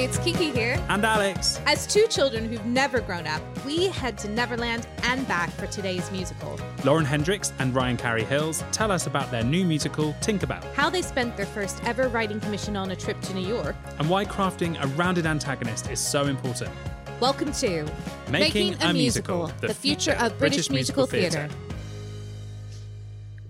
It's 0.00 0.16
Kiki 0.18 0.52
here. 0.52 0.80
And 0.88 1.04
Alex. 1.04 1.60
As 1.66 1.84
two 1.84 2.06
children 2.06 2.48
who've 2.48 2.64
never 2.64 3.00
grown 3.00 3.26
up, 3.26 3.42
we 3.64 3.88
head 3.88 4.16
to 4.18 4.28
Neverland 4.28 4.86
and 5.02 5.26
back 5.26 5.50
for 5.50 5.66
today's 5.66 6.08
musical. 6.12 6.56
Lauren 6.84 7.04
Hendricks 7.04 7.52
and 7.58 7.74
Ryan 7.74 7.96
Carey 7.96 8.22
Hills 8.22 8.62
tell 8.70 8.92
us 8.92 9.08
about 9.08 9.28
their 9.32 9.42
new 9.42 9.64
musical, 9.64 10.12
Tinkerbell, 10.20 10.62
How 10.74 10.88
they 10.88 11.02
spent 11.02 11.36
their 11.36 11.46
first 11.46 11.82
ever 11.84 12.06
writing 12.06 12.38
commission 12.38 12.76
on 12.76 12.92
a 12.92 12.96
trip 12.96 13.20
to 13.22 13.34
New 13.34 13.44
York. 13.44 13.74
and 13.98 14.08
why 14.08 14.24
crafting 14.24 14.80
a 14.80 14.86
rounded 14.88 15.26
antagonist 15.26 15.90
is 15.90 15.98
so 15.98 16.26
important. 16.26 16.70
Welcome 17.18 17.50
to 17.54 17.84
Making 18.30 18.80
a 18.80 18.92
Musical, 18.92 19.48
the 19.60 19.74
future 19.74 20.16
of 20.20 20.38
British 20.38 20.70
musical 20.70 21.06
theatre. 21.06 21.48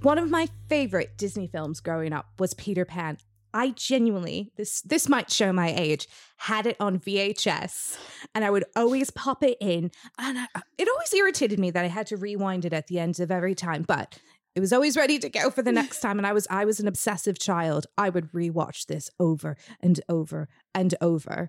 One 0.00 0.16
of 0.16 0.30
my 0.30 0.48
favorite 0.70 1.18
Disney 1.18 1.46
films 1.46 1.80
growing 1.80 2.14
up 2.14 2.26
was 2.38 2.54
Peter 2.54 2.86
Pan. 2.86 3.18
I 3.52 3.70
genuinely, 3.70 4.52
this 4.56 4.80
this 4.82 5.08
might 5.08 5.30
show 5.30 5.52
my 5.52 5.72
age, 5.76 6.08
had 6.36 6.66
it 6.66 6.76
on 6.78 6.98
VHS 6.98 7.98
and 8.34 8.44
I 8.44 8.50
would 8.50 8.64
always 8.76 9.10
pop 9.10 9.42
it 9.42 9.56
in. 9.60 9.90
And 10.18 10.38
I, 10.38 10.46
it 10.76 10.88
always 10.88 11.12
irritated 11.14 11.58
me 11.58 11.70
that 11.70 11.84
I 11.84 11.88
had 11.88 12.06
to 12.08 12.16
rewind 12.16 12.64
it 12.64 12.72
at 12.72 12.86
the 12.86 12.98
end 12.98 13.20
of 13.20 13.30
every 13.30 13.54
time, 13.54 13.82
but 13.82 14.18
it 14.54 14.60
was 14.60 14.72
always 14.72 14.96
ready 14.96 15.18
to 15.20 15.28
go 15.28 15.50
for 15.50 15.62
the 15.62 15.72
next 15.72 16.00
time. 16.00 16.18
And 16.18 16.26
I 16.26 16.32
was 16.32 16.46
I 16.50 16.64
was 16.64 16.80
an 16.80 16.88
obsessive 16.88 17.38
child. 17.38 17.86
I 17.96 18.08
would 18.08 18.32
rewatch 18.32 18.86
this 18.86 19.10
over 19.18 19.56
and 19.80 20.00
over 20.08 20.48
and 20.74 20.94
over. 21.00 21.48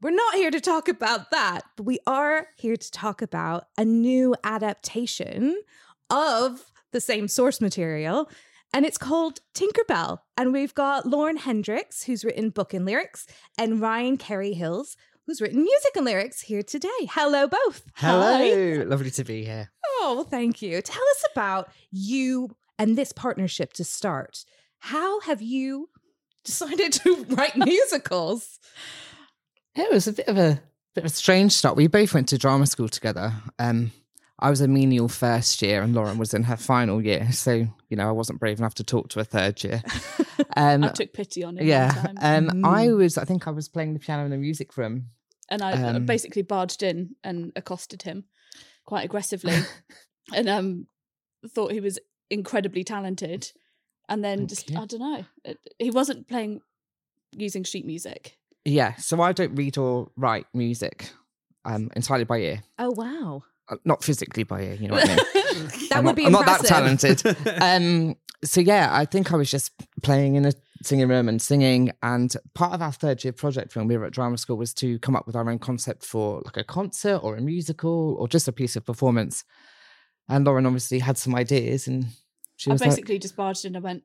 We're 0.00 0.10
not 0.10 0.34
here 0.34 0.50
to 0.50 0.60
talk 0.60 0.88
about 0.88 1.30
that, 1.30 1.62
but 1.76 1.84
we 1.84 2.00
are 2.06 2.48
here 2.56 2.76
to 2.76 2.90
talk 2.90 3.22
about 3.22 3.68
a 3.78 3.84
new 3.84 4.34
adaptation 4.42 5.62
of 6.10 6.72
the 6.90 7.00
same 7.00 7.28
source 7.28 7.60
material. 7.60 8.28
And 8.72 8.86
it's 8.86 8.98
called 8.98 9.40
Tinkerbell. 9.54 10.18
And 10.36 10.52
we've 10.52 10.74
got 10.74 11.06
Lauren 11.06 11.36
Hendricks, 11.36 12.04
who's 12.04 12.24
written 12.24 12.50
book 12.50 12.72
and 12.72 12.84
lyrics, 12.86 13.26
and 13.58 13.80
Ryan 13.80 14.16
Carey 14.16 14.54
Hills, 14.54 14.96
who's 15.26 15.40
written 15.40 15.62
music 15.62 15.92
and 15.96 16.04
lyrics 16.04 16.40
here 16.42 16.62
today. 16.62 16.88
Hello, 17.10 17.46
both. 17.46 17.82
Hello, 17.96 18.38
Hi. 18.38 18.82
lovely 18.84 19.10
to 19.12 19.24
be 19.24 19.44
here. 19.44 19.70
Oh, 20.00 20.26
thank 20.28 20.62
you. 20.62 20.80
Tell 20.80 21.02
us 21.16 21.24
about 21.32 21.70
you 21.90 22.56
and 22.78 22.96
this 22.96 23.12
partnership 23.12 23.72
to 23.74 23.84
start. 23.84 24.44
How 24.78 25.20
have 25.20 25.42
you 25.42 25.90
decided 26.44 26.92
to 26.94 27.24
write 27.28 27.56
musicals? 27.56 28.58
It 29.76 29.92
was 29.92 30.08
a 30.08 30.12
bit 30.12 30.26
of 30.28 30.38
a 30.38 30.60
bit 30.94 31.04
of 31.04 31.10
a 31.10 31.14
strange 31.14 31.52
start. 31.52 31.76
We 31.76 31.86
both 31.86 32.12
went 32.14 32.28
to 32.30 32.38
drama 32.38 32.66
school 32.66 32.88
together. 32.88 33.32
Um, 33.58 33.92
I 34.42 34.50
was 34.50 34.60
a 34.60 34.68
menial 34.68 35.08
first 35.08 35.62
year, 35.62 35.82
and 35.82 35.94
Lauren 35.94 36.18
was 36.18 36.34
in 36.34 36.42
her 36.42 36.56
final 36.56 37.00
year. 37.00 37.30
So 37.32 37.52
you 37.88 37.96
know, 37.96 38.08
I 38.08 38.12
wasn't 38.12 38.40
brave 38.40 38.58
enough 38.58 38.74
to 38.74 38.84
talk 38.84 39.08
to 39.10 39.20
a 39.20 39.24
third 39.24 39.62
year. 39.64 39.82
Um, 40.54 40.84
I 40.84 40.88
took 40.88 41.12
pity 41.14 41.44
on 41.44 41.56
him. 41.56 41.66
yeah, 41.66 42.08
um, 42.20 42.64
I 42.64 42.88
was. 42.88 43.16
I 43.16 43.24
think 43.24 43.46
I 43.46 43.50
was 43.50 43.68
playing 43.68 43.94
the 43.94 44.00
piano 44.00 44.24
in 44.24 44.30
the 44.30 44.36
music 44.36 44.76
room. 44.76 45.06
and 45.48 45.62
I 45.62 45.72
uh, 45.72 45.96
um, 45.96 46.04
basically 46.06 46.42
barged 46.42 46.82
in 46.82 47.14
and 47.24 47.52
accosted 47.56 48.02
him 48.02 48.24
quite 48.84 49.04
aggressively, 49.04 49.54
and 50.34 50.48
um, 50.48 50.86
thought 51.48 51.72
he 51.72 51.80
was 51.80 51.98
incredibly 52.28 52.84
talented. 52.84 53.50
And 54.08 54.22
then 54.22 54.46
just 54.46 54.68
you. 54.70 54.78
I 54.78 54.84
don't 54.84 55.00
know, 55.00 55.24
it, 55.44 55.58
he 55.78 55.90
wasn't 55.90 56.28
playing 56.28 56.60
using 57.36 57.62
sheet 57.64 57.86
music. 57.86 58.36
Yeah, 58.64 58.96
so 58.96 59.20
I 59.22 59.32
don't 59.32 59.54
read 59.54 59.78
or 59.78 60.10
write 60.16 60.46
music. 60.52 61.10
Um, 61.64 61.90
entirely 61.94 62.24
by 62.24 62.38
ear, 62.38 62.62
Oh, 62.78 62.90
wow. 62.90 63.44
Uh, 63.72 63.76
not 63.84 64.04
physically 64.04 64.42
by 64.42 64.60
ear. 64.62 64.74
You 64.74 64.88
know 64.88 64.94
what 64.94 65.08
I 65.08 65.16
mean? 65.16 65.24
That 65.88 65.98
I'm 65.98 66.04
would 66.04 66.10
not, 66.10 66.16
be 66.16 66.26
I'm 66.26 66.32
not 66.32 66.46
that 66.46 66.64
talented. 66.64 67.22
um, 67.60 68.16
so 68.44 68.60
yeah, 68.60 68.88
I 68.90 69.04
think 69.04 69.32
I 69.32 69.36
was 69.36 69.50
just 69.50 69.72
playing 70.02 70.34
in 70.36 70.46
a 70.46 70.52
singing 70.82 71.08
room 71.08 71.28
and 71.28 71.40
singing. 71.40 71.92
And 72.02 72.34
part 72.54 72.72
of 72.72 72.80
our 72.82 72.92
third 72.92 73.22
year 73.22 73.32
project 73.32 73.76
when 73.76 73.86
we 73.86 73.96
were 73.96 74.06
at 74.06 74.12
drama 74.12 74.38
school 74.38 74.56
was 74.56 74.72
to 74.74 74.98
come 75.00 75.14
up 75.14 75.26
with 75.26 75.36
our 75.36 75.48
own 75.48 75.58
concept 75.58 76.04
for 76.04 76.40
like 76.44 76.56
a 76.56 76.64
concert 76.64 77.18
or 77.18 77.36
a 77.36 77.40
musical 77.40 78.16
or 78.18 78.28
just 78.28 78.48
a 78.48 78.52
piece 78.52 78.76
of 78.76 78.86
performance. 78.86 79.44
And 80.28 80.46
Lauren 80.46 80.66
obviously 80.66 81.00
had 81.00 81.18
some 81.18 81.34
ideas, 81.34 81.86
and 81.86 82.06
she 82.56 82.70
I 82.70 82.74
was 82.74 82.80
like, 82.80 82.90
basically 82.90 83.18
just 83.18 83.36
barged 83.36 83.64
in 83.64 83.76
and 83.76 83.84
I 83.84 83.86
went, 83.86 84.04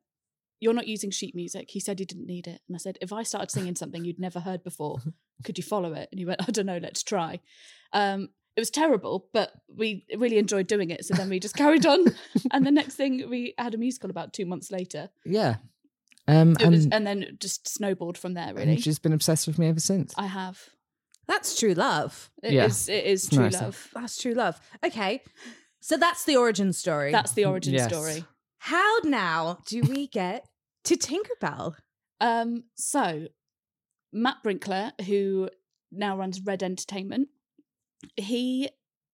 You're 0.59 0.73
not 0.73 0.87
using 0.87 1.11
sheet 1.11 1.35
music. 1.35 1.69
He 1.69 1.79
said 1.79 1.99
he 1.99 2.05
didn't 2.05 2.27
need 2.27 2.47
it. 2.47 2.61
And 2.67 2.75
I 2.75 2.79
said, 2.79 2.97
If 3.01 3.13
I 3.13 3.23
started 3.23 3.51
singing 3.51 3.75
something 3.75 4.03
you'd 4.03 4.19
never 4.19 4.41
heard 4.41 4.63
before, 4.63 4.97
could 5.43 5.57
you 5.57 5.63
follow 5.63 5.93
it? 5.93 6.09
And 6.11 6.19
he 6.19 6.25
went, 6.25 6.47
I 6.47 6.51
don't 6.51 6.65
know, 6.65 6.79
let's 6.81 7.03
try. 7.03 7.39
Um, 7.93 8.29
it 8.57 8.59
was 8.59 8.69
terrible, 8.71 9.29
but 9.33 9.51
we 9.73 10.03
really 10.17 10.37
enjoyed 10.39 10.67
doing 10.67 10.89
it. 10.89 11.05
So 11.05 11.13
then 11.13 11.29
we 11.29 11.39
just 11.39 11.55
carried 11.55 11.85
on. 11.85 12.05
and 12.51 12.65
the 12.65 12.71
next 12.71 12.95
thing, 12.95 13.29
we 13.29 13.53
had 13.57 13.73
a 13.73 13.77
musical 13.77 14.09
about 14.09 14.33
two 14.33 14.45
months 14.45 14.71
later. 14.71 15.09
yeah. 15.23 15.55
Um, 16.29 16.57
and, 16.59 16.71
was, 16.71 16.87
and 16.91 17.07
then 17.07 17.37
just 17.39 17.69
snowballed 17.69 18.17
from 18.17 18.33
there, 18.33 18.53
really. 18.53 18.73
and 18.73 18.83
she's 18.83 18.99
been 18.99 19.13
obsessed 19.13 19.47
with 19.47 19.57
me 19.57 19.67
ever 19.69 19.79
since. 19.79 20.13
I 20.17 20.25
have. 20.25 20.59
That's 21.25 21.57
true 21.57 21.73
love. 21.73 22.29
It 22.43 22.51
Yeah. 22.51 22.65
is. 22.65 22.89
It 22.89 23.05
is 23.05 23.23
It's 23.27 23.33
true 23.33 23.43
nice. 23.45 23.53
love. 23.61 23.89
That's 23.93 24.17
true 24.21 24.33
love. 24.33 24.59
Okay. 24.85 25.21
So 25.79 25.95
that's 25.95 26.25
the 26.25 26.35
origin 26.35 26.73
story. 26.73 27.13
That's 27.13 27.31
the 27.31 27.45
origin 27.45 27.75
Yes. 27.75 27.87
story. 27.93 28.25
How 28.57 28.97
now 29.05 29.59
do 29.67 29.81
we 29.83 30.07
get 30.07 30.45
to 30.85 30.97
Tinkerbell? 30.97 31.75
Um, 32.19 32.63
so 32.75 33.27
Matt 34.11 34.37
Brinkler, 34.43 34.99
who 35.05 35.49
now 35.91 36.17
runs 36.17 36.41
Red 36.41 36.61
Entertainment, 36.63 37.29
he 38.15 38.69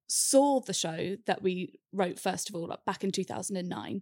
saw 0.07 0.59
the 0.59 0.73
show 0.73 1.17
that 1.25 1.41
we 1.41 1.79
wrote 1.91 2.19
first 2.19 2.49
of 2.49 2.55
all, 2.55 2.67
like 2.67 2.85
back 2.85 3.03
in 3.03 3.11
2009. 3.11 4.01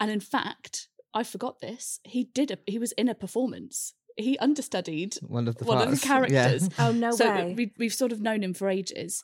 And 0.00 0.10
in 0.10 0.20
fact, 0.20 0.88
I 1.12 1.22
forgot 1.22 1.60
this. 1.60 2.00
He 2.04 2.24
did 2.24 2.50
a 2.50 2.58
he 2.66 2.78
was 2.78 2.92
in 2.92 3.08
a 3.08 3.14
performance. 3.14 3.94
He 4.16 4.38
understudied 4.38 5.16
One 5.22 5.48
of 5.48 5.56
the 5.56 5.64
one 5.64 5.78
of 5.78 6.00
the 6.00 6.06
parts. 6.06 6.30
Yeah. 6.30 6.48
characters. 6.48 6.68
Oh, 6.78 6.92
no 6.92 7.10
so 7.12 7.28
way. 7.28 7.54
we, 7.56 7.72
we've 7.78 7.94
sort 7.94 8.12
of 8.12 8.20
known 8.20 8.42
him 8.42 8.54
for 8.54 8.68
ages. 8.68 9.22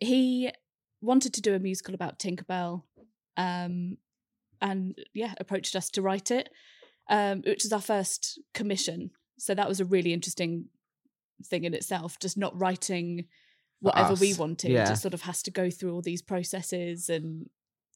He 0.00 0.50
wanted 1.00 1.34
to 1.34 1.42
do 1.42 1.54
a 1.54 1.58
musical 1.58 1.94
about 1.94 2.18
Tinkerbell, 2.18 2.82
um, 3.36 3.98
and 4.60 4.98
yeah, 5.12 5.34
approached 5.38 5.76
us 5.76 5.90
to 5.90 6.02
write 6.02 6.30
it, 6.30 6.48
um, 7.10 7.42
which 7.46 7.64
is 7.64 7.72
our 7.72 7.80
first 7.82 8.40
commission. 8.54 9.10
So 9.38 9.54
that 9.54 9.68
was 9.68 9.80
a 9.80 9.84
really 9.84 10.12
interesting 10.12 10.66
thing 11.46 11.64
in 11.64 11.74
itself. 11.74 12.18
Just 12.18 12.38
not 12.38 12.58
writing 12.58 13.26
whatever 13.84 14.14
we 14.14 14.34
wanted. 14.34 14.70
yeah. 14.70 14.90
It 14.90 14.96
sort 14.96 15.14
of 15.14 15.22
has 15.22 15.42
to 15.42 15.50
go 15.50 15.70
through 15.70 15.94
all 15.94 16.02
these 16.02 16.22
processes 16.22 17.08
and 17.08 17.48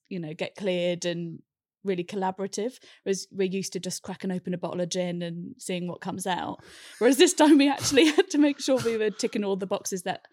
you 0.07 0.19
know 0.19 0.33
get 0.33 0.55
cleared 0.55 1.05
and 1.05 1.41
really 1.83 2.03
collaborative. 2.03 2.77
Whereas 3.03 3.27
we're 3.31 3.47
used 3.47 3.73
to 3.73 3.79
just 3.79 4.03
cracking 4.03 4.31
open 4.31 4.53
a 4.53 4.57
bottle 4.57 4.81
of 4.81 4.89
gin 4.89 5.21
and 5.21 5.55
seeing 5.57 5.87
what 5.87 6.01
comes 6.01 6.27
out. 6.27 6.59
Whereas 6.99 7.17
this 7.17 7.33
time 7.33 7.57
we 7.57 7.69
actually 7.69 8.05
had 8.15 8.29
to 8.31 8.37
make 8.37 8.59
sure 8.59 8.77
we 8.77 8.97
were 8.97 9.09
ticking 9.09 9.43
all 9.43 9.55
the 9.55 9.65
boxes 9.65 10.03
that 10.03 10.25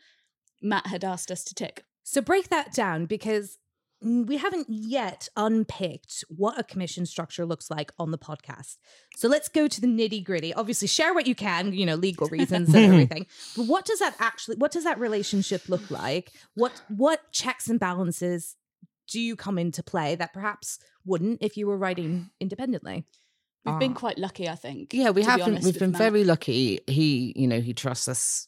Matt 0.63 0.87
had 0.89 1.05
asked 1.05 1.31
us 1.31 1.45
to 1.45 1.55
tick. 1.55 1.85
So 2.03 2.21
break 2.21 2.51
that 2.51 2.73
down 2.73 3.07
because 3.07 3.59
we 4.03 4.37
haven't 4.37 4.67
yet 4.69 5.29
unpicked 5.37 6.23
what 6.29 6.59
a 6.59 6.63
commission 6.65 7.07
structure 7.07 7.47
looks 7.47 7.71
like 7.71 7.93
on 7.99 8.11
the 8.11 8.19
podcast. 8.19 8.77
So 9.17 9.29
let's 9.29 9.49
go 9.49 9.67
to 9.69 9.81
the 9.81 9.87
nitty 9.87 10.23
gritty. 10.25 10.53
Obviously, 10.55 10.89
share 10.89 11.15
what 11.15 11.27
you 11.27 11.35
can, 11.35 11.73
you 11.73 11.87
know, 11.87 11.95
legal 11.95 12.29
reasons 12.29 12.69
and 12.75 12.77
everything. 12.93 13.27
But 13.57 13.67
what 13.67 13.85
does 13.87 13.99
that 14.01 14.15
actually? 14.19 14.57
What 14.57 14.71
does 14.73 14.85
that 14.85 14.99
relationship 14.99 15.69
look 15.69 15.91
like? 15.91 16.33
What 16.55 16.83
what 16.89 17.33
checks 17.33 17.69
and 17.69 17.81
balances 17.81 18.57
do 19.09 19.21
you 19.21 19.37
come 19.37 19.57
into 19.59 19.83
play 19.83 20.15
that 20.17 20.33
perhaps 20.33 20.79
wouldn't 21.05 21.39
if 21.41 21.57
you 21.57 21.67
were 21.67 21.79
writing 21.79 22.31
independently? 22.41 23.05
We've 23.65 23.79
been 23.81 23.93
Ah. 23.93 23.99
quite 23.99 24.19
lucky, 24.19 24.49
I 24.49 24.55
think. 24.55 24.93
Yeah, 24.95 25.11
we 25.11 25.23
to 25.23 25.27
be 25.27 25.31
have 25.31 25.45
been. 25.45 25.61
We've 25.65 25.79
been 25.79 25.91
Matt. 25.91 25.99
very 25.99 26.23
lucky. 26.23 26.81
He, 26.87 27.33
you 27.35 27.49
know, 27.49 27.61
he 27.61 27.75
trusts 27.75 28.07
us. 28.09 28.47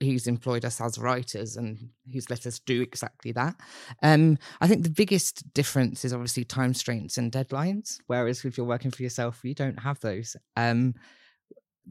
He's 0.00 0.26
employed 0.26 0.64
us 0.64 0.80
as 0.80 0.98
writers, 0.98 1.56
and 1.56 1.90
he's 2.06 2.30
let 2.30 2.46
us 2.46 2.58
do 2.58 2.80
exactly 2.80 3.32
that. 3.32 3.54
Um, 4.02 4.38
I 4.60 4.66
think 4.66 4.82
the 4.82 4.90
biggest 4.90 5.52
difference 5.52 6.04
is 6.04 6.12
obviously 6.14 6.44
time 6.44 6.70
constraints 6.70 7.18
and 7.18 7.30
deadlines. 7.30 7.98
Whereas 8.06 8.44
if 8.44 8.56
you're 8.56 8.66
working 8.66 8.90
for 8.90 9.02
yourself, 9.02 9.40
you 9.44 9.54
don't 9.54 9.78
have 9.78 10.00
those. 10.00 10.36
Um, 10.56 10.94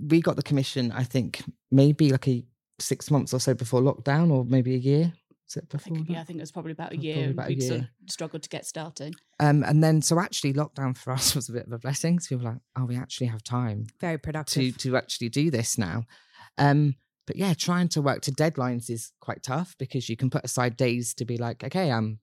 we 0.08 0.22
got 0.22 0.36
the 0.38 0.44
commission, 0.44 0.92
I 0.92 1.04
think, 1.04 1.44
maybe 1.72 2.10
like 2.12 2.28
a 2.28 2.44
six 2.80 3.12
months 3.12 3.34
or 3.34 3.40
so 3.40 3.54
before 3.54 3.82
lockdown, 3.82 4.32
or 4.32 4.44
maybe 4.46 4.74
a 4.74 4.78
year. 4.78 5.14
Is 5.48 5.58
it 5.58 5.66
I 5.66 5.78
before? 5.78 5.96
think, 5.96 6.10
yeah, 6.10 6.22
I 6.22 6.24
think 6.24 6.38
it 6.38 6.42
was 6.42 6.52
probably 6.52 6.72
about 6.74 6.94
a 6.94 6.98
year. 6.98 7.32
about 7.32 7.48
a 7.48 7.50
We'd 7.50 7.62
sort 7.64 7.80
year. 7.82 7.90
of 8.04 8.10
struggled 8.12 8.44
to 8.44 8.50
get 8.50 8.66
started. 8.66 9.16
Um, 9.40 9.64
and 9.64 9.84
then 9.84 10.02
so 10.02 10.20
actually 10.20 10.54
lockdown 10.54 10.96
for 10.98 11.12
us 11.18 11.36
was 11.36 11.50
a 11.50 11.54
bit 11.54 11.66
of 11.68 11.74
a 11.74 11.80
blessing. 11.80 12.20
So 12.20 12.36
we 12.38 12.44
were 12.44 12.52
like, 12.52 12.60
oh, 12.78 12.86
we 12.86 12.96
actually 12.98 13.28
have 13.28 13.44
time 13.44 13.88
Very 14.00 14.18
to 14.18 14.20
productive. 14.20 14.78
to 14.78 14.98
actually 14.98 15.30
do 15.30 15.50
this 15.52 15.78
now. 15.78 16.06
Um, 16.58 16.96
but 17.30 17.36
yeah, 17.36 17.54
trying 17.54 17.88
to 17.90 18.02
work 18.02 18.22
to 18.22 18.32
deadlines 18.32 18.90
is 18.90 19.12
quite 19.20 19.44
tough 19.44 19.76
because 19.78 20.10
you 20.10 20.18
can 20.18 20.32
put 20.32 20.44
aside 20.44 20.76
days 20.76 21.14
to 21.14 21.26
be 21.26 21.38
like, 21.38 21.64
okay, 21.64 21.92
I'm 21.92 22.18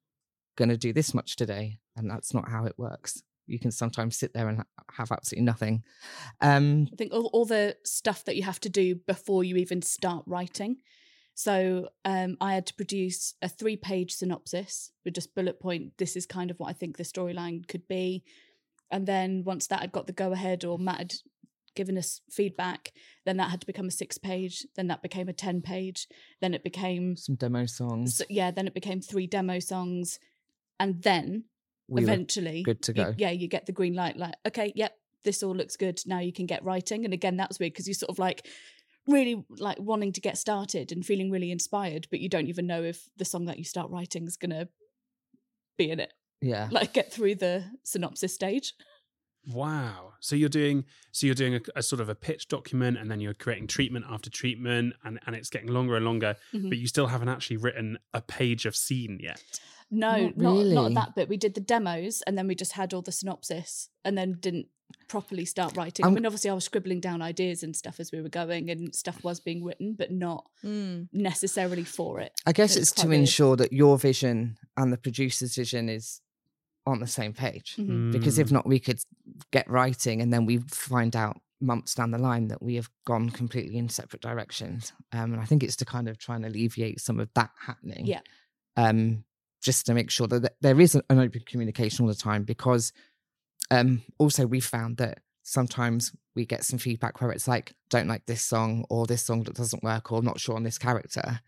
going 0.56 0.68
to 0.68 0.76
do 0.76 0.92
this 0.92 1.14
much 1.14 1.36
today, 1.36 1.78
and 1.94 2.10
that's 2.10 2.34
not 2.34 2.48
how 2.48 2.64
it 2.64 2.76
works. 2.76 3.22
You 3.46 3.60
can 3.60 3.70
sometimes 3.70 4.16
sit 4.16 4.34
there 4.34 4.48
and 4.48 4.64
have 4.90 5.12
absolutely 5.12 5.44
nothing. 5.44 5.84
Um, 6.40 6.88
I 6.92 6.96
think 6.96 7.12
all, 7.12 7.30
all 7.32 7.44
the 7.44 7.76
stuff 7.84 8.24
that 8.24 8.34
you 8.34 8.42
have 8.42 8.58
to 8.62 8.68
do 8.68 8.96
before 8.96 9.44
you 9.44 9.54
even 9.58 9.80
start 9.80 10.24
writing. 10.26 10.78
So 11.34 11.90
um, 12.04 12.36
I 12.40 12.54
had 12.54 12.66
to 12.66 12.74
produce 12.74 13.34
a 13.40 13.48
three 13.48 13.76
page 13.76 14.10
synopsis 14.10 14.90
with 15.04 15.14
just 15.14 15.36
bullet 15.36 15.60
point, 15.60 15.98
this 15.98 16.16
is 16.16 16.26
kind 16.26 16.50
of 16.50 16.58
what 16.58 16.70
I 16.70 16.72
think 16.72 16.96
the 16.96 17.04
storyline 17.04 17.68
could 17.68 17.86
be. 17.86 18.24
And 18.90 19.06
then 19.06 19.44
once 19.44 19.68
that 19.68 19.82
had 19.82 19.92
got 19.92 20.08
the 20.08 20.12
go 20.12 20.32
ahead 20.32 20.64
or 20.64 20.80
Matt 20.80 20.98
had 20.98 21.14
giving 21.76 21.96
us 21.96 22.20
feedback. 22.30 22.92
Then 23.24 23.36
that 23.36 23.50
had 23.50 23.60
to 23.60 23.66
become 23.66 23.86
a 23.86 23.90
six 23.92 24.18
page. 24.18 24.66
Then 24.74 24.88
that 24.88 25.02
became 25.02 25.28
a 25.28 25.32
ten 25.32 25.62
page. 25.62 26.08
Then 26.40 26.54
it 26.54 26.64
became 26.64 27.16
Some 27.16 27.36
demo 27.36 27.66
songs. 27.66 28.16
so, 28.16 28.24
yeah. 28.28 28.50
Then 28.50 28.66
it 28.66 28.74
became 28.74 29.00
three 29.00 29.26
demo 29.28 29.60
songs, 29.60 30.18
and 30.80 31.02
then 31.02 31.44
we 31.88 32.02
eventually 32.02 32.62
good 32.64 32.82
to 32.82 32.92
you- 32.92 33.04
go. 33.04 33.14
yeah, 33.16 33.30
you 33.30 33.46
get 33.46 33.66
the 33.66 33.72
green 33.72 33.94
light. 33.94 34.16
Like, 34.16 34.34
okay, 34.48 34.72
yep, 34.74 34.94
this 35.22 35.42
all 35.42 35.54
looks 35.54 35.76
good. 35.76 36.00
Now 36.06 36.18
you 36.18 36.32
can 36.32 36.46
get 36.46 36.64
writing. 36.64 37.04
And 37.04 37.14
again, 37.14 37.36
that 37.36 37.48
was 37.50 37.58
weird 37.60 37.72
because 37.74 37.86
you 37.86 37.94
sort 37.94 38.10
of 38.10 38.18
like 38.18 38.46
really 39.06 39.44
like 39.58 39.78
wanting 39.78 40.12
to 40.12 40.20
get 40.20 40.36
started 40.36 40.90
and 40.90 41.06
feeling 41.06 41.30
really 41.30 41.52
inspired, 41.52 42.08
but 42.10 42.18
you 42.20 42.28
don't 42.28 42.48
even 42.48 42.66
know 42.66 42.82
if 42.82 43.08
the 43.16 43.24
song 43.24 43.44
that 43.46 43.58
you 43.58 43.64
start 43.64 43.90
writing 43.90 44.26
is 44.26 44.36
gonna 44.36 44.68
be 45.78 45.90
in 45.90 46.00
it. 46.00 46.12
yeah. 46.40 46.68
Like, 46.72 46.92
get 46.92 47.12
through 47.12 47.36
the 47.36 47.64
synopsis 47.84 48.34
stage. 48.34 48.72
Wow. 49.46 50.14
So 50.20 50.34
you're 50.36 50.48
doing 50.48 50.84
so 51.12 51.26
you're 51.26 51.34
doing 51.34 51.54
a, 51.54 51.60
a 51.76 51.82
sort 51.82 52.00
of 52.00 52.08
a 52.08 52.14
pitch 52.14 52.48
document 52.48 52.98
and 52.98 53.10
then 53.10 53.20
you're 53.20 53.34
creating 53.34 53.68
treatment 53.68 54.04
after 54.10 54.28
treatment 54.30 54.94
and, 55.04 55.18
and 55.26 55.36
it's 55.36 55.50
getting 55.50 55.68
longer 55.68 55.96
and 55.96 56.04
longer, 56.04 56.36
Mhm. 56.54 56.68
but 56.68 56.78
you 56.78 56.86
still 56.86 57.06
haven't 57.06 57.28
actually 57.28 57.56
written 57.58 57.98
a 58.12 58.20
page 58.20 58.66
of 58.66 58.74
scene 58.76 59.18
yet. 59.22 59.42
No, 59.90 60.28
Not 60.30 60.36
not 60.36 60.64
not, 60.66 60.94
that 60.94 61.14
bit. 61.14 61.28
We 61.28 61.36
did 61.36 61.54
the 61.54 61.60
demos 61.60 62.22
and 62.26 62.36
then 62.36 62.48
we 62.48 62.54
just 62.56 62.72
had 62.72 62.92
all 62.92 63.02
the 63.02 63.12
synopsis 63.12 63.88
and 64.04 64.18
then 64.18 64.38
didn't 64.40 64.66
properly 65.08 65.44
start 65.44 65.76
writing. 65.76 66.04
I'm- 66.04 66.12
I 66.12 66.14
mean, 66.16 66.26
obviously, 66.26 66.50
I 66.50 66.54
was 66.54 66.64
scribbling 66.64 67.00
down 67.00 67.22
ideas 67.22 67.62
and 67.62 67.74
stuff 67.74 67.98
as 68.00 68.10
we 68.12 68.20
were 68.20 68.28
going, 68.28 68.70
and 68.70 68.94
stuff 68.94 69.22
was 69.24 69.38
being 69.40 69.64
written, 69.64 69.94
but 69.94 70.10
not 70.12 70.44
Mm. 70.64 71.08
necessarily 71.12 71.82
for 71.84 72.20
it. 72.20 72.32
I 72.46 72.52
guess 72.52 72.72
It's 72.76 72.90
it's, 72.90 72.92
quite 72.92 73.02
to 73.02 73.08
weird. 73.10 73.20
ensure 73.20 73.56
that 73.56 73.72
your 73.72 73.98
vision 73.98 74.58
and 74.76 74.92
the 74.92 74.96
producer's 74.96 75.54
vision 75.56 75.88
is 75.88 76.20
on 76.86 77.00
the 77.00 77.06
same 77.06 77.32
page. 77.32 77.76
Mhm. 77.76 78.12
Because 78.12 78.38
if 78.38 78.48
Mm. 78.48 78.52
not, 78.52 78.66
we 78.66 78.78
could 78.78 79.00
get 79.50 79.68
writing 79.68 80.20
and 80.22 80.32
then 80.32 80.46
we 80.46 80.58
find 80.58 81.16
out 81.16 81.40
months 81.60 81.94
down 81.94 82.10
the 82.10 82.18
line 82.18 82.48
that 82.48 82.62
we 82.62 82.74
have 82.76 82.90
gone 83.06 83.30
completely 83.30 83.78
in 83.78 83.88
separate 83.88 84.22
directions. 84.22 84.92
Um, 85.12 85.32
and 85.32 85.40
I 85.40 85.44
think 85.46 85.62
it's 85.62 85.76
to 85.76 85.84
kind 85.84 86.06
of 86.08 86.18
try 86.18 86.36
and 86.36 86.44
alleviate 86.44 87.00
some 87.00 87.18
of 87.18 87.28
that 87.34 87.50
happening. 87.58 88.06
Yeah. 88.06 88.20
Um, 88.76 89.24
just 89.62 89.86
to 89.86 89.94
make 89.94 90.10
sure 90.10 90.28
that 90.28 90.54
there 90.60 90.80
is 90.80 90.94
an 90.94 91.02
open 91.10 91.40
communication 91.46 92.04
all 92.04 92.08
the 92.08 92.14
time 92.14 92.44
because 92.44 92.92
um, 93.70 94.02
also 94.18 94.46
we 94.46 94.60
found 94.60 94.98
that 94.98 95.22
sometimes 95.42 96.12
we 96.36 96.44
get 96.46 96.64
some 96.64 96.78
feedback 96.78 97.20
where 97.20 97.32
it's 97.32 97.48
like, 97.48 97.74
don't 97.88 98.06
like 98.06 98.26
this 98.26 98.42
song 98.42 98.84
or 98.90 99.06
this 99.06 99.22
song 99.24 99.42
that 99.44 99.54
doesn't 99.54 99.82
work 99.82 100.12
or 100.12 100.22
not 100.22 100.38
sure 100.38 100.54
on 100.56 100.62
this 100.62 100.78
character. 100.78 101.40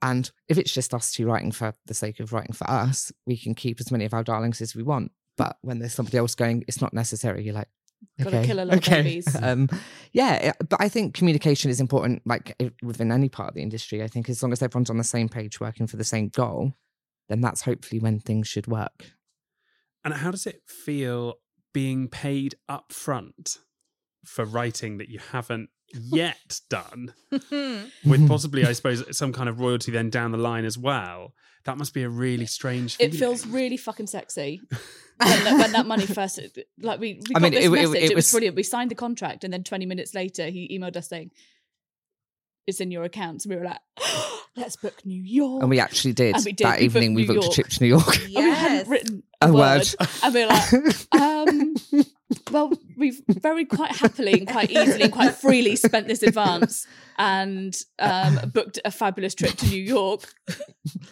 And 0.00 0.30
if 0.48 0.58
it's 0.58 0.72
just 0.72 0.94
us 0.94 1.12
two 1.12 1.26
writing 1.26 1.52
for 1.52 1.74
the 1.86 1.94
sake 1.94 2.20
of 2.20 2.32
writing 2.32 2.52
for 2.52 2.68
us, 2.70 3.12
we 3.26 3.36
can 3.36 3.54
keep 3.54 3.80
as 3.80 3.90
many 3.90 4.04
of 4.04 4.14
our 4.14 4.22
darlings 4.22 4.60
as 4.60 4.74
we 4.74 4.82
want. 4.82 5.12
But 5.36 5.56
when 5.62 5.78
there's 5.78 5.94
somebody 5.94 6.18
else 6.18 6.34
going, 6.34 6.64
it's 6.68 6.80
not 6.80 6.92
necessary. 6.92 7.44
You're 7.44 7.54
like, 7.54 7.68
Gotta 8.20 8.38
okay, 8.38 8.46
kill 8.46 8.60
a 8.60 8.64
lot 8.64 8.74
of 8.74 8.78
okay. 8.78 9.02
babies. 9.02 9.36
Um, 9.42 9.68
yeah, 10.12 10.52
but 10.68 10.80
I 10.80 10.88
think 10.88 11.14
communication 11.14 11.70
is 11.70 11.80
important. 11.80 12.22
Like 12.24 12.56
within 12.82 13.12
any 13.12 13.28
part 13.28 13.48
of 13.48 13.54
the 13.54 13.62
industry, 13.62 14.02
I 14.02 14.08
think 14.08 14.28
as 14.28 14.42
long 14.42 14.52
as 14.52 14.62
everyone's 14.62 14.90
on 14.90 14.98
the 14.98 15.04
same 15.04 15.28
page, 15.28 15.60
working 15.60 15.86
for 15.86 15.96
the 15.96 16.04
same 16.04 16.28
goal, 16.28 16.74
then 17.28 17.40
that's 17.40 17.62
hopefully 17.62 18.00
when 18.00 18.20
things 18.20 18.48
should 18.48 18.66
work. 18.66 19.12
And 20.04 20.14
how 20.14 20.30
does 20.30 20.46
it 20.46 20.62
feel 20.66 21.34
being 21.72 22.08
paid 22.08 22.54
up 22.68 22.92
front 22.92 23.58
for 24.24 24.44
writing 24.44 24.98
that 24.98 25.08
you 25.08 25.20
haven't 25.32 25.70
yet 25.92 26.60
done? 26.70 27.12
With 28.04 28.28
possibly, 28.28 28.64
I 28.64 28.72
suppose, 28.72 29.16
some 29.16 29.32
kind 29.32 29.48
of 29.48 29.60
royalty 29.60 29.90
then 29.92 30.10
down 30.10 30.32
the 30.32 30.38
line 30.38 30.64
as 30.64 30.76
well. 30.78 31.34
That 31.64 31.76
must 31.76 31.92
be 31.92 32.02
a 32.02 32.08
really 32.08 32.46
strange 32.46 32.96
It 32.98 33.14
feels 33.14 33.46
really 33.46 33.76
fucking 33.76 34.06
sexy 34.06 34.60
when, 34.70 35.44
that, 35.44 35.58
when 35.58 35.72
that 35.72 35.86
money 35.86 36.06
first, 36.06 36.40
like 36.80 36.98
we, 37.00 37.20
we 37.28 37.34
I 37.34 37.40
mean, 37.40 37.52
this 37.52 37.64
it- 37.64 37.68
it- 37.68 37.70
message. 37.72 37.94
It, 37.96 38.02
it 38.12 38.14
was, 38.14 38.24
was- 38.26 38.30
brilliant. 38.32 38.56
We 38.56 38.62
signed 38.62 38.90
the 38.90 38.94
contract, 38.94 39.44
and 39.44 39.52
then 39.52 39.64
20 39.64 39.84
minutes 39.84 40.14
later, 40.14 40.46
he 40.46 40.78
emailed 40.78 40.96
us 40.96 41.08
saying, 41.08 41.30
"It's 42.66 42.80
in 42.80 42.90
your 42.90 43.04
accounts." 43.04 43.44
So 43.44 43.50
we 43.50 43.56
were 43.56 43.64
like, 43.64 43.80
"Let's 44.56 44.76
book 44.76 45.04
New 45.04 45.22
York." 45.22 45.60
And 45.62 45.68
we 45.70 45.80
actually 45.80 46.12
did. 46.14 46.36
And 46.36 46.44
we 46.44 46.52
did. 46.52 46.66
That 46.66 46.80
We 46.80 46.86
booked 46.88 46.96
evening, 46.96 47.14
we 47.14 47.26
New 47.26 47.34
booked 47.34 47.46
a 47.46 47.50
trip 47.50 47.68
to 47.68 47.82
New 47.82 47.88
York. 47.88 48.16
And 48.16 48.28
we 48.28 48.34
hadn't 48.34 48.88
written 48.90 49.22
a, 49.42 49.48
A 49.48 49.52
word. 49.52 49.88
word. 50.00 50.08
and 50.22 50.34
we 50.34 50.40
were 50.42 50.46
like, 50.46 50.72
um, 51.20 51.57
well, 52.58 52.78
we've 52.96 53.20
very 53.28 53.64
quite 53.64 53.92
happily 53.96 54.32
and 54.32 54.48
quite 54.48 54.70
easily 54.70 55.02
and 55.02 55.12
quite 55.12 55.34
freely 55.34 55.76
spent 55.76 56.08
this 56.08 56.22
advance 56.22 56.86
and 57.18 57.76
um, 57.98 58.50
booked 58.52 58.78
a 58.84 58.90
fabulous 58.90 59.34
trip 59.34 59.54
to 59.56 59.66
New 59.66 59.82
York. 59.82 60.22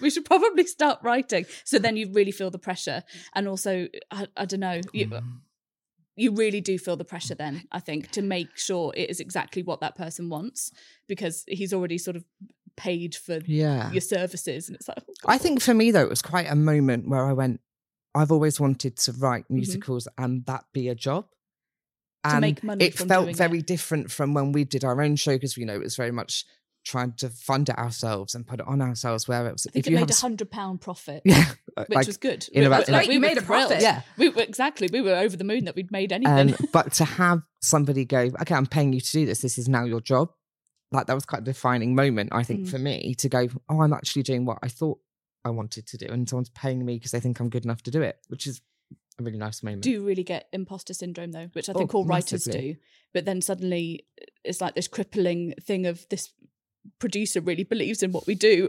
we 0.01 0.11
should 0.11 0.25
probably 0.25 0.67
start 0.67 0.99
writing. 1.03 1.47
So 1.65 1.79
then 1.79 1.97
you 1.97 2.11
really 2.13 2.33
feel 2.33 2.51
the 2.51 2.59
pressure. 2.59 3.03
And 3.35 3.47
also, 3.47 3.89
I, 4.11 4.27
I 4.37 4.45
don't 4.45 4.61
know, 4.61 4.81
you, 4.93 5.11
you 6.17 6.33
really 6.33 6.61
do 6.61 6.79
feel 6.79 6.97
the 6.97 7.05
pressure 7.05 7.35
then, 7.35 7.65
I 7.71 7.81
think, 7.81 8.11
to 8.13 8.23
make 8.23 8.57
sure 8.57 8.93
it 8.97 9.09
is 9.11 9.21
exactly 9.21 9.63
what 9.63 9.81
that 9.81 9.97
person 9.97 10.29
wants 10.29 10.73
because 11.07 11.45
he's 11.47 11.73
already 11.73 11.99
sort 11.99 12.17
of 12.17 12.25
paid 12.77 13.15
for 13.15 13.39
yeah. 13.47 13.91
your 13.93 14.01
services. 14.01 14.69
And 14.69 14.77
it's 14.77 14.89
like, 14.89 14.99
oh, 15.09 15.15
I 15.27 15.39
think 15.39 15.61
for 15.61 15.75
me 15.75 15.91
though, 15.91 16.03
it 16.03 16.11
was 16.11 16.23
quite 16.23 16.51
a 16.51 16.57
moment 16.57 17.09
where 17.09 17.25
I 17.25 17.33
went, 17.33 17.61
I've 18.15 18.33
always 18.33 18.59
wanted 18.59 18.97
to 18.97 19.13
write 19.13 19.45
Mm-hmm. 19.45 19.57
musicals 19.57 20.09
and 20.19 20.45
that 20.47 20.65
be 20.73 20.89
a 20.89 20.95
job. 20.95 21.27
To 22.31 22.35
And 22.37 22.41
make 22.41 22.63
money 22.63 22.85
it 22.85 22.95
felt 22.95 23.09
doing 23.27 23.29
it. 23.31 23.37
very 23.37 23.63
different 23.63 24.11
from 24.11 24.35
when 24.35 24.53
we 24.53 24.65
did 24.65 24.85
our 24.85 25.01
own 25.01 25.17
show 25.17 25.33
because 25.37 25.57
you 25.57 25.67
know 25.67 25.75
it 25.75 25.83
was 25.83 25.97
very 25.97 26.11
much 26.13 26.45
trying 26.85 27.13
to 27.15 27.29
fund 27.29 27.69
it 27.69 27.77
ourselves 27.79 28.35
and 28.37 28.47
put 28.47 28.61
it 28.61 28.67
on 28.67 28.81
ourselves. 28.81 29.27
Where 29.27 29.47
it 29.49 29.53
was, 29.53 29.67
I 29.67 29.71
think 29.73 29.85
if 29.85 29.89
it 29.89 29.91
you 29.93 29.97
made 30.01 30.11
a 30.11 30.15
hundred 30.15 30.51
pound 30.51 30.81
profit. 30.81 31.23
yeah, 31.25 31.47
which 31.77 31.89
like, 31.91 32.07
was 32.07 32.17
good. 32.17 32.49
in 32.53 32.61
We- 32.61 32.67
about- 32.67 32.87
we- 32.87 32.93
Like, 32.93 33.09
we 33.09 33.15
you 33.15 33.21
were 33.21 33.27
made 33.27 33.39
a 33.39 33.43
profit. 33.43 33.81
yeah. 33.83 34.03
We 34.17 34.29
were 34.29 34.43
exactly. 34.43 34.89
We 34.93 35.01
were 35.01 35.15
over 35.17 35.37
the 35.37 35.45
moon 35.45 35.65
that 35.65 35.75
we'd 35.77 35.91
made 35.91 36.13
anything. 36.13 36.51
Um, 36.55 36.69
but 36.73 36.93
to 36.95 37.05
have 37.05 37.43
somebody 37.61 38.05
go, 38.05 38.31
okay, 38.41 38.55
I'm 38.55 38.67
paying 38.67 38.93
you 38.93 39.01
to 39.01 39.13
do 39.13 39.27
this. 39.27 39.41
This 39.41 39.59
is 39.59 39.69
now 39.69 39.85
your 39.85 40.01
job. 40.01 40.31
Like 40.93 41.07
that 41.09 41.15
was 41.15 41.27
quite 41.27 41.43
a 41.43 41.45
defining 41.45 41.97
moment, 41.97 42.31
I 42.33 42.45
think, 42.45 42.67
Mm. 42.67 42.71
for 42.71 42.79
me 42.79 43.15
to 43.19 43.29
go, 43.29 43.49
oh, 43.69 43.81
I'm 43.83 43.93
actually 43.93 44.23
doing 44.23 44.45
what 44.45 44.59
I 44.63 44.69
thought 44.69 45.01
I 45.45 45.51
wanted 45.51 45.87
to 45.89 45.97
do, 45.97 46.07
and 46.07 46.29
someone's 46.29 46.51
paying 46.51 46.85
me 46.87 46.95
because 46.97 47.11
they 47.11 47.19
think 47.21 47.41
I'm 47.41 47.49
good 47.51 47.65
enough 47.65 47.83
to 47.83 47.91
do 47.91 48.03
it, 48.03 48.17
which 48.29 48.47
is 48.47 48.61
a 49.19 49.23
really 49.23 49.39
nice 49.39 49.63
moment. 49.63 49.83
do 49.83 50.05
really 50.05 50.23
get 50.25 50.49
imposter 50.53 50.93
syndrome 50.95 51.33
though, 51.33 51.49
which 51.53 51.69
I 51.69 51.73
Oh, 51.73 51.79
think 51.79 51.95
all 51.95 52.05
writers 52.05 52.47
massively. 52.47 52.73
do. 52.75 52.79
But 53.15 53.25
then 53.25 53.41
suddenly 53.41 54.07
it's 54.45 54.61
like 54.61 54.75
this 54.75 54.89
crippling 54.89 55.55
thing 55.61 55.87
of 55.87 56.07
this 56.11 56.33
producer 56.99 57.41
really 57.41 57.65
believes 57.65 58.03
in 58.03 58.13
what 58.13 58.27
we 58.27 58.35
do. 58.35 58.69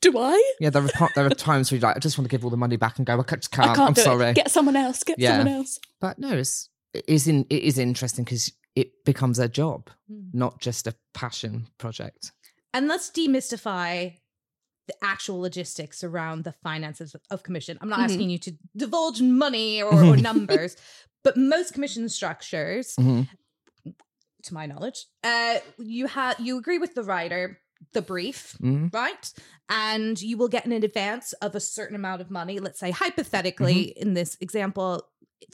Do 0.00 0.18
I? 0.18 0.52
yeah, 0.60 0.70
there 0.70 0.82
are 0.82 1.10
there 1.14 1.26
are 1.26 1.30
times 1.50 1.70
where 1.70 1.78
you're 1.78 1.88
like, 1.88 1.96
I 1.96 2.00
just 2.00 2.18
want 2.18 2.28
to 2.28 2.34
give 2.34 2.44
all 2.44 2.50
the 2.50 2.56
money 2.56 2.76
back 2.76 2.98
and 2.98 3.06
go, 3.06 3.18
I 3.18 3.34
just 3.36 3.50
can't. 3.50 3.70
I 3.70 3.74
can't 3.74 3.88
I'm 3.90 3.94
sorry. 3.94 4.26
it. 4.26 4.34
Get 4.36 4.50
someone 4.50 4.76
else. 4.76 5.02
Get 5.02 5.18
Yeah. 5.18 5.38
someone 5.38 5.54
else. 5.54 5.78
But 6.00 6.18
no, 6.18 6.32
it's 6.36 6.68
it 6.92 7.04
is 7.08 7.26
in 7.26 7.46
it 7.50 7.62
is 7.62 7.78
interesting 7.78 8.24
because 8.24 8.52
it 8.74 9.04
becomes 9.04 9.38
a 9.38 9.48
job, 9.48 9.88
Mm. 10.12 10.34
not 10.34 10.60
just 10.60 10.86
a 10.86 10.94
passion 11.14 11.68
project. 11.78 12.32
And 12.74 12.88
let's 12.88 13.10
demystify 13.10 14.16
the 14.86 14.94
actual 15.02 15.40
logistics 15.40 16.04
around 16.04 16.44
the 16.44 16.52
finances 16.52 17.16
of, 17.30 17.42
commission. 17.42 17.76
I'm 17.80 17.88
not 17.88 17.98
Mhm. 18.00 18.04
asking 18.04 18.30
you 18.30 18.38
to 18.38 18.52
divulge 18.76 19.20
money 19.20 19.82
or, 19.82 20.04
or 20.04 20.16
numbers, 20.30 20.76
but 21.24 21.36
most 21.36 21.72
commission 21.74 22.08
structures, 22.08 22.94
Mhm. 22.96 23.28
to 24.44 24.54
my 24.54 24.66
knowledge, 24.66 25.06
uh, 25.24 25.58
you 25.78 26.06
have 26.06 26.38
you 26.38 26.56
agree 26.58 26.78
with 26.78 26.94
the 26.94 27.02
writer, 27.02 27.58
the 27.92 28.02
brief, 28.02 28.56
Mhm. 28.62 28.94
right? 28.94 29.32
And 29.68 30.20
you 30.22 30.36
will 30.36 30.48
get 30.48 30.64
an 30.66 30.72
advance 30.72 31.32
of 31.34 31.54
a 31.56 31.60
certain 31.60 31.96
amount 31.96 32.20
of 32.20 32.30
money. 32.30 32.60
Let's 32.60 32.78
say 32.78 32.90
hypothetically, 32.92 33.92
in 33.98 34.14
this 34.14 34.36
example, 34.40 35.02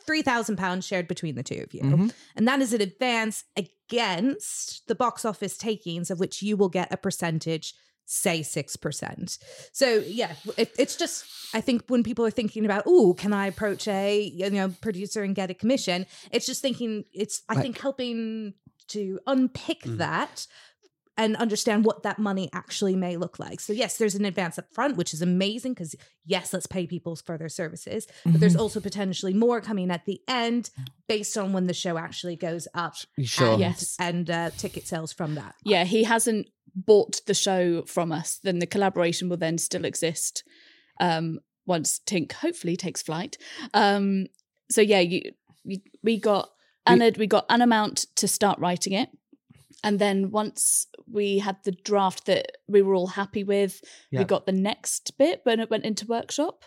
three 0.07 0.23
thousand 0.23 0.57
pounds 0.57 0.87
shared 0.87 1.09
between 1.09 1.35
the 1.37 1.43
two 1.43 1.63
of 1.63 1.73
you, 1.73 1.81
Mhm. 1.83 2.13
and 2.37 2.47
that 2.47 2.61
is 2.61 2.73
an 2.75 2.83
advance 2.83 3.45
against 3.57 4.87
the 4.89 4.95
box 4.95 5.25
office 5.25 5.57
takings, 5.57 6.11
of 6.11 6.21
which 6.21 6.43
you 6.43 6.57
will 6.57 6.69
get 6.69 6.93
a 6.93 6.97
percentage. 6.97 7.75
Say 8.05 8.43
six 8.43 8.77
percent. 8.77 9.39
So 9.73 10.03
yeah, 10.07 10.35
it, 10.57 10.73
it's 10.79 10.97
just 10.97 11.25
I 11.55 11.61
think 11.61 11.85
when 11.89 12.03
people 12.03 12.27
are 12.27 12.31
thinking 12.31 12.65
about, 12.65 12.83
oh, 12.87 13.15
can 13.15 13.33
I 13.33 13.47
approach 13.47 13.89
a 13.89 14.21
you 14.23 14.51
know 14.51 14.69
producer 14.81 15.23
and 15.23 15.35
get 15.35 15.51
a 15.51 15.55
commission? 15.55 16.07
It's 16.31 16.47
just 16.47 16.61
thinking 16.61 17.05
it's 17.13 17.43
I 17.49 17.55
Like- 17.55 17.63
think 17.63 17.79
helping 17.81 18.55
to 18.89 19.19
unpick 19.27 19.83
Mm. 19.85 19.99
that 19.99 20.47
and 21.19 21.37
understand 21.37 21.85
what 21.85 22.03
that 22.03 22.19
money 22.19 22.49
actually 22.55 22.97
may 22.97 23.17
look 23.19 23.39
like. 23.39 23.61
So 23.61 23.73
yes, 23.75 23.99
there's 23.99 24.15
an 24.15 24.25
advance 24.25 24.59
up 24.59 24.73
front, 24.73 24.97
which 24.97 25.13
is 25.15 25.21
amazing 25.23 25.75
because 25.75 25.95
yes, 26.27 26.53
let's 26.55 26.67
pay 26.67 26.87
people 26.87 27.17
for 27.17 27.37
their 27.39 27.51
services, 27.51 28.07
but 28.25 28.41
there's 28.41 28.55
Mm-hmm. 28.55 28.63
also 28.63 28.81
potentially 28.81 29.35
more 29.35 29.61
coming 29.61 29.91
at 29.91 30.05
the 30.07 30.21
end 30.27 30.71
based 31.09 31.37
on 31.39 31.53
when 31.53 31.67
the 31.67 31.75
show 31.75 31.99
actually 31.99 32.37
goes 32.37 32.67
up. 32.75 32.95
Sure? 33.23 33.53
And, 33.53 33.61
Yes. 33.61 33.97
and 33.99 34.31
uh, 34.31 34.51
ticket 34.57 34.87
sales 34.87 35.13
from 35.13 35.35
that. 35.37 35.55
Yeah, 35.65 35.85
he 35.85 36.05
hasn't 36.05 36.49
bought 36.75 37.21
the 37.27 37.35
show 37.35 37.83
from 37.87 38.13
us. 38.13 38.39
Then 38.43 38.59
the 38.59 38.67
collaboration 38.67 39.29
will 39.29 39.37
then 39.37 39.59
still 39.59 39.85
exist 39.85 40.45
um, 41.01 41.39
once 41.67 42.01
Tink 42.07 42.33
hopefully 42.33 42.77
takes 42.77 43.03
flight. 43.03 43.37
Um, 43.75 44.27
so 44.71 44.81
yeah, 44.81 45.01
you, 45.01 45.33
you 45.65 45.79
we 46.03 46.19
got 46.19 46.51
We- 46.89 47.11
we 47.19 47.27
got 47.27 47.47
an 47.49 47.63
amount 47.63 48.07
to 48.17 48.27
start 48.27 48.59
writing 48.59 48.93
it. 48.93 49.09
And 49.85 49.99
then 49.99 50.31
once 50.31 50.87
we 51.11 51.39
had 51.39 51.57
the 51.65 51.73
draft 51.73 52.27
that 52.27 52.53
we 52.69 52.83
were 52.83 52.95
all 52.95 53.09
happy 53.09 53.43
with, 53.45 53.81
Yeah. 54.11 54.21
we 54.21 54.25
got 54.25 54.47
the 54.47 54.53
next 54.53 55.17
bit 55.19 55.41
when 55.45 55.61
it 55.61 55.71
went 55.71 55.85
into 55.85 56.07
workshop. 56.07 56.65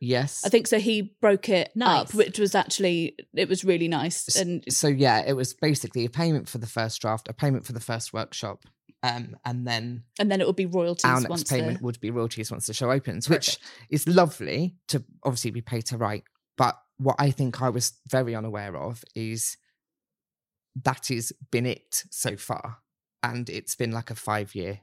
Yes. 0.00 0.44
I 0.44 0.48
think 0.48 0.66
so. 0.68 0.78
He 0.78 1.14
broke 1.20 1.48
it 1.48 1.70
Nice. 1.74 2.10
up, 2.10 2.14
which 2.14 2.38
was 2.38 2.54
actually 2.54 3.16
it 3.34 3.48
was 3.48 3.64
really 3.64 3.88
nice. 3.88 4.36
And 4.36 4.64
so 4.72 4.86
yeah, 4.88 5.24
it 5.26 5.32
was 5.32 5.54
basically 5.54 6.04
a 6.04 6.10
payment 6.10 6.48
for 6.48 6.58
the 6.58 6.66
first 6.68 7.00
draft, 7.00 7.28
a 7.28 7.32
payment 7.32 7.66
for 7.66 7.72
the 7.72 7.80
first 7.80 8.12
workshop, 8.12 8.64
um, 9.02 9.36
and 9.44 9.66
then 9.66 10.04
and 10.20 10.30
then 10.30 10.40
it 10.40 10.46
would 10.46 10.56
be 10.56 10.66
royalties 10.66 11.04
our 11.04 11.20
next 11.20 11.28
once 11.30 11.44
payment 11.44 11.78
the, 11.78 11.84
would 11.84 12.00
be 12.00 12.10
royalties 12.10 12.50
once 12.50 12.66
the 12.66 12.74
show 12.74 12.90
opens, 12.92 13.28
which 13.28 13.58
is 13.90 14.06
lovely 14.06 14.76
to 14.88 15.02
obviously 15.24 15.50
be 15.50 15.62
paid 15.62 15.86
to 15.86 15.96
write. 15.96 16.22
But 16.56 16.76
what 16.98 17.16
I 17.18 17.30
think 17.32 17.60
I 17.60 17.68
was 17.68 17.92
very 18.08 18.34
unaware 18.36 18.76
of 18.76 19.04
is 19.16 19.56
that 20.84 21.08
has 21.08 21.32
been 21.50 21.66
it 21.66 22.04
so 22.10 22.36
far, 22.36 22.78
and 23.22 23.50
it's 23.50 23.74
been 23.74 23.90
like 23.90 24.10
a 24.10 24.14
five 24.14 24.54
year 24.54 24.80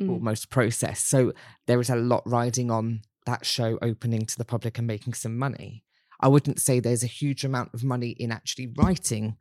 Mm. 0.00 0.08
almost 0.10 0.48
process. 0.48 1.02
So 1.02 1.34
there 1.66 1.78
is 1.78 1.90
a 1.90 1.96
lot 1.96 2.22
riding 2.24 2.70
on 2.70 3.02
that 3.26 3.46
show 3.46 3.78
opening 3.82 4.26
to 4.26 4.36
the 4.38 4.44
public 4.44 4.78
and 4.78 4.86
making 4.86 5.14
some 5.14 5.38
money. 5.38 5.84
I 6.20 6.28
wouldn't 6.28 6.60
say 6.60 6.78
there's 6.80 7.02
a 7.02 7.08
huge 7.08 7.44
amount 7.44 7.74
of 7.74 7.82
money 7.84 8.10
in 8.10 8.30
actually 8.32 8.68
writing 8.76 9.36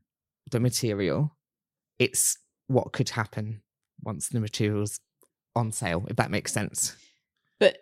the 0.50 0.60
material. 0.60 1.36
It's 2.00 2.38
what 2.68 2.92
could 2.94 3.10
happen 3.10 3.62
once 4.04 4.30
the 4.30 4.40
material's 4.40 5.00
on 5.56 5.72
sale, 5.72 6.06
if 6.10 6.16
that 6.16 6.32
makes 6.32 6.52
sense. 6.54 6.96
but 7.60 7.78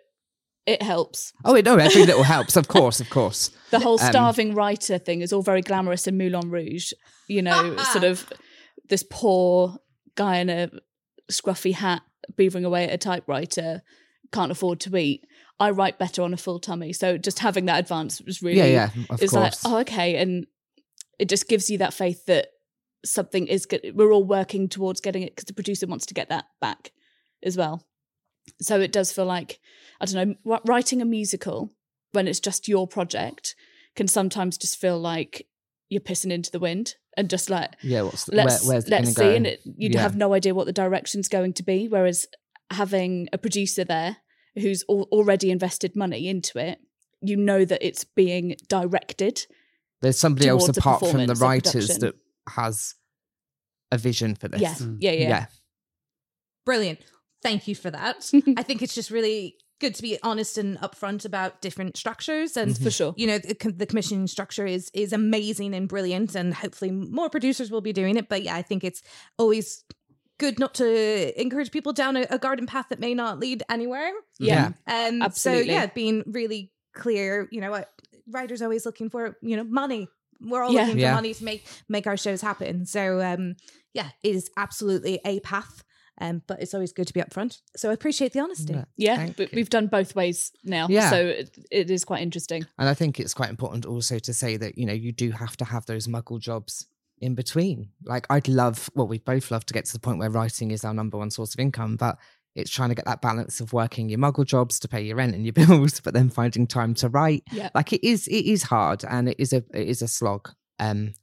it 0.66 0.82
helps. 0.82 1.32
Oh, 1.44 1.54
no, 1.54 1.76
every 1.76 2.04
little 2.04 2.22
helps, 2.36 2.56
of 2.56 2.68
course, 2.68 3.00
of 3.00 3.08
course. 3.08 3.50
The 3.70 3.80
whole 3.80 3.98
Um, 4.00 4.10
starving 4.10 4.54
writer 4.54 4.98
thing 4.98 5.22
is 5.22 5.32
all 5.32 5.42
very 5.42 5.62
glamorous 5.62 6.06
in 6.06 6.18
Moulin 6.18 6.50
Rouge. 6.50 6.92
You 7.28 7.42
know, 7.42 7.76
sort 7.92 8.04
of 8.04 8.30
this 8.88 9.04
poor 9.10 9.78
guy 10.16 10.36
in 10.38 10.50
a 10.50 10.70
scruffy 11.32 11.72
hat 11.72 12.02
beavering 12.34 12.64
away 12.66 12.84
at 12.84 12.92
a 12.92 12.98
typewriter 12.98 13.82
can't 14.32 14.52
afford 14.52 14.80
to 14.80 14.96
eat. 14.96 15.26
I 15.58 15.70
write 15.70 15.98
better 15.98 16.22
on 16.22 16.32
a 16.32 16.38
full 16.38 16.58
tummy, 16.58 16.92
so 16.92 17.18
just 17.18 17.40
having 17.40 17.66
that 17.66 17.78
advance 17.80 18.20
was 18.22 18.42
really 18.42 18.58
Yeah, 18.58 18.90
yeah, 18.94 19.04
of 19.10 19.22
it's 19.22 19.32
like 19.32 19.52
oh 19.64 19.78
okay, 19.78 20.16
and 20.16 20.46
it 21.18 21.28
just 21.28 21.48
gives 21.48 21.68
you 21.68 21.78
that 21.78 21.92
faith 21.94 22.24
that 22.26 22.48
something 23.04 23.46
is 23.46 23.66
good. 23.66 23.92
We're 23.94 24.12
all 24.12 24.24
working 24.24 24.68
towards 24.68 25.00
getting 25.00 25.22
it 25.22 25.32
because 25.34 25.44
the 25.46 25.54
producer 25.54 25.86
wants 25.86 26.06
to 26.06 26.14
get 26.14 26.28
that 26.30 26.46
back 26.60 26.92
as 27.42 27.56
well. 27.56 27.86
So 28.60 28.80
it 28.80 28.92
does 28.92 29.12
feel 29.12 29.26
like 29.26 29.58
I 30.00 30.06
don't 30.06 30.36
know, 30.44 30.58
writing 30.64 31.02
a 31.02 31.04
musical 31.04 31.72
when 32.12 32.26
it's 32.26 32.40
just 32.40 32.68
your 32.68 32.86
project 32.88 33.54
can 33.96 34.08
sometimes 34.08 34.56
just 34.58 34.78
feel 34.78 34.98
like 34.98 35.46
you're 35.88 36.00
pissing 36.00 36.32
into 36.32 36.50
the 36.50 36.58
wind 36.58 36.94
and 37.16 37.28
just 37.28 37.50
like 37.50 37.74
yeah, 37.82 38.02
what's 38.02 38.24
the, 38.24 38.36
let's 38.36 38.64
where, 38.64 38.74
where's 38.76 38.88
let's 38.88 39.10
see, 39.14 39.14
go? 39.20 39.30
and 39.30 39.46
it, 39.46 39.60
you 39.64 39.90
Yeah. 39.92 40.00
have 40.00 40.16
no 40.16 40.32
idea 40.32 40.54
what 40.54 40.66
the 40.66 40.72
direction's 40.72 41.28
going 41.28 41.52
to 41.54 41.62
be. 41.62 41.88
Whereas 41.88 42.26
having 42.70 43.28
a 43.32 43.38
producer 43.38 43.84
there 43.84 44.16
who's 44.54 44.84
al- 44.88 45.08
already 45.12 45.50
invested 45.50 45.94
money 45.96 46.28
into 46.28 46.58
it, 46.58 46.78
you 47.22 47.36
know 47.36 47.64
that 47.64 47.86
it's 47.86 48.04
being 48.04 48.56
directed. 48.68 49.46
There's 50.02 50.18
somebody 50.18 50.48
else 50.48 50.68
apart 50.68 51.00
from 51.00 51.26
the 51.26 51.34
writers 51.34 51.98
that 51.98 52.14
has 52.48 52.94
a 53.92 53.98
vision 53.98 54.34
for 54.34 54.48
this. 54.48 54.60
Yeah, 54.60 54.74
Mm. 54.74 54.96
yeah, 55.00 55.12
yeah. 55.12 55.28
yeah. 55.28 55.46
Brilliant. 56.64 57.00
Thank 57.42 57.68
you 57.68 57.74
for 57.74 57.90
that. 57.90 58.30
I 58.56 58.62
think 58.62 58.82
it's 58.82 58.94
just 58.94 59.10
really 59.10 59.56
good 59.80 59.94
to 59.94 60.02
be 60.02 60.18
honest 60.22 60.58
and 60.58 60.78
upfront 60.80 61.24
about 61.24 61.62
different 61.62 61.96
structures 61.96 62.54
and 62.54 62.76
for 62.76 62.90
sure. 62.90 63.14
you 63.16 63.26
know 63.26 63.38
the, 63.38 63.54
com- 63.54 63.78
the 63.78 63.86
commissioning 63.86 64.26
structure 64.26 64.66
is 64.66 64.90
is 64.92 65.10
amazing 65.10 65.74
and 65.74 65.88
brilliant 65.88 66.34
and 66.34 66.52
hopefully 66.52 66.90
more 66.90 67.30
producers 67.30 67.70
will 67.70 67.80
be 67.80 67.90
doing 67.94 68.18
it 68.18 68.28
but 68.28 68.42
yeah 68.42 68.54
i 68.54 68.60
think 68.60 68.84
it's 68.84 69.00
always 69.38 69.82
good 70.44 70.58
not 70.58 70.72
to 70.82 70.86
encourage 71.44 71.70
people 71.70 71.92
down 71.92 72.16
a, 72.16 72.26
a 72.30 72.38
garden 72.46 72.66
path 72.66 72.86
that 72.90 72.98
may 73.06 73.14
not 73.14 73.38
lead 73.44 73.62
anywhere 73.76 74.10
Yeah. 74.40 74.66
um 74.86 75.22
Absolutely. 75.22 75.66
so 75.68 75.72
yeah 75.74 75.86
being 75.86 76.22
really 76.26 76.62
clear 76.94 77.46
you 77.52 77.60
know 77.62 77.70
what 77.70 77.86
writers 78.34 78.60
always 78.62 78.84
looking 78.88 79.08
for 79.10 79.22
you 79.42 79.56
know 79.56 79.64
money 79.64 80.08
we're 80.40 80.62
all 80.64 80.72
Yeah. 80.72 80.80
looking 80.82 80.96
for 80.96 81.00
Yeah. 81.08 81.14
money 81.14 81.32
to 81.34 81.44
make 81.44 81.62
make 81.88 82.06
our 82.10 82.16
shows 82.16 82.40
happen 82.40 82.86
so 82.86 83.02
um 83.30 83.54
yeah 83.98 84.08
it 84.22 84.34
is 84.34 84.50
absolutely 84.56 85.20
a 85.24 85.40
path 85.40 85.84
um 86.22 86.42
but 86.48 86.56
it's 86.62 86.74
always 86.74 86.92
good 86.92 87.06
to 87.06 87.14
be 87.18 87.20
upfront 87.26 87.52
so 87.76 87.90
i 87.90 87.92
appreciate 87.92 88.32
the 88.32 88.40
honesty 88.40 88.72
Yeah. 88.74 88.84
Yeah, 88.96 89.26
but 89.36 89.46
you. 89.52 89.56
we've 89.56 89.70
done 89.78 89.86
both 89.98 90.14
ways 90.20 90.38
now. 90.64 90.86
Yeah. 90.90 91.10
So 91.10 91.18
it, 91.40 91.58
it 91.70 91.90
is 91.90 92.04
quite 92.04 92.22
interesting. 92.28 92.62
And 92.78 92.88
I 92.88 92.94
think 93.00 93.18
it's 93.20 93.34
quite 93.40 93.50
important 93.56 93.86
also 93.86 94.18
to 94.28 94.32
say 94.34 94.52
that, 94.62 94.72
you 94.78 94.84
know, 94.88 94.92
you 95.06 95.12
do 95.24 95.30
have 95.42 95.54
to 95.58 95.64
have 95.64 95.86
those 95.86 96.06
muggle 96.14 96.38
jobs 96.50 96.86
in 97.20 97.34
between. 97.34 97.90
Like, 98.04 98.26
I'd 98.30 98.48
love, 98.48 98.88
well, 98.94 99.06
we 99.06 99.18
both 99.18 99.50
love 99.50 99.64
to 99.66 99.74
get 99.74 99.84
to 99.86 99.92
the 99.92 99.98
point 100.00 100.18
where 100.18 100.30
writing 100.30 100.70
is 100.70 100.84
our 100.84 100.94
number 100.94 101.18
one 101.18 101.30
source 101.30 101.54
of 101.54 101.60
income, 101.60 101.96
but 101.96 102.16
it's 102.54 102.70
trying 102.70 102.88
to 102.88 102.94
get 102.94 103.04
that 103.04 103.22
balance 103.22 103.60
of 103.60 103.72
working 103.72 104.08
your 104.08 104.18
muggle 104.18 104.44
jobs 104.44 104.80
to 104.80 104.88
pay 104.88 105.02
your 105.02 105.16
rent 105.16 105.34
and 105.34 105.44
your 105.44 105.52
bills, 105.66 106.00
but 106.00 106.14
then 106.14 106.30
finding 106.30 106.66
time 106.66 106.94
to 106.94 107.08
write. 107.08 107.44
Yeah. 107.52 107.70
Like, 107.74 107.92
it 107.92 108.06
is, 108.06 108.26
it 108.28 108.44
is 108.46 108.64
hard 108.64 109.04
and 109.08 109.28
it 109.28 109.36
is 109.38 109.52
a, 109.52 109.58
it 109.74 109.88
is 109.88 110.02
a 110.02 110.08
slog. 110.08 110.50
Um, 110.78 111.14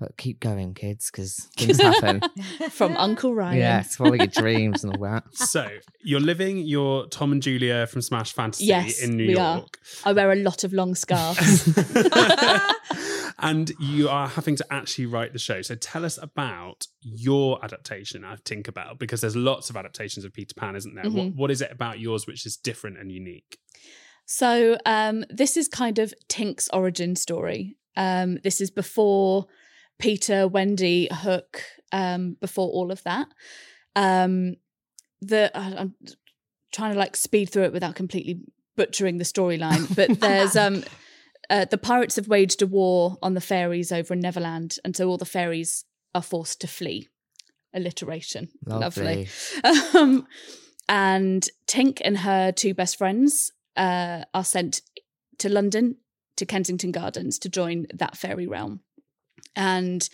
but 0.00 0.16
keep 0.16 0.40
going, 0.40 0.74
kids, 0.74 1.10
because 1.12 1.48
things 1.56 1.80
happen. 1.80 2.22
From 2.70 2.96
Uncle 2.96 3.34
Ryan. 3.36 3.58
yes, 3.58 3.94
follow 3.94 4.14
your 4.14 4.26
dreams 4.26 4.82
and 4.82 4.96
all 4.96 5.02
that. 5.04 5.22
So 5.34 5.68
you're 6.02 6.18
living 6.18 6.58
your 6.58 7.06
Tom 7.06 7.30
and 7.30 7.40
Julia 7.40 7.86
from 7.86 8.02
Smash 8.02 8.32
Fantasy 8.32 8.64
Yes, 8.64 9.00
in 9.00 9.16
New 9.16 9.28
we 9.28 9.36
are. 9.36 9.58
York. 9.58 9.78
I 10.04 10.12
wear 10.12 10.32
a 10.32 10.36
lot 10.36 10.64
of 10.64 10.72
long 10.72 10.96
scarves. 10.96 11.68
And 13.42 13.72
you 13.80 14.08
are 14.08 14.28
having 14.28 14.56
to 14.56 14.66
actually 14.70 15.06
write 15.06 15.32
the 15.32 15.38
show. 15.38 15.60
So 15.62 15.74
tell 15.74 16.04
us 16.04 16.18
about 16.22 16.86
your 17.02 17.62
adaptation 17.64 18.24
of 18.24 18.42
Tinkerbell, 18.44 18.98
because 18.98 19.20
there's 19.20 19.36
lots 19.36 19.68
of 19.70 19.76
adaptations 19.76 20.24
of 20.24 20.32
Peter 20.32 20.54
Pan, 20.54 20.76
isn't 20.76 20.94
there? 20.94 21.04
What, 21.10 21.12
Mhm. 21.26 21.34
what 21.36 21.50
is 21.50 21.60
it 21.60 21.70
about 21.72 21.98
yours 22.00 22.26
which 22.26 22.46
is 22.46 22.56
different 22.56 22.98
and 22.98 23.10
unique? 23.10 23.58
So 24.24 24.78
um, 24.86 25.24
this 25.28 25.56
is 25.56 25.68
kind 25.68 25.98
of 25.98 26.14
Tink's 26.28 26.68
origin 26.72 27.16
story. 27.16 27.76
Um, 27.96 28.38
this 28.44 28.60
is 28.60 28.70
before 28.70 29.46
Peter, 29.98 30.48
Wendy, 30.48 31.08
Hook, 31.12 31.62
um, 31.92 32.36
before 32.40 32.68
all 32.68 32.90
of 32.90 33.02
that. 33.02 33.26
Um, 33.96 34.56
the 35.20 35.50
I- 35.56 35.76
I'm 35.76 35.94
trying 36.72 36.92
to 36.94 36.98
like 36.98 37.16
speed 37.16 37.50
through 37.50 37.64
it 37.64 37.72
without 37.72 37.94
completely 37.94 38.40
butchering 38.76 39.18
the 39.18 39.24
storyline, 39.24 39.94
but 39.94 40.08
there's 40.20 40.56
um, 40.56 40.82
uh, 41.52 41.66
the 41.66 41.76
pirates 41.76 42.16
have 42.16 42.28
waged 42.28 42.62
a 42.62 42.66
war 42.66 43.18
on 43.20 43.34
the 43.34 43.40
fairies 43.40 43.92
over 43.92 44.14
in 44.14 44.20
Neverland, 44.20 44.78
and 44.86 44.96
so 44.96 45.06
all 45.06 45.18
the 45.18 45.26
fairies 45.26 45.84
are 46.14 46.22
forced 46.22 46.62
to 46.62 46.66
flee. 46.66 47.10
Alliteration, 47.74 48.48
lovely. 48.64 49.28
Lovely. 49.62 49.92
Um, 49.94 50.26
and 50.88 51.46
Tink 51.66 52.00
and 52.02 52.18
her 52.18 52.52
two 52.52 52.72
best 52.72 52.96
friends 52.96 53.52
uh, 53.76 54.24
are 54.32 54.44
sent 54.44 54.80
to 55.38 55.50
London, 55.50 55.96
to 56.36 56.46
Kensington 56.46 56.90
Gardens, 56.90 57.38
to 57.40 57.50
join 57.50 57.86
that 57.92 58.16
fairy 58.16 58.46
realm. 58.46 58.80
And 59.54 60.08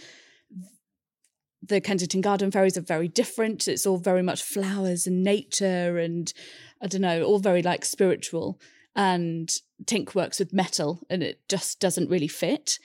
the 1.62 1.80
Kensington 1.80 2.21
Garden 2.21 2.50
fairies 2.50 2.76
are 2.76 2.83
very 2.83 3.07
different. 3.07 3.68
It's 3.68 3.87
all 3.87 3.99
very 3.99 4.23
much 4.23 4.42
flowers 4.42 5.07
and 5.07 5.23
nature, 5.23 5.99
and 5.99 6.33
I 6.83 6.88
don't 6.88 7.02
know, 7.02 7.23
all 7.23 7.38
very 7.38 7.62
like 7.62 7.85
spiritual. 7.85 8.61
And 8.99 9.50
Tink 9.85 10.14
works 10.14 10.38
with 10.38 10.52
metal, 10.52 11.00
and 11.09 11.23
it 11.23 11.40
just 11.49 11.81
doesn't 11.81 12.11
really 12.11 12.28
fit. 12.28 12.78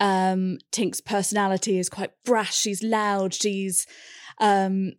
Um, 0.00 0.58
Tink's 0.72 1.00
personality 1.00 1.78
is 1.78 1.88
quite 1.88 2.10
brash. 2.24 2.56
She's 2.56 2.82
loud. 2.82 3.32
She's 3.32 3.86
um, 4.38 4.92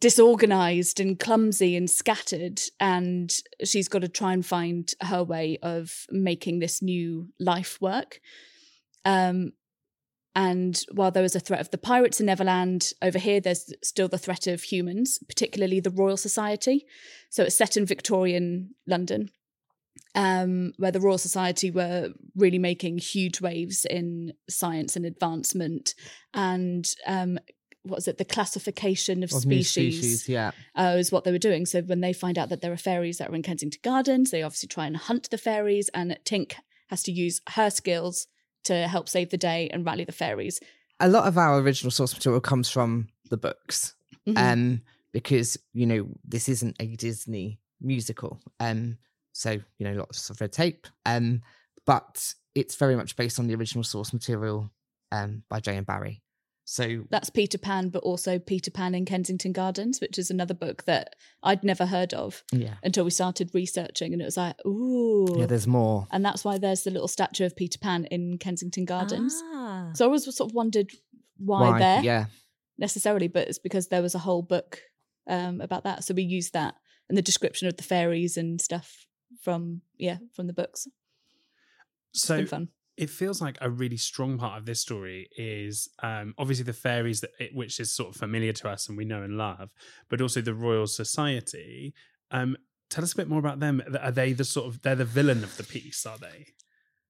disorganized 0.00 1.00
and 1.00 1.18
clumsy 1.18 1.76
and 1.76 1.90
scattered 1.90 2.60
and 2.78 3.34
she's 3.64 3.88
got 3.88 4.02
to 4.02 4.08
try 4.08 4.32
and 4.32 4.46
find 4.46 4.94
her 5.00 5.24
way 5.24 5.58
of 5.62 6.06
making 6.10 6.58
this 6.58 6.80
new 6.80 7.28
life 7.40 7.80
work 7.80 8.20
um 9.04 9.52
and 10.34 10.80
while 10.92 11.10
there 11.10 11.22
was 11.22 11.34
a 11.34 11.40
threat 11.40 11.60
of 11.60 11.70
the 11.70 11.78
pirates 11.78 12.20
in 12.20 12.26
Neverland, 12.26 12.92
over 13.02 13.18
here 13.18 13.40
there's 13.40 13.72
still 13.82 14.08
the 14.08 14.18
threat 14.18 14.46
of 14.46 14.62
humans, 14.62 15.18
particularly 15.28 15.80
the 15.80 15.90
Royal 15.90 16.16
Society. 16.16 16.86
So 17.30 17.44
it's 17.44 17.56
set 17.56 17.76
in 17.76 17.86
Victorian 17.86 18.74
London, 18.86 19.30
um, 20.14 20.72
where 20.76 20.92
the 20.92 21.00
Royal 21.00 21.18
Society 21.18 21.70
were 21.70 22.10
really 22.36 22.58
making 22.58 22.98
huge 22.98 23.40
waves 23.40 23.84
in 23.84 24.32
science 24.48 24.96
and 24.96 25.04
advancement, 25.04 25.94
and 26.34 26.88
um, 27.06 27.38
what 27.82 27.96
was 27.96 28.08
it? 28.08 28.18
The 28.18 28.24
classification 28.24 29.22
of, 29.22 29.32
Of 29.32 29.40
species, 29.40 29.98
species, 29.98 30.28
yeah. 30.28 30.50
uh, 30.74 30.96
is 30.98 31.10
what 31.10 31.24
they 31.24 31.32
were 31.32 31.38
doing. 31.38 31.64
So 31.64 31.80
when 31.80 32.00
they 32.00 32.12
find 32.12 32.38
out 32.38 32.48
that 32.50 32.60
there 32.60 32.72
are 32.72 32.76
fairies 32.76 33.18
that 33.18 33.30
are 33.30 33.34
in 33.34 33.42
Kensington 33.42 33.80
Gardens, 33.82 34.30
they 34.30 34.42
obviously 34.42 34.68
try 34.68 34.86
and 34.86 34.96
hunt 34.96 35.30
the 35.30 35.38
fairies, 35.38 35.88
and 35.94 36.18
Tink 36.24 36.54
has 36.88 37.02
to 37.04 37.12
use 37.12 37.40
her 37.50 37.70
skills 37.70 38.26
to 38.70 38.76
help 38.94 39.08
save 39.08 39.28
the 39.30 39.36
day 39.50 39.68
and 39.72 39.84
rally 39.84 40.04
the 40.04 40.12
fairies. 40.22 40.60
a 41.00 41.08
lot 41.08 41.26
of 41.28 41.36
our 41.38 41.58
original 41.60 41.90
source 41.98 42.12
material 42.14 42.40
comes 42.40 42.68
from 42.76 43.08
the 43.30 43.36
books 43.36 43.94
Mhm. 44.26 44.38
um 44.46 44.62
because 45.12 45.50
you 45.80 45.86
know 45.90 46.02
this 46.34 46.48
isn't 46.54 46.76
a 46.80 46.88
disney 46.96 47.60
musical 47.80 48.32
um 48.66 48.98
so 49.32 49.50
you 49.78 49.84
know 49.86 49.94
lots 50.02 50.30
of 50.30 50.40
red 50.40 50.52
tape 50.52 50.82
um 51.12 51.40
but 51.86 52.34
it's 52.54 52.74
very 52.82 52.96
much 53.00 53.14
based 53.16 53.38
on 53.38 53.46
the 53.46 53.54
original 53.54 53.84
source 53.84 54.12
material 54.12 54.58
um 55.12 55.30
by 55.48 55.58
J. 55.60 55.76
M. 55.76 55.84
Barrie 55.84 56.20
So 56.70 57.04
That's 57.08 57.30
Peter 57.30 57.56
Pan, 57.56 57.88
but 57.88 58.02
also 58.02 58.38
Peter 58.38 58.70
Pan 58.70 58.94
in 58.94 59.06
Kensington 59.06 59.54
Gardens, 59.54 60.02
which 60.02 60.18
is 60.18 60.30
another 60.30 60.52
book 60.52 60.84
that 60.84 61.16
I'd 61.42 61.64
never 61.64 61.86
heard 61.86 62.12
of 62.12 62.44
yeah, 62.52 62.74
until 62.82 63.06
we 63.06 63.10
started 63.10 63.50
researching. 63.54 64.12
And 64.12 64.20
it 64.20 64.26
was 64.26 64.36
like, 64.36 64.54
ooh. 64.66 65.34
yeah. 65.34 65.46
There's 65.46 65.66
more. 65.66 66.06
and 66.10 66.22
that's 66.22 66.44
why 66.44 66.58
there's 66.58 66.82
the 66.82 66.90
little 66.90 67.08
statue 67.08 67.46
of 67.46 67.56
Peter 67.56 67.78
Pan 67.78 68.04
in 68.10 68.36
Kensington 68.36 68.84
Gardens. 68.84 69.34
Ah. 69.46 69.92
So 69.94 70.04
I 70.04 70.06
always 70.08 70.24
sort 70.36 70.50
of 70.50 70.54
wondered 70.54 70.90
why, 71.38 71.78
there 71.78 72.02
Yeah, 72.02 72.26
necessarily, 72.76 73.28
but 73.28 73.48
it's 73.48 73.58
because 73.58 73.88
there 73.88 74.02
was 74.02 74.14
a 74.14 74.18
whole 74.18 74.42
book 74.42 74.82
um, 75.26 75.62
about 75.62 75.84
that. 75.84 76.04
So 76.04 76.12
we 76.12 76.22
used 76.22 76.52
that 76.52 76.74
and 77.08 77.16
the 77.16 77.22
description 77.22 77.66
of 77.66 77.78
the 77.78 77.82
fairies 77.82 78.36
and 78.36 78.60
stuff 78.60 79.06
from 79.40 79.80
yeah 79.96 80.18
from 80.34 80.46
the 80.46 80.52
books. 80.52 80.86
It's 82.12 82.24
So 82.24 82.36
been 82.36 82.46
fun. 82.46 82.68
It 82.98 83.08
feels 83.08 83.40
like 83.40 83.56
a 83.60 83.70
really 83.70 83.96
strong 83.96 84.38
part 84.38 84.58
of 84.58 84.66
this 84.66 84.80
story 84.80 85.28
is 85.36 85.88
um, 86.02 86.34
obviously 86.36 86.64
the 86.64 86.72
fairies 86.72 87.20
that 87.20 87.30
which 87.54 87.78
is 87.78 87.94
sort 87.94 88.08
of 88.08 88.16
familiar 88.16 88.52
to 88.52 88.68
us 88.68 88.88
and 88.88 88.98
we 88.98 89.04
know 89.04 89.22
and 89.22 89.38
love, 89.38 89.70
but 90.10 90.20
also 90.20 90.40
the 90.40 90.52
Royal 90.52 90.88
Society. 90.88 91.94
Um, 92.32 92.56
tell 92.90 93.04
us 93.04 93.12
a 93.12 93.16
bit 93.16 93.28
more 93.28 93.38
about 93.38 93.60
them. 93.60 93.80
Are 94.02 94.10
they 94.10 94.32
the 94.32 94.44
sort 94.44 94.66
of 94.66 94.82
they're 94.82 94.96
the 94.96 95.04
villain 95.04 95.44
of 95.44 95.56
the 95.56 95.62
piece? 95.62 96.04
Are 96.04 96.18
they? 96.18 96.48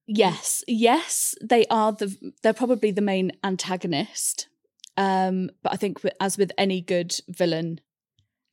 Yes, 0.05 0.63
yes, 0.67 1.33
they 1.41 1.65
are 1.71 1.91
the 1.91 2.15
they're 2.43 2.53
probably 2.53 2.91
the 2.91 3.01
main 3.01 3.31
antagonist. 3.43 4.47
Um, 4.95 5.49
but 5.63 5.73
I 5.73 5.75
think 5.75 6.01
as 6.21 6.37
with 6.37 6.51
any 6.55 6.81
good 6.81 7.15
villain, 7.27 7.81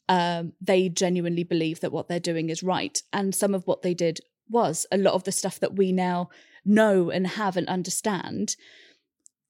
um, 0.08 0.54
they 0.62 0.88
genuinely 0.88 1.44
believe 1.44 1.80
that 1.80 1.92
what 1.92 2.08
they're 2.08 2.18
doing 2.18 2.48
is 2.48 2.62
right, 2.62 3.02
and 3.12 3.34
some 3.34 3.54
of 3.54 3.66
what 3.66 3.82
they 3.82 3.92
did 3.92 4.20
was 4.48 4.86
a 4.90 4.96
lot 4.96 5.12
of 5.12 5.24
the 5.24 5.32
stuff 5.32 5.60
that 5.60 5.74
we 5.76 5.92
now 5.92 6.30
know 6.66 7.10
and 7.10 7.26
have 7.26 7.56
and 7.56 7.68
understand 7.68 8.56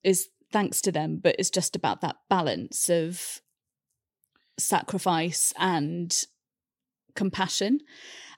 is 0.05 0.29
thanks 0.53 0.81
to 0.83 0.93
them. 0.93 1.19
But 1.23 1.37
it's 1.39 1.51
just 1.51 1.75
about 1.75 2.01
that 2.03 2.17
balance 2.31 2.89
of 2.89 3.41
sacrifice 4.59 5.53
and 5.59 6.17
compassion. 7.15 7.81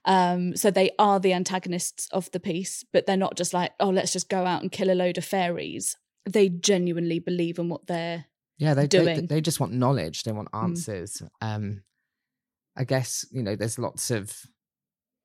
Um, 0.05 0.57
so 0.57 0.71
they 0.71 0.91
are 0.99 1.21
the 1.21 1.33
antagonists 1.33 2.09
of 2.13 2.31
the 2.31 2.41
piece, 2.41 2.85
but 2.93 3.07
they're 3.07 3.17
not 3.17 3.37
just 3.37 3.53
like, 3.53 3.73
oh, 3.81 3.91
let's 3.91 4.13
just 4.13 4.29
go 4.29 4.47
out 4.47 4.63
and 4.63 4.73
kill 4.73 4.91
a 4.91 4.95
load 4.95 5.19
of 5.19 5.25
fairies. 5.25 5.97
They 6.25 6.49
genuinely 6.49 7.19
believe 7.19 7.59
in 7.59 7.69
what 7.69 7.87
they're. 7.87 8.27
yeah. 8.59 8.75
They, 8.75 8.83
they 8.83 8.87
Doing. 8.87 9.27
they 9.27 9.41
just 9.41 9.61
want 9.61 9.73
knowledge. 9.73 10.23
They 10.23 10.33
want 10.33 10.51
Mm. 10.53 10.63
answers. 10.65 11.23
Um, 11.41 11.83
I 12.77 12.85
guess 12.85 13.27
you 13.33 13.43
know 13.43 13.57
there's 13.57 13.79
lots 13.79 14.11
of 14.11 14.37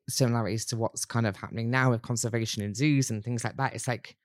similarities 0.10 0.66
to 0.66 0.78
what's 0.78 1.06
kind 1.06 1.26
of 1.28 1.36
happening 1.38 1.70
now 1.72 1.92
with 1.92 2.02
conservation 2.02 2.62
in 2.64 2.74
zoos 2.76 3.10
and 3.10 3.24
things 3.24 3.44
like 3.44 3.58
that. 3.58 3.74
It's 3.74 3.88
like 3.88 4.16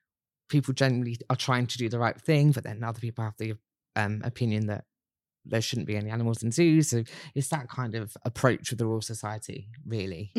people 0.49 0.75
generally 0.75 1.17
are 1.31 1.37
trying 1.37 1.67
to 1.69 1.79
do 1.79 1.89
the 1.89 1.99
right 1.99 2.19
thing, 2.21 2.53
but 2.53 2.65
then 2.65 2.83
other 2.83 3.01
people 3.01 3.25
have 3.25 3.37
the 3.39 3.55
um, 3.97 4.21
opinion 4.25 4.67
that 4.67 4.85
there 5.45 5.61
shouldn't 5.63 5.87
be 5.87 5.97
any 5.97 6.11
animals 6.11 6.43
in 6.43 6.51
zoos. 6.53 6.91
So 6.91 7.05
it's 7.35 7.49
that 7.49 7.69
kind 7.69 7.95
of 7.95 8.17
approach 8.25 8.71
with 8.71 8.79
the 8.79 8.87
Royal 8.87 9.01
Society, 9.01 9.69
really. 9.87 10.33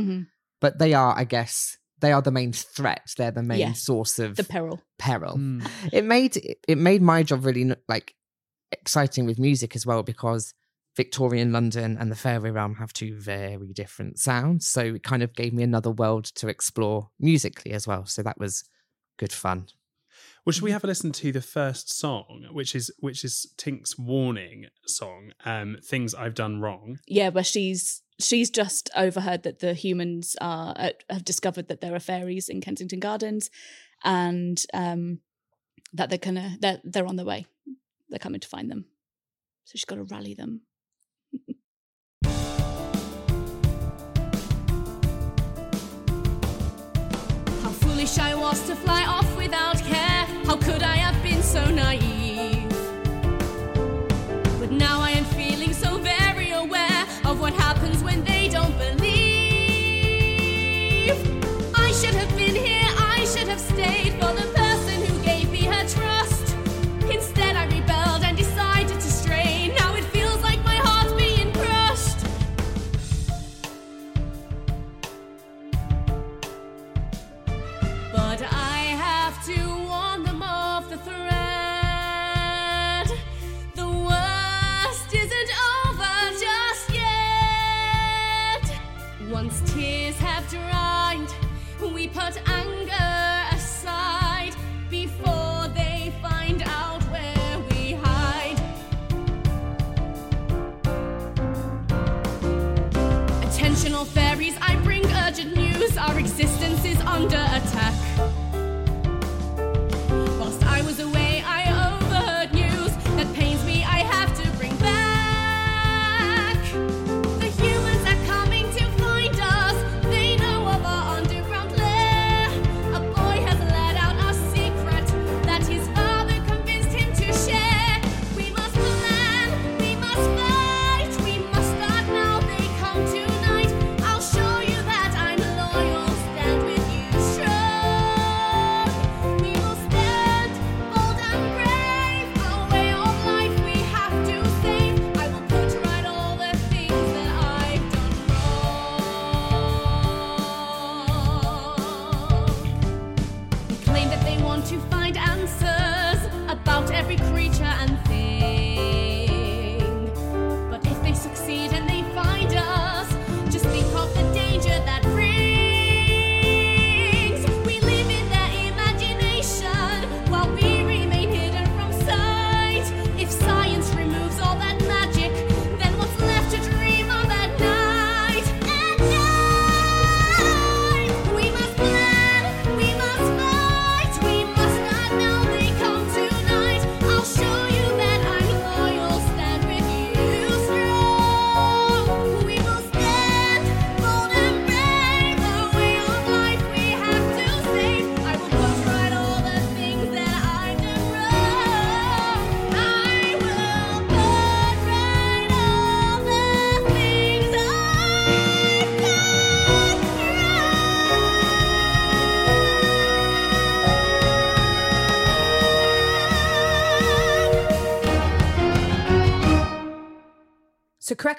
But 0.62 0.78
they 0.80 0.94
are, 0.94 1.14
I 1.18 1.24
guess, 1.24 1.78
they 2.00 2.12
are 2.12 2.22
the 2.22 2.32
main 2.32 2.52
threat. 2.54 3.12
They're 3.18 3.32
the 3.32 3.42
main 3.44 3.60
Yeah. 3.60 3.74
source 3.74 4.20
of 4.20 4.36
The 4.36 4.44
peril. 4.44 4.82
peril. 4.98 5.38
Mm. 5.38 5.68
It 5.94 6.04
made 6.06 6.38
it 6.68 6.78
made 6.78 7.02
my 7.02 7.24
job 7.24 7.46
really 7.46 7.62
n- 7.62 7.76
like 7.88 8.14
exciting 8.72 9.26
with 9.26 9.40
music 9.40 9.76
as 9.76 9.86
well 9.86 10.04
because 10.04 10.54
Victorian 11.00 11.54
London 11.54 11.96
and 11.98 12.12
the 12.12 12.16
fairy 12.18 12.52
realm 12.52 12.76
have 12.76 12.92
two 12.92 13.18
very 13.18 13.72
different 13.72 14.20
sounds. 14.20 14.68
So 14.68 14.82
it 14.82 15.04
kind 15.04 15.24
of 15.24 15.34
gave 15.34 15.54
me 15.54 15.64
another 15.64 15.92
world 15.92 16.26
to 16.36 16.50
explore 16.50 17.10
musically 17.18 17.72
as 17.72 17.88
well. 17.88 18.06
So 18.06 18.22
that 18.22 18.38
was 18.38 18.66
good 19.18 19.32
fun. 19.32 19.68
Well, 20.44 20.52
should 20.52 20.64
we 20.64 20.72
have 20.72 20.84
a 20.84 20.88
listen 20.88 21.14
to 21.14 21.32
the 21.32 21.42
first 21.42 21.90
song, 21.90 22.48
which 22.52 22.76
is 22.76 22.92
which 23.00 23.24
is 23.24 23.48
Tink's 23.56 23.98
warning 23.98 24.66
song, 24.86 25.32
um, 25.46 25.78
"Things 25.82 26.14
I've 26.14 26.34
Done 26.34 26.60
Wrong." 26.60 27.00
Yeah, 27.08 27.30
where 27.30 27.46
she's 27.46 28.02
she's 28.20 28.50
just 28.50 28.90
overheard 28.94 29.44
that 29.44 29.60
the 29.60 29.74
humans 29.76 30.36
are 30.42 30.74
uh, 30.78 30.90
have 31.10 31.24
discovered 31.24 31.70
that 31.70 31.80
there 31.80 31.96
are 31.96 32.02
fairies 32.02 32.50
in 32.50 32.60
Kensington 32.60 33.00
Gardens, 33.00 33.50
and 34.04 34.62
um, 34.74 35.20
that 35.94 36.10
they're 36.10 36.18
gonna 36.18 36.58
they're 36.60 36.82
they're 36.84 37.08
on 37.08 37.16
their 37.16 37.26
way. 37.26 37.46
They're 38.10 38.20
coming 38.20 38.42
to 38.42 38.50
find 38.50 38.70
them. 38.70 38.84
So 39.64 39.74
she's 39.76 39.86
got 39.86 39.96
to 39.96 40.04
rally 40.04 40.34
them. 40.34 40.64
Was 48.50 48.68
to 48.68 48.76
fly 48.76 49.04
off 49.06 49.38
without 49.38 49.78
care. 49.84 50.26
How 50.48 50.56
could 50.56 50.82
I 50.82 50.96
have 50.96 51.22
been 51.22 51.44
so 51.44 51.64
naive? 51.70 52.09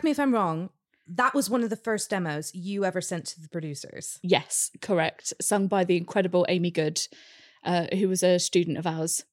Correct 0.01 0.05
me 0.05 0.11
if 0.13 0.21
I'm 0.21 0.33
wrong. 0.33 0.71
That 1.07 1.35
was 1.35 1.51
one 1.51 1.63
of 1.63 1.69
the 1.71 1.77
first 1.77 2.09
demos 2.09 2.55
you 2.55 2.85
ever 2.87 3.01
sent 3.03 3.27
to 3.27 3.41
the 3.41 3.49
producers. 3.49 4.19
Yes, 4.23 4.71
correct. 4.81 5.35
Sung 5.43 5.67
by 5.67 5.85
the 5.85 5.97
incredible 5.99 6.47
Aimee 6.49 6.71
Good, 6.71 7.07
uh, 7.65 7.87
who 7.95 8.09
was 8.09 8.23
a 8.23 8.39
student 8.39 8.79
of 8.79 8.87
ours. 8.87 9.25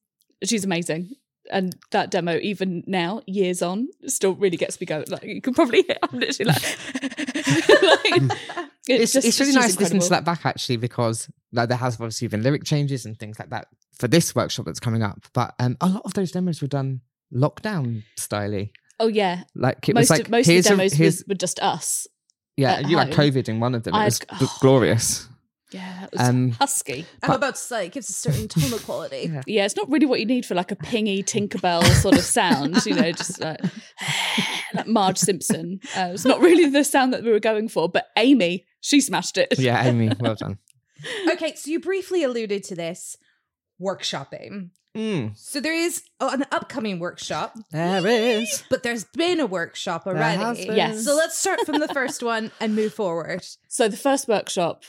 She's 0.44 0.64
amazing. 0.64 1.14
And 1.50 1.74
that 1.92 2.10
demo, 2.10 2.36
even 2.42 2.84
now, 2.86 3.22
years 3.26 3.62
on, 3.62 3.88
still 4.06 4.34
really 4.34 4.58
gets 4.58 4.78
me 4.78 4.84
going. 4.86 5.06
Like 5.08 5.22
you 5.22 5.40
can 5.40 5.54
probably 5.54 5.82
hear, 5.82 5.96
I'm 6.02 6.18
literally 6.18 6.52
like, 6.52 6.62
like, 7.82 8.22
It's, 8.88 9.12
just- 9.12 9.26
it's 9.26 9.38
really 9.40 9.52
she's 9.52 9.54
nice 9.54 9.78
listening 9.78 10.00
to 10.00 10.06
incredible. 10.06 10.08
that 10.10 10.24
back 10.24 10.44
actually 10.46 10.76
because 10.78 11.30
like, 11.52 11.68
there 11.68 11.78
has 11.78 11.94
obviously 11.94 12.28
been 12.28 12.42
lyric 12.42 12.64
changes 12.64 13.06
and 13.06 13.18
things 13.18 13.38
like 13.38 13.50
that 13.50 13.68
for 13.94 14.08
this 14.08 14.34
workshop 14.34 14.66
that's 14.66 14.80
coming 14.80 15.02
up. 15.02 15.20
But 15.32 15.54
um, 15.58 15.76
a 15.80 15.88
lot 15.88 16.02
of 16.04 16.12
those 16.14 16.32
demos 16.32 16.60
were 16.60 16.68
done 16.68 17.00
lockdown 17.32 18.02
styly. 18.18 18.70
Oh 19.00 19.08
yeah, 19.08 19.44
Like 19.54 19.88
it 19.88 19.94
most 19.94 20.02
was 20.04 20.10
like 20.10 20.20
of, 20.22 20.30
most 20.30 20.46
of 20.48 20.52
here's 20.52 20.64
the 20.64 20.74
a- 20.74 20.76
demos 20.76 20.92
here's- 20.92 21.16
was, 21.18 21.24
were 21.28 21.34
just 21.34 21.60
us. 21.60 22.06
yeah, 22.56 22.74
at 22.74 22.88
you 22.88 22.98
had 22.98 23.14
home. 23.14 23.30
COVID 23.32 23.48
in 23.48 23.60
one 23.60 23.74
of 23.74 23.84
them. 23.84 23.94
It 23.94 24.04
was 24.04 24.18
had- 24.28 24.38
gl- 24.40 24.60
glorious. 24.60 25.28
Yeah, 25.70 26.04
it 26.04 26.08
was 26.12 26.26
Um, 26.26 26.52
husky. 26.52 27.04
I'm 27.22 27.32
about 27.32 27.56
to 27.56 27.60
say 27.60 27.84
it 27.84 27.92
gives 27.92 28.08
a 28.08 28.14
certain 28.14 28.48
tonal 28.48 28.78
quality. 28.78 29.28
Yeah. 29.30 29.42
Yeah, 29.46 29.64
it's 29.66 29.76
not 29.76 29.86
really 29.90 30.06
what 30.06 30.18
you 30.18 30.24
need 30.24 30.46
for 30.46 30.54
like 30.54 30.72
a 30.72 30.76
pingy 30.76 31.22
Tinkerbell 31.22 31.84
sort 32.00 32.16
of 32.16 32.24
sound, 32.24 32.86
you 32.86 32.94
know, 32.94 33.12
just 33.12 33.38
like, 33.38 33.60
like 34.72 34.86
Marge 34.86 35.18
Simpson. 35.18 35.78
Uh, 35.94 36.08
it's 36.14 36.24
not 36.24 36.40
really 36.40 36.70
the 36.70 36.84
sound 36.84 37.12
that 37.12 37.22
we 37.22 37.30
were 37.30 37.38
going 37.38 37.68
for, 37.68 37.86
but 37.86 38.06
Aimee, 38.16 38.64
she 38.80 39.02
smashed 39.02 39.36
it. 39.36 39.58
Yeah, 39.58 39.84
Aimee, 39.86 40.10
well 40.18 40.36
done. 40.36 40.56
Okay, 41.32 41.54
so 41.54 41.70
you 41.70 41.80
briefly 41.80 42.24
alluded 42.24 42.64
to 42.64 42.74
this 42.74 43.16
workshopping. 43.80 44.70
Mm, 44.96 45.36
So 45.38 45.60
there 45.60 45.74
is 45.74 46.02
an 46.20 46.44
upcoming 46.50 46.98
workshop, 46.98 47.54
there 47.70 48.04
is. 48.06 48.64
but 48.70 48.82
there's 48.82 49.04
been 49.04 49.38
a 49.38 49.46
workshop 49.46 50.06
already. 50.06 50.66
been. 50.66 50.76
Yes. 50.76 51.04
So 51.04 51.14
let's 51.14 51.38
start 51.38 51.60
from 51.66 51.78
the 51.78 51.88
first 51.88 52.22
one 52.22 52.50
and 52.60 52.74
move 52.74 52.94
forward. 52.94 53.44
So 53.68 53.86
the 53.88 53.96
first 53.96 54.26
workshop 54.28 54.84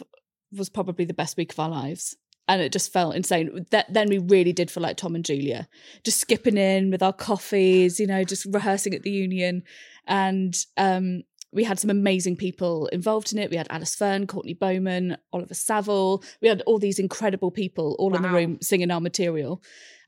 was 0.52 0.69
probably 0.69 1.06
the 1.06 1.13
best 1.13 1.38
week 1.38 1.52
of 1.52 1.60
our 1.60 1.69
lives. 1.69 2.15
And 2.47 2.60
it 2.63 2.71
just 2.71 2.91
felt 2.91 3.15
insane. 3.15 3.67
That 3.69 3.93
then 3.93 4.10
we 4.10 4.17
really 4.17 4.54
did 4.54 4.71
feel 4.71 4.82
like 4.82 4.97
Tom 4.97 5.13
and 5.13 5.23
Julia, 5.23 5.67
just 6.04 6.19
skipping 6.19 6.58
in 6.58 6.89
with 6.89 7.04
our 7.04 7.13
coffees, 7.13 7.99
you 7.99 8.08
know, 8.08 8.23
just 8.23 8.45
rehearsing 8.45 8.95
at 8.95 9.04
the 9.04 9.12
union. 9.12 9.62
And 10.08 10.58
um, 10.75 11.21
we 11.52 11.64
had 11.64 11.80
some 11.80 11.90
amazing 11.90 12.36
people 12.36 12.88
involved 12.88 13.34
in 13.34 13.40
it. 13.40 13.50
We 13.50 13.58
had 13.58 13.68
Alice 13.70 13.96
Fearn, 13.96 14.28
Courtney 14.28 14.54
Bowman, 14.54 15.18
Oliver 15.34 15.54
Saville. 15.54 16.24
We 16.42 16.48
had 16.48 16.62
all 16.62 16.80
these 16.80 17.00
incredible 17.00 17.52
people 17.52 17.96
all 17.98 18.16
in 18.16 18.22
the 18.22 18.30
room 18.30 18.60
singing 18.62 18.92
our 18.92 19.02
material. 19.02 19.62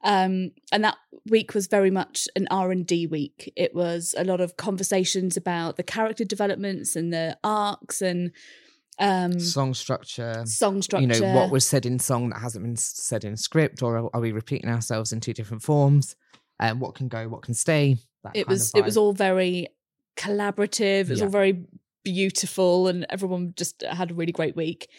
Um, 0.04 0.52
and 0.72 0.84
that 0.84 0.98
week 1.30 1.54
was 1.54 1.68
very 1.68 1.92
much 1.92 2.28
an 2.36 2.48
R&D 2.50 3.08
week. 3.08 3.52
It 3.56 3.74
was 3.74 4.16
a 4.18 4.24
lot 4.24 4.42
of 4.42 4.58
conversations 4.58 5.38
about 5.38 5.78
the 5.78 5.84
character 5.84 6.24
developments 6.24 6.96
and 6.96 7.14
the 7.14 7.38
arcs 7.44 8.02
and 8.02 8.32
um, 9.00 9.40
Song 9.40 9.74
structure. 9.74 10.44
song 10.46 10.82
structure. 10.82 11.02
You 11.02 11.08
know, 11.08 11.36
what 11.36 11.50
was 11.50 11.66
said 11.66 11.88
in 11.88 11.98
song 11.98 12.30
that 12.30 12.40
hasn't 12.40 12.64
been 12.64 12.76
said 12.76 13.24
in 13.24 13.36
script, 13.36 13.82
or 13.82 14.12
are, 14.14 14.22
we 14.22 14.32
repeating 14.32 14.70
ourselves 14.70 15.12
in 15.12 15.20
two 15.20 15.34
different 15.34 15.64
forms? 15.64 16.16
And 16.60 16.80
what 16.80 16.94
can 16.94 17.08
go, 17.08 17.28
what 17.28 17.42
can 17.42 17.56
stay? 17.56 17.98
That 18.24 18.36
it 18.36 18.48
was 18.48 18.72
it 18.76 18.86
was 18.86 18.98
all 18.98 19.14
very 19.14 19.70
collaborative. 20.18 21.02
It 21.02 21.10
was 21.10 21.20
Yeah. 21.20 21.26
all 21.26 21.32
very 21.32 21.66
beautiful, 22.04 22.88
and 22.88 23.06
everyone 23.10 23.54
just 23.56 23.82
had 23.84 24.12
a 24.12 24.14
really 24.14 24.32
great 24.32 24.56
week. 24.56 24.90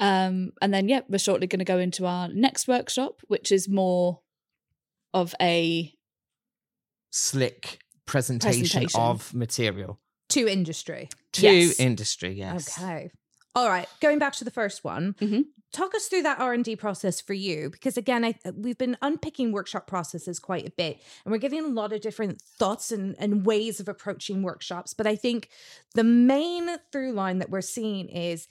Um, 0.00 0.52
and 0.60 0.72
then, 0.74 0.88
yeah, 0.88 1.00
we're 1.08 1.18
shortly 1.18 1.46
going 1.46 1.58
to 1.60 1.64
go 1.64 1.78
into 1.78 2.04
our 2.06 2.28
next 2.28 2.68
workshop, 2.68 3.20
which 3.28 3.50
is 3.50 3.68
more 3.68 4.20
of 5.14 5.34
a 5.40 5.94
slick 7.10 7.80
presentation, 8.04 8.60
Presentation. 8.60 9.00
of 9.00 9.34
material 9.34 9.98
To 10.30 10.46
industry. 10.46 11.08
to 11.32 11.42
Yes. 11.42 11.80
industry. 11.80 12.34
Yes. 12.34 12.78
Okay. 12.78 13.10
All 13.56 13.68
right. 13.70 13.88
Going 14.00 14.18
back 14.18 14.34
to 14.34 14.44
the 14.44 14.50
first 14.50 14.84
one, 14.84 15.14
Mhm. 15.14 15.46
talk 15.72 15.94
us 15.94 16.08
through 16.08 16.22
that 16.24 16.38
R 16.38 16.52
and 16.52 16.62
D 16.62 16.76
process 16.76 17.22
for 17.22 17.32
you, 17.32 17.70
because 17.70 17.96
again, 17.96 18.22
I, 18.22 18.34
we've 18.54 18.76
been 18.76 18.98
unpicking 19.00 19.50
workshop 19.50 19.86
processes 19.86 20.38
quite 20.38 20.68
a 20.68 20.70
bit, 20.70 21.00
and 21.24 21.32
we're 21.32 21.38
getting 21.38 21.64
a 21.64 21.68
lot 21.68 21.94
of 21.94 22.02
different 22.02 22.42
thoughts 22.42 22.92
and, 22.92 23.16
and 23.18 23.46
ways 23.46 23.80
of 23.80 23.88
approaching 23.88 24.42
workshops. 24.42 24.92
But 24.92 25.06
I 25.06 25.16
think 25.16 25.48
the 25.94 26.04
main 26.04 26.68
through 26.92 27.12
line 27.12 27.38
that 27.38 27.48
we're 27.48 27.62
seeing 27.62 28.10
is 28.10 28.46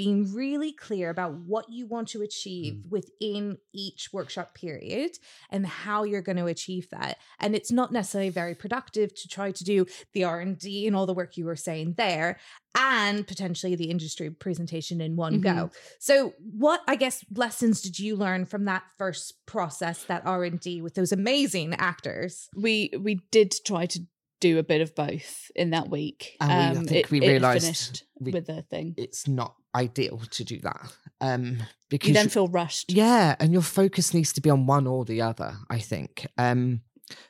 being 0.00 0.32
really 0.34 0.72
clear 0.72 1.10
about 1.10 1.34
what 1.34 1.68
you 1.68 1.86
want 1.86 2.08
to 2.08 2.22
achieve 2.22 2.72
mm. 2.72 2.88
within 2.88 3.58
each 3.74 4.08
workshop 4.14 4.54
period 4.54 5.10
and 5.50 5.66
how 5.66 6.04
you're 6.04 6.22
going 6.22 6.38
to 6.38 6.46
achieve 6.46 6.88
that. 6.88 7.18
And 7.38 7.54
it's 7.54 7.70
not 7.70 7.92
necessarily 7.92 8.30
very 8.30 8.54
productive 8.54 9.14
to 9.14 9.28
try 9.28 9.52
to 9.52 9.62
do 9.62 9.84
the 10.14 10.24
r&d 10.24 10.86
and 10.86 10.96
all 10.96 11.04
the 11.04 11.12
work 11.12 11.36
you 11.36 11.44
were 11.44 11.54
saying 11.54 11.96
there 11.98 12.38
and 12.74 13.26
potentially 13.26 13.74
the 13.74 13.90
industry 13.90 14.30
presentation 14.30 15.02
in 15.02 15.16
one 15.16 15.42
go. 15.42 15.50
Mm-hmm. 15.50 15.74
So 15.98 16.32
what 16.50 16.80
i 16.88 16.96
guess 16.96 17.22
lessons 17.34 17.82
did 17.82 17.98
you 17.98 18.16
learn 18.16 18.46
from 18.46 18.64
that 18.64 18.84
first 18.96 19.34
process 19.44 20.04
that 20.04 20.22
r&d 20.24 20.80
with 20.80 20.94
those 20.94 21.12
amazing 21.12 21.74
actors? 21.74 22.48
We 22.56 22.90
we 22.98 23.20
did 23.30 23.52
try 23.66 23.84
to 23.84 24.00
do 24.40 24.58
a 24.58 24.62
bit 24.62 24.80
of 24.80 24.94
both 24.94 25.50
in 25.54 25.70
that 25.70 25.90
week. 25.90 26.36
And 26.40 26.50
we- 26.50 26.54
I 26.54 26.68
Um, 26.80 26.84
think 26.86 27.06
it- 27.06 27.10
we 27.10 27.20
realised 27.20 27.64
finished 27.64 28.04
with 28.18 28.46
the 28.46 28.62
thing. 28.62 28.94
It's 28.96 29.28
not 29.28 29.54
ideal 29.74 30.18
to 30.30 30.44
do 30.44 30.58
that. 30.60 30.92
Um, 31.20 31.58
because 31.90 32.08
You 32.08 32.14
then 32.14 32.28
feel 32.28 32.48
rushed. 32.48 32.90
Yeah, 32.92 33.36
and 33.38 33.52
your 33.52 33.62
focus 33.62 34.14
needs 34.14 34.32
to 34.32 34.40
be 34.40 34.50
on 34.50 34.66
one 34.66 34.86
or 34.86 35.04
the 35.04 35.20
other, 35.22 35.58
I 35.68 35.78
think. 35.78 36.26
Um 36.38 36.82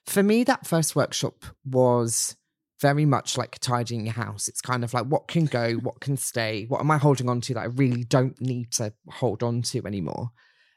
for 0.06 0.22
me 0.22 0.44
that 0.44 0.66
first 0.66 0.94
workshop 0.94 1.44
was 1.64 2.36
very 2.82 3.04
much 3.06 3.36
like 3.38 3.58
tidying 3.60 4.04
your 4.06 4.14
house. 4.14 4.46
It's 4.48 4.60
kind 4.60 4.84
of 4.84 4.92
like 4.94 5.06
what 5.06 5.26
can 5.26 5.46
go, 5.46 5.74
what 5.74 6.00
can 6.00 6.16
stay, 6.16 6.64
what 6.66 6.80
am 6.80 6.90
I 6.90 6.98
holding 6.98 7.28
on 7.28 7.40
to 7.42 7.54
that 7.54 7.60
I 7.60 7.64
really 7.64 8.04
don't 8.04 8.38
need 8.40 8.72
to 8.72 8.92
hold 9.08 9.42
on 9.42 9.62
to 9.62 9.86
anymore. 9.86 10.30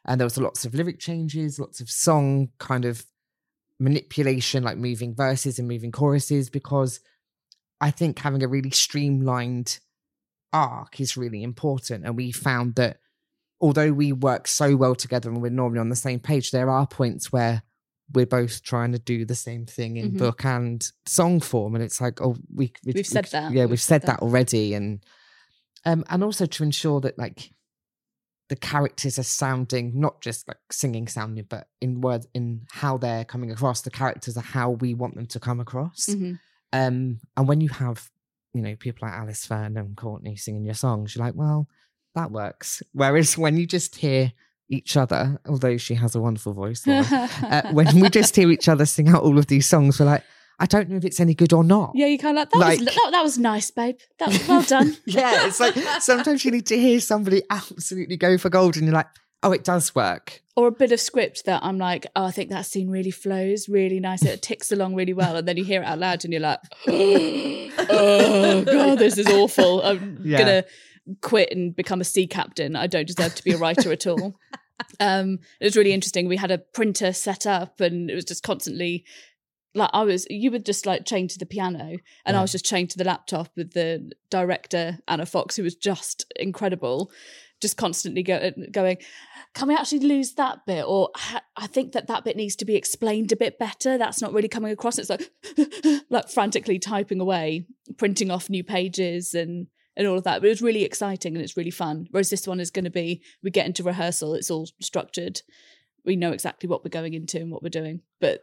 And 0.06 0.20
there 0.20 0.26
was 0.26 0.38
lots 0.38 0.66
of 0.66 0.74
lyric 0.74 1.00
changes, 1.00 1.60
lots 1.60 1.80
of 1.80 1.90
song 1.90 2.50
kind 2.60 2.84
of 2.86 3.06
manipulation, 3.84 4.64
like 4.64 4.78
moving 4.78 5.14
verses 5.14 5.60
and 5.60 5.68
moving 5.68 5.92
choruses, 5.92 6.50
because 6.50 7.00
I 7.82 7.92
think 7.92 8.20
having 8.20 8.42
a 8.44 8.48
really 8.48 8.72
streamlined 8.72 9.80
arc 10.54 11.00
is 11.02 11.18
really 11.18 11.44
important. 11.44 12.06
And 12.06 12.16
we 12.16 12.32
found 12.32 12.76
that 12.76 12.98
although 13.60 13.92
we 13.92 14.12
work 14.14 14.48
so 14.48 14.76
well 14.76 14.96
together 14.96 15.30
and 15.30 15.42
we're 15.42 15.50
normally 15.50 15.80
on 15.80 15.90
the 15.90 15.96
same 15.96 16.20
page, 16.20 16.52
there 16.52 16.70
are 16.70 16.88
points 16.88 17.32
where 17.32 17.64
we're 18.14 18.26
both 18.26 18.62
trying 18.64 18.92
to 18.92 19.00
do 19.00 19.26
the 19.26 19.36
same 19.36 19.66
thing 19.66 19.98
in 19.98 20.12
Mhm. 20.12 20.18
book 20.18 20.46
and 20.46 20.92
song 21.06 21.40
form, 21.40 21.74
and 21.76 21.84
it's 21.84 22.00
like, 22.02 22.22
oh, 22.22 22.36
we, 22.54 22.72
we 22.86 22.94
We've 22.94 23.08
said 23.08 23.26
that. 23.26 23.52
Yeah, 23.52 23.64
we've, 23.64 23.72
We've 23.72 23.82
said 23.82 24.02
said 24.02 24.08
that 24.10 24.20
already, 24.20 24.74
and 24.74 25.04
um, 25.86 26.04
and 26.10 26.24
also 26.24 26.46
to 26.46 26.64
ensure 26.64 27.02
that 27.02 27.18
like 27.18 27.52
the 28.54 28.60
characters 28.60 29.18
are 29.18 29.24
sounding 29.24 30.00
not 30.00 30.22
just 30.22 30.48
like 30.48 30.60
singing 30.72 31.08
sounding, 31.08 31.44
but 31.50 31.70
in 31.82 32.02
words 32.02 32.28
in 32.36 32.62
how 32.70 33.00
they're 33.00 33.26
coming 33.26 33.50
across. 33.50 33.82
The 33.82 33.90
characters 33.90 34.38
are 34.38 34.42
how 34.42 34.70
we 34.70 34.94
want 34.94 35.16
them 35.16 35.26
to 35.26 35.40
come 35.40 35.60
across. 35.60 36.06
Mhm. 36.06 36.40
Um, 36.72 37.20
and 37.36 37.48
when 37.48 37.62
you 37.62 37.70
have, 37.70 38.12
you 38.54 38.62
know, 38.62 38.76
people 38.76 39.08
like 39.08 39.18
Alice 39.18 39.44
Fearn 39.44 39.76
and 39.76 39.98
Courtney 39.98 40.36
singing 40.36 40.66
your 40.66 40.76
songs, 40.76 41.16
you're 41.16 41.26
like, 41.26 41.34
well, 41.34 41.68
that 42.14 42.30
works. 42.30 42.84
Whereas 42.92 43.40
when 43.40 43.58
you 43.58 43.66
just 43.66 43.96
hear 43.96 44.32
each 44.70 44.98
other, 44.98 45.42
although 45.48 45.78
she 45.78 45.96
has 45.96 46.14
a 46.14 46.22
wonderful 46.22 46.54
voice, 46.54 46.88
uh, 46.88 47.72
when 47.72 48.00
we 48.00 48.08
just 48.12 48.36
hear 48.36 48.52
each 48.52 48.70
other 48.70 48.86
sing 48.86 49.10
out 49.10 49.24
all 49.24 49.40
of 49.40 49.48
these 49.48 49.66
songs, 49.66 50.00
we're 50.00 50.06
like, 50.06 50.24
I 50.60 50.66
don't 50.66 50.90
know 50.90 50.98
if 50.98 51.06
it's 51.06 51.20
any 51.20 51.34
good 51.34 51.52
or 51.54 51.64
not. 51.64 51.92
yeah, 51.96 52.06
you 52.06 52.18
kind 52.18 52.38
of 52.38 52.44
like 52.44 52.50
that. 52.52 52.58
Like- 52.60 52.80
was, 52.80 52.88
that, 52.88 53.10
that 53.12 53.24
was 53.24 53.38
nice, 53.38 53.72
babe. 53.72 53.98
That 54.20 54.30
was 54.30 54.48
well 54.48 54.62
done. 54.62 54.96
yeah, 55.06 55.48
it's 55.48 55.60
like 55.60 55.76
sometimes 56.02 56.46
you 56.46 56.52
need 56.52 56.68
to 56.68 56.78
hear 56.80 57.00
somebody 57.00 57.42
absolutely 57.50 58.18
go 58.18 58.38
for 58.38 58.50
gold, 58.50 58.76
and 58.78 58.86
you're 58.86 58.94
like, 58.94 59.08
oh, 59.42 59.52
it 59.52 59.64
does 59.66 59.94
work. 59.94 60.42
or 60.56 60.68
a 60.68 60.72
bit 60.72 60.92
of 60.94 61.00
script 61.02 61.44
that 61.46 61.62
I'm 61.64 61.78
like, 61.78 62.06
oh, 62.16 62.24
I 62.26 62.32
think 62.32 62.50
that 62.52 62.66
scene 62.66 62.90
really 62.90 63.12
flows 63.12 63.68
really 63.68 64.00
nice. 64.00 64.24
It 64.24 64.42
ticks 64.42 64.72
along 64.72 64.96
really 64.96 65.12
well. 65.14 65.36
And 65.36 65.46
then 65.46 65.58
you 65.58 65.66
hear 65.66 65.82
it 65.82 65.86
out 65.86 66.00
loud 66.00 66.24
and 66.24 66.32
you're 66.32 66.42
like, 66.42 66.60
oh, 66.88 68.64
God, 68.64 69.00
this 69.00 69.18
is 69.18 69.28
awful. 69.28 69.82
I'm 69.84 70.20
Yeah. 70.24 70.38
going 70.38 70.64
to 70.64 70.66
quit 71.22 71.50
and 71.52 71.76
become 71.76 72.00
a 72.02 72.06
sea 72.06 72.28
captain. 72.28 72.76
I 72.78 72.88
don't 72.88 73.08
deserve 73.08 73.36
to 73.36 73.44
be 73.44 73.52
a 73.52 73.58
writer 73.58 73.92
at 73.92 74.08
all. 74.08 74.40
Um, 75.00 75.40
it 75.62 75.66
was 75.66 75.78
really 75.78 75.94
interesting. 75.94 76.28
We 76.28 76.36
had 76.36 76.50
a 76.52 76.58
printer 76.58 77.14
set 77.14 77.46
up 77.46 77.80
and 77.80 78.10
it 78.10 78.16
was 78.16 78.26
just 78.26 78.44
constantly 78.44 79.06
like 79.76 79.90
I 79.94 80.04
was, 80.04 80.28
you 80.30 80.52
were 80.52 80.60
just 80.60 80.86
like 80.86 81.06
chained 81.06 81.32
to 81.32 81.40
the 81.40 81.46
piano, 81.46 81.98
and 82.26 82.38
I 82.38 82.42
was 82.42 82.52
just 82.52 82.66
chained 82.66 82.92
to 82.92 82.98
the 82.98 83.04
laptop 83.04 83.50
with 83.56 83.74
the 83.74 84.12
director 84.30 85.00
Anna 85.08 85.26
Fox, 85.26 85.56
who 85.56 85.64
was 85.64 85.76
just 85.76 86.32
incredible, 86.36 87.12
just 87.60 87.78
constantly 87.78 88.24
go, 88.24 88.52
going, 88.72 88.98
"Can 89.54 89.68
we 89.68 89.76
actually 89.76 90.00
lose 90.02 90.34
that 90.34 90.66
bit?" 90.68 90.86
Or 90.88 91.10
"Ha- 91.16 91.44
I 91.58 91.68
think 91.68 91.94
that 91.94 92.08
that 92.08 92.24
bit 92.24 92.38
needs 92.38 92.56
to 92.58 92.66
be 92.66 92.76
explained 92.76 93.32
a 93.32 93.36
bit 93.36 93.58
better. 93.58 93.98
That's 93.98 94.22
not 94.22 94.34
really 94.34 94.48
coming 94.48 94.72
across. 94.72 95.00
It's 95.00 95.10
like 95.10 95.32
like 96.10 96.30
frantically 96.30 96.78
typing 96.78 97.20
away, 97.20 97.66
printing 97.98 98.30
off 98.30 98.50
new 98.50 98.64
pages 98.64 99.34
and 99.34 99.68
and 99.96 100.08
all 100.08 100.18
of 100.18 100.24
that. 100.24 100.42
But 100.42 100.48
it 100.48 100.50
was 100.50 100.62
really 100.62 100.84
exciting 100.84 101.36
and 101.36 101.44
it's 101.44 101.58
really 101.58 101.72
fun. 101.72 102.08
Whereas 102.12 102.30
this 102.30 102.48
one 102.48 102.60
is 102.60 102.72
going 102.72 102.86
to 102.86 102.92
be, 102.92 103.22
we 103.44 103.52
get 103.52 103.66
into 103.66 103.84
rehearsal, 103.84 104.34
it's 104.34 104.52
all 104.52 104.68
structured. 104.82 105.42
We 106.06 106.16
know 106.16 106.32
exactly 106.32 106.68
what 106.68 106.84
we're 106.84 106.90
going 106.90 107.14
into 107.14 107.38
and 107.38 107.52
what 107.52 107.64
we're 107.64 107.70
doing. 107.70 108.02
But 108.20 108.42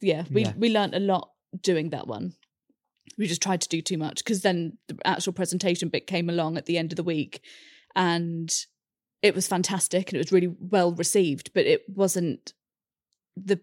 yeah, 0.00 0.24
we 0.30 0.42
Yeah. 0.42 0.52
we 0.56 0.68
learned 0.70 0.94
a 0.94 1.00
lot 1.00 1.30
doing 1.60 1.90
that 1.90 2.06
one. 2.06 2.34
we 3.18 3.26
just 3.26 3.40
tried 3.42 3.60
to 3.62 3.68
do 3.68 3.80
too 3.80 3.96
much 3.96 4.18
because 4.24 4.42
then 4.42 4.76
the 4.88 4.98
actual 5.04 5.32
presentation 5.32 5.88
bit 5.88 6.06
came 6.06 6.28
along 6.28 6.56
at 6.58 6.66
the 6.66 6.76
end 6.76 6.92
of 6.92 6.96
the 6.96 7.04
week 7.04 7.40
and 7.94 8.52
it 9.22 9.34
was 9.34 9.46
fantastic 9.48 10.08
and 10.08 10.16
it 10.16 10.18
was 10.24 10.32
really 10.32 10.54
well 10.60 10.92
received 10.92 11.50
but 11.54 11.64
it 11.66 11.82
wasn't 11.88 12.52
the 13.36 13.58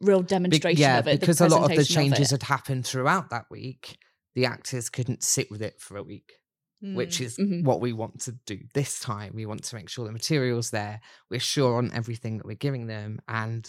real 0.00 0.22
Be- 0.22 0.28
demonstration 0.28 0.80
yeah, 0.80 0.98
of 0.98 1.08
it 1.08 1.20
because 1.20 1.40
a 1.40 1.48
lot 1.48 1.70
of 1.70 1.76
the 1.76 1.84
changes 1.84 2.32
it. 2.32 2.42
had 2.42 2.48
happened 2.48 2.86
throughout 2.86 3.30
that 3.30 3.46
week. 3.50 3.98
The 4.34 4.46
actors 4.46 4.88
couldn't 4.88 5.22
sit 5.22 5.50
with 5.50 5.60
it 5.62 5.80
for 5.80 5.96
a 5.96 6.02
week, 6.02 6.32
which 6.80 7.20
is 7.20 7.36
Mhm. 7.36 7.64
what 7.64 7.80
we 7.80 7.92
want 7.92 8.20
to 8.22 8.32
do 8.46 8.60
this 8.72 8.98
time. 9.00 9.32
We 9.34 9.46
want 9.46 9.64
to 9.64 9.74
make 9.76 9.88
sure 9.88 10.06
the 10.06 10.12
material's 10.12 10.70
there. 10.70 11.00
We're 11.30 11.40
sure 11.40 11.76
on 11.76 11.92
everything 11.92 12.38
that 12.38 12.46
we're 12.46 12.56
giving 12.56 12.86
them, 12.86 13.20
and 13.28 13.68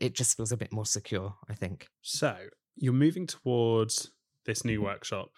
it 0.00 0.14
just 0.14 0.36
feels 0.36 0.52
a 0.52 0.56
bit 0.56 0.72
more 0.72 0.86
secure. 0.86 1.34
I 1.48 1.54
think. 1.54 1.88
So 2.02 2.34
you're 2.76 2.92
moving 2.92 3.26
towards 3.26 4.10
this 4.46 4.64
new 4.64 4.82
workshop, 4.82 5.30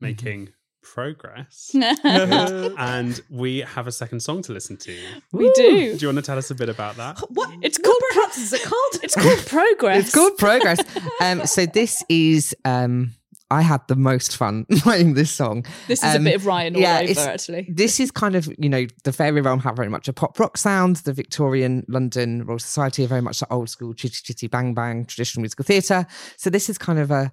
Mm-hmm. 0.00 0.04
making 0.06 0.48
progress. 0.82 1.70
and 2.04 3.20
we 3.30 3.58
have 3.60 3.86
a 3.86 3.92
second 3.92 4.20
song 4.20 4.42
to 4.42 4.52
listen 4.52 4.76
to. 4.76 4.96
We 5.32 5.50
do 5.54 5.96
Do 5.96 5.98
you 6.02 6.08
want 6.08 6.16
to 6.18 6.22
tell 6.22 6.38
us 6.38 6.50
a 6.50 6.54
bit 6.54 6.68
about 6.68 6.96
that? 6.96 7.18
What? 7.30 7.50
it's 7.62 7.78
called 7.78 7.96
pro- 8.12 8.22
What 8.22 8.36
is 8.36 8.52
it 8.52 8.62
called? 8.62 9.02
it's 9.02 9.14
called 9.14 9.46
progress 9.46 10.04
It's 10.06 10.14
called 10.14 10.36
progress. 10.38 10.78
um, 11.20 11.46
so 11.46 11.66
this 11.66 12.02
is. 12.08 12.54
Um, 12.64 13.14
I 13.50 13.62
had 13.62 13.86
the 13.88 13.96
most 13.96 14.36
fun 14.36 14.66
writing 14.86 15.14
this 15.14 15.30
song. 15.30 15.64
this 15.86 16.02
is 16.02 16.14
um, 16.14 16.22
a 16.22 16.24
bit 16.24 16.36
of 16.36 16.46
ryan 16.46 16.76
all 16.76 16.82
yeah, 16.82 17.00
over 17.00 17.20
actually 17.20 17.66
This 17.68 17.98
is 17.98 18.10
kind 18.10 18.34
of, 18.34 18.52
you 18.58 18.68
know, 18.68 18.86
the 19.04 19.12
Fairy 19.12 19.40
Realm 19.40 19.60
have 19.60 19.76
very 19.76 19.88
much 19.88 20.08
a 20.08 20.12
pop 20.12 20.38
rock 20.38 20.56
sound. 20.56 20.96
The 20.96 21.12
Victorian 21.12 21.84
London 21.88 22.44
Royal 22.44 22.58
Society 22.58 23.04
are 23.04 23.08
very 23.08 23.22
much 23.22 23.40
the 23.40 23.52
old 23.52 23.70
school 23.70 23.94
chitty 23.94 24.18
chitty 24.22 24.48
bang 24.48 24.74
bang 24.74 25.06
traditional 25.06 25.42
musical 25.42 25.64
theatre. 25.64 26.06
So 26.36 26.50
this 26.50 26.68
is 26.68 26.78
kind 26.78 26.98
of 26.98 27.10
a 27.10 27.32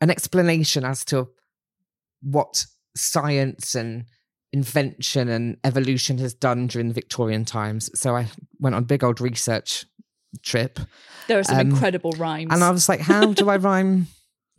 an 0.00 0.10
explanation 0.10 0.84
as 0.84 1.04
to 1.06 1.28
what 2.22 2.66
science 2.96 3.74
and 3.74 4.04
invention 4.52 5.28
and 5.28 5.56
evolution 5.64 6.18
has 6.18 6.34
done 6.34 6.66
during 6.66 6.88
the 6.88 6.94
Victorian 6.94 7.44
times. 7.44 7.90
So 7.98 8.16
I 8.16 8.28
went 8.58 8.74
on 8.74 8.82
a 8.82 8.86
big 8.86 9.04
old 9.04 9.20
research 9.20 9.84
trip 10.42 10.78
there 11.26 11.38
are 11.38 11.44
some 11.44 11.58
um, 11.58 11.70
incredible 11.70 12.12
rhymes 12.12 12.52
and 12.52 12.62
I 12.62 12.70
was 12.70 12.88
like, 12.88 13.00
how 13.00 13.32
do 13.32 13.48
I 13.48 13.56
rhyme, 13.68 14.08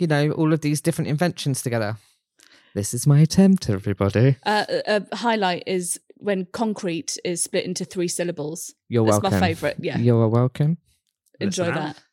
you 0.01 0.07
know, 0.07 0.31
all 0.31 0.51
of 0.51 0.61
these 0.61 0.81
different 0.81 1.09
inventions 1.09 1.61
together? 1.61 1.95
This 2.73 2.93
is 2.93 3.05
my 3.05 3.19
attempt, 3.19 3.69
everybody. 3.69 4.37
uh, 4.45 4.65
a 4.87 5.01
a 5.11 5.15
highlight 5.15 5.63
is 5.67 5.99
when 6.17 6.45
concrete 6.51 7.17
is 7.23 7.43
split 7.43 7.65
into 7.65 7.85
three 7.85 8.07
syllables 8.07 8.73
You're 8.89 9.05
that's 9.05 9.21
welcome. 9.21 9.39
my 9.39 9.47
favorite 9.47 9.77
yeah 9.79 9.97
You're 9.97 10.27
welcome. 10.27 10.77
enjoy 11.39 11.67
Listen 11.69 11.75
that 11.75 12.03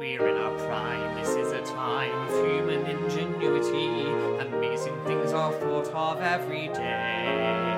We're 0.00 0.28
in 0.28 0.36
our 0.36 0.56
prime, 0.66 1.16
this 1.20 1.30
is 1.30 1.50
a 1.52 1.62
time 1.64 2.12
of 2.28 2.30
human 2.46 2.86
ingenuity. 2.86 4.06
Amazing 4.48 4.96
things 5.04 5.32
are 5.32 5.52
thought 5.52 5.88
of 5.88 6.20
every 6.22 6.68
day. 6.68 7.75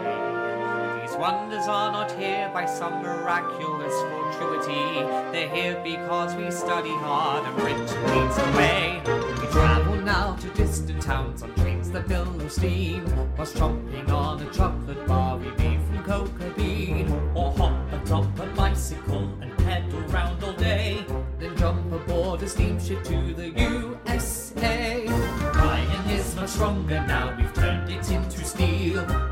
Wonders 1.19 1.67
are 1.67 1.91
not 1.91 2.13
here 2.13 2.49
by 2.55 2.65
some 2.65 3.03
miraculous 3.03 3.93
fortuity. 3.93 5.01
They're 5.33 5.49
here 5.49 5.81
because 5.83 6.37
we 6.37 6.49
study 6.53 6.91
hard 6.91 7.45
and 7.45 7.57
Britain 7.57 7.81
leads 8.07 8.37
the 8.37 8.45
way. 8.57 9.03
We 9.05 9.49
travel 9.49 9.97
now 9.97 10.37
to 10.37 10.49
distant 10.51 11.03
towns 11.03 11.43
on 11.43 11.53
trains 11.57 11.91
that 11.91 12.07
billow 12.07 12.47
steam. 12.47 13.05
Whilst 13.37 13.57
chomping 13.57 14.09
on 14.11 14.41
a 14.41 14.51
chocolate 14.53 15.05
bar 15.09 15.39
we 15.39 15.51
made 15.57 15.81
from 15.83 16.05
cocoa 16.05 16.51
bean. 16.51 17.11
Or 17.35 17.51
hop 17.51 17.93
atop 17.93 18.39
a 18.39 18.47
bicycle 18.55 19.29
and 19.41 19.59
pedal 19.59 20.01
round 20.03 20.45
all 20.45 20.53
day. 20.53 21.05
Then 21.41 21.57
jump 21.57 21.93
aboard 21.93 22.43
a 22.43 22.49
steamship 22.49 23.03
to 23.03 23.35
the 23.35 23.51
USA. 23.51 25.05
Iron 25.09 26.11
is 26.11 26.37
much 26.37 26.51
stronger 26.51 27.05
now, 27.09 27.35
we've 27.37 27.53
turned 27.55 27.91
it 27.91 28.09
into 28.09 28.45
steel. 28.45 29.28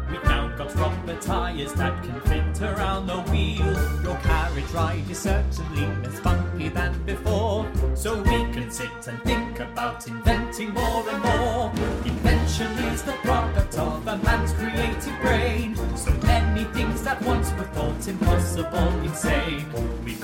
Got 0.76 1.06
rubber 1.06 1.20
tires 1.20 1.72
that 1.74 2.02
can 2.02 2.20
fit 2.20 2.62
around 2.62 3.06
the 3.06 3.20
wheel. 3.30 4.02
Your 4.02 4.16
carriage 4.16 4.70
ride 4.72 5.10
is 5.10 5.18
certainly 5.18 5.86
less 6.02 6.20
bumpy 6.20 6.68
than 6.68 7.02
before. 7.04 7.70
So 7.94 8.20
we 8.22 8.52
can 8.52 8.70
sit 8.70 8.90
and 9.06 9.22
think 9.22 9.60
about 9.60 10.06
inventing 10.06 10.70
more 10.74 11.08
and 11.08 11.22
more. 11.22 11.72
Invention 12.04 12.72
is 12.92 13.02
the 13.02 13.12
product 13.12 13.78
of 13.78 14.06
a 14.06 14.18
man's 14.18 14.52
creative 14.52 15.20
brain. 15.20 15.76
So 15.96 16.12
many 16.22 16.64
things 16.64 17.02
that 17.04 17.22
once 17.22 17.50
were 17.52 17.64
thought 17.64 18.08
impossible, 18.08 19.00
insane. 19.00 19.66
We've 20.04 20.20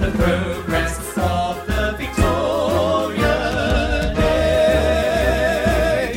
the 0.00 0.10
progress 0.12 0.98
of 1.18 1.66
the 1.66 1.94
Victorian 1.98 3.26
age. 4.16 6.16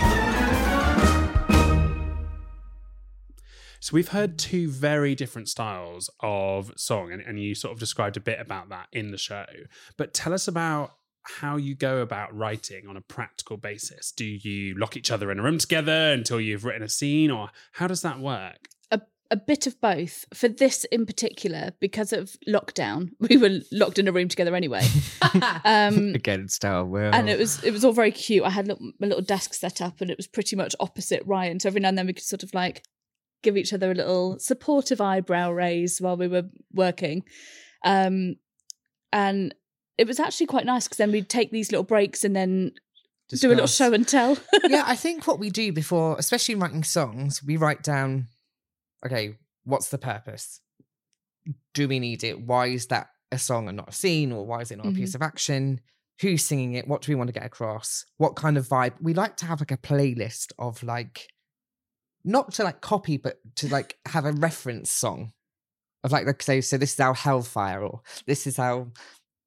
So 3.82 3.94
we've 3.94 4.08
heard 4.08 4.40
two 4.40 4.70
very 4.70 5.16
different 5.16 5.50
styles 5.50 6.10
of 6.22 6.72
song, 6.78 7.12
and, 7.12 7.22
and 7.22 7.42
you 7.42 7.56
sort 7.56 7.74
of 7.74 7.80
described 7.80 8.16
a 8.16 8.22
bit 8.22 8.40
about 8.40 8.70
that 8.70 8.88
in 8.94 9.12
the 9.12 9.18
show. 9.18 9.48
But 9.98 10.14
tell 10.14 10.32
us 10.32 10.48
about 10.48 10.94
how 11.24 11.58
you 11.58 11.76
go 11.76 12.00
about 12.00 12.34
writing 12.34 12.88
on 12.88 12.96
a 12.96 13.02
practical 13.02 13.58
basis. 13.58 14.14
Do 14.14 14.24
you 14.24 14.78
lock 14.78 14.96
each 14.96 15.12
other 15.12 15.30
in 15.30 15.40
a 15.40 15.44
room 15.44 15.58
together 15.58 16.14
until 16.14 16.40
you've 16.40 16.64
written 16.64 16.84
a 16.84 16.90
scene, 16.90 17.32
or 17.32 17.50
how 17.74 17.88
does 17.88 18.02
that 18.02 18.20
work? 18.20 18.70
A, 19.34 19.36
a 19.36 19.38
bit 19.38 19.68
of 19.68 19.80
both. 19.82 20.26
For 20.34 20.48
this 20.48 20.84
in 20.86 21.06
particular, 21.06 21.74
because 21.80 22.14
of 22.14 22.36
lockdown, 22.48 23.10
we 23.20 23.38
were 23.38 23.60
locked 23.72 24.00
in 24.00 24.08
a 24.08 24.12
room 24.12 24.28
together 24.28 24.56
anyway. 24.56 24.86
um, 25.66 26.14
Again, 26.16 26.48
Star 26.48 26.86
Will. 26.86 27.14
and 27.14 27.30
it 27.30 27.40
was 27.40 27.64
it 27.64 27.72
was 27.72 27.84
all 27.84 27.94
very 27.94 28.12
cute. 28.12 28.44
I 28.44 28.50
had 28.50 28.68
little, 28.68 28.92
a 29.02 29.06
little 29.06 29.22
desk 29.22 29.54
set 29.54 29.82
up, 29.82 30.02
and 30.02 30.10
it 30.10 30.18
was 30.18 30.28
pretty 30.28 30.56
much 30.56 30.76
opposite 30.80 31.24
Ryan. 31.26 31.60
So 31.60 31.68
every 31.68 31.82
now 31.82 31.90
and 31.90 31.98
then 31.98 32.08
we 32.08 32.14
could 32.14 32.24
sort 32.24 32.44
of 32.44 32.54
like 32.54 32.84
give 33.42 33.58
each 33.58 33.74
other 33.74 33.92
a 33.92 33.96
little 33.96 34.40
supportive 34.40 35.02
eyebrow 35.02 35.52
raise 35.52 36.00
while 36.00 36.18
we 36.18 36.28
were 36.28 36.44
working, 36.74 37.24
um, 37.84 38.36
and 39.12 39.54
it 39.98 40.08
was 40.08 40.20
actually 40.20 40.48
quite 40.48 40.66
nice 40.66 40.86
because 40.86 40.98
then 40.98 41.12
we'd 41.12 41.30
take 41.30 41.52
these 41.52 41.72
little 41.72 41.84
breaks 41.84 42.24
and 42.24 42.36
then 42.36 42.72
do 43.30 43.48
a 43.48 43.50
little 43.50 43.68
show 43.68 43.94
and 43.94 44.08
tell. 44.08 44.38
yeah, 44.68 44.84
I 44.86 44.96
think 44.96 45.28
what 45.28 45.40
we 45.40 45.50
do 45.50 45.72
before, 45.72 46.16
especially 46.18 46.54
in 46.54 46.60
writing 46.60 46.84
songs, 46.84 47.44
we 47.44 47.58
write 47.58 47.84
down, 47.84 48.28
okay, 49.06 49.38
what's 49.64 49.90
the 49.90 49.98
purpose? 49.98 50.62
Do 51.74 51.88
we 51.88 52.00
need 52.00 52.24
it? 52.24 52.40
Why 52.40 52.68
is 52.68 52.88
that 52.88 53.08
a 53.32 53.38
song 53.38 53.68
and 53.68 53.78
not 53.78 53.90
a 53.90 53.94
scene? 53.94 54.32
Or 54.32 54.46
why 54.46 54.62
is 54.62 54.72
it 54.72 54.78
not 54.78 54.88
a 54.88 54.92
piece 54.92 55.12
mm-hmm. 55.12 55.24
of 55.24 55.28
action? 55.28 55.82
Who's 56.22 56.46
singing 56.46 56.74
it? 56.74 56.88
What 56.88 57.02
do 57.02 57.12
we 57.12 57.16
want 57.16 57.28
to 57.28 57.34
get 57.34 57.46
across? 57.46 58.06
What 58.18 58.36
kind 58.36 58.58
of 58.58 58.68
vibe? 58.68 58.94
We 59.02 59.14
like 59.14 59.38
to 59.38 59.46
have 59.46 59.60
like 59.60 59.72
a 59.72 59.78
playlist 59.78 60.54
of 60.60 60.82
like, 60.84 61.28
not 62.24 62.54
to 62.54 62.64
like 62.64 62.82
copy, 62.82 63.18
but 63.18 63.40
to 63.58 63.68
like 63.68 63.98
have 64.06 64.26
a 64.26 64.32
reference 64.32 64.92
song 64.92 65.34
of 66.04 66.12
like, 66.12 66.26
like 66.26 66.42
say, 66.42 66.62
so 66.62 66.78
this 66.78 66.94
is 66.94 67.00
our 67.00 67.14
Hellfire 67.14 67.82
or 67.84 68.02
this 68.28 68.46
is 68.48 68.60
our, 68.60 68.88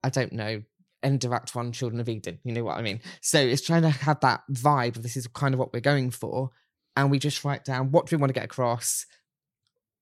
I 0.03 0.11
don't 0.11 0.33
know, 0.33 0.63
end 1.03 1.25
of 1.25 1.33
Act 1.33 1.55
One, 1.55 1.73
Children 1.73 2.01
of 2.01 2.09
Eden. 2.09 2.39
You 2.43 2.53
know 2.53 2.65
what 2.65 2.79
I 2.79 2.83
mean? 2.83 3.01
So 3.21 3.39
it's 3.39 3.63
trying 3.63 3.83
to 3.83 3.91
have 3.91 4.21
that 4.21 4.43
vibe. 4.51 4.97
of 4.97 5.03
This 5.03 5.17
is 5.17 5.27
kind 5.29 5.55
of 5.55 5.61
what 5.61 5.73
we're 5.73 5.81
going 5.81 6.11
for, 6.11 6.51
and 6.97 7.11
we 7.11 7.19
just 7.19 7.45
write 7.45 7.65
down 7.65 7.93
what 7.93 8.07
do 8.07 8.17
we 8.17 8.21
want 8.21 8.31
to 8.31 8.39
get 8.39 8.45
across, 8.45 9.07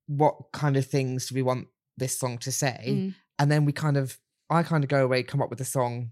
what 0.07 0.35
kind 0.53 0.77
of 0.77 0.87
things 0.87 1.27
do 1.29 1.35
we 1.35 1.43
want 1.43 1.69
this 1.97 2.19
song 2.19 2.39
to 2.39 2.53
say, 2.53 2.85
Mm. 2.89 3.15
and 3.39 3.51
then 3.51 3.65
we 3.65 3.73
kind 3.73 3.97
of, 3.97 4.19
I 4.51 4.63
kind 4.63 4.85
of 4.85 4.91
go 4.91 5.05
away, 5.05 5.23
come 5.23 5.41
up 5.43 5.51
with 5.51 5.61
a 5.61 5.65
song 5.65 6.11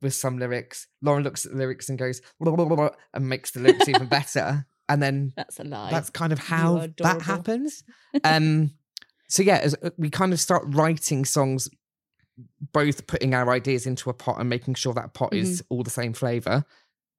with 0.00 0.14
some 0.14 0.38
lyrics. 0.38 0.86
Lauren 1.02 1.24
looks 1.24 1.44
at 1.44 1.52
the 1.52 1.58
lyrics 1.58 1.88
and 1.88 1.98
goes 1.98 2.20
blah, 2.40 2.54
blah, 2.54 2.64
blah, 2.66 2.90
and 3.14 3.28
makes 3.28 3.50
the 3.50 3.60
lyrics 3.60 3.88
even 3.88 4.06
better, 4.06 4.66
and 4.88 5.02
then 5.02 5.32
That's 5.36 5.58
a 5.58 5.64
lie. 5.64 5.90
that's 5.90 6.10
kind 6.10 6.32
of 6.32 6.38
how 6.38 6.86
that 6.98 7.22
happens. 7.22 7.82
Um, 8.24 8.72
so 9.28 9.42
yeah, 9.42 9.58
as, 9.58 9.74
uh, 9.82 9.90
we 9.98 10.08
kind 10.10 10.32
of 10.32 10.40
start 10.40 10.62
writing 10.68 11.24
songs, 11.24 11.68
both 12.72 13.06
putting 13.06 13.34
our 13.34 13.50
ideas 13.50 13.86
into 13.86 14.08
a 14.10 14.14
pot 14.14 14.38
and 14.40 14.48
making 14.48 14.74
sure 14.74 14.94
that 14.94 15.12
pot 15.14 15.34
is 15.34 15.62
Mm-hmm. 15.62 15.74
all 15.74 15.82
the 15.82 15.90
same 15.90 16.12
flavor, 16.12 16.64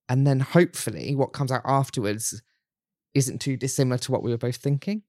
and 0.07 0.25
then 0.25 0.39
hopefully 0.39 1.13
what 1.15 1.33
comes 1.33 1.51
out 1.51 1.61
afterwards 1.65 2.41
isn't 3.13 3.39
too 3.41 3.57
dissimilar 3.57 3.97
to 3.99 4.11
what 4.11 4.23
we 4.23 4.31
were 4.31 4.37
both 4.37 4.55
thinking. 4.57 5.03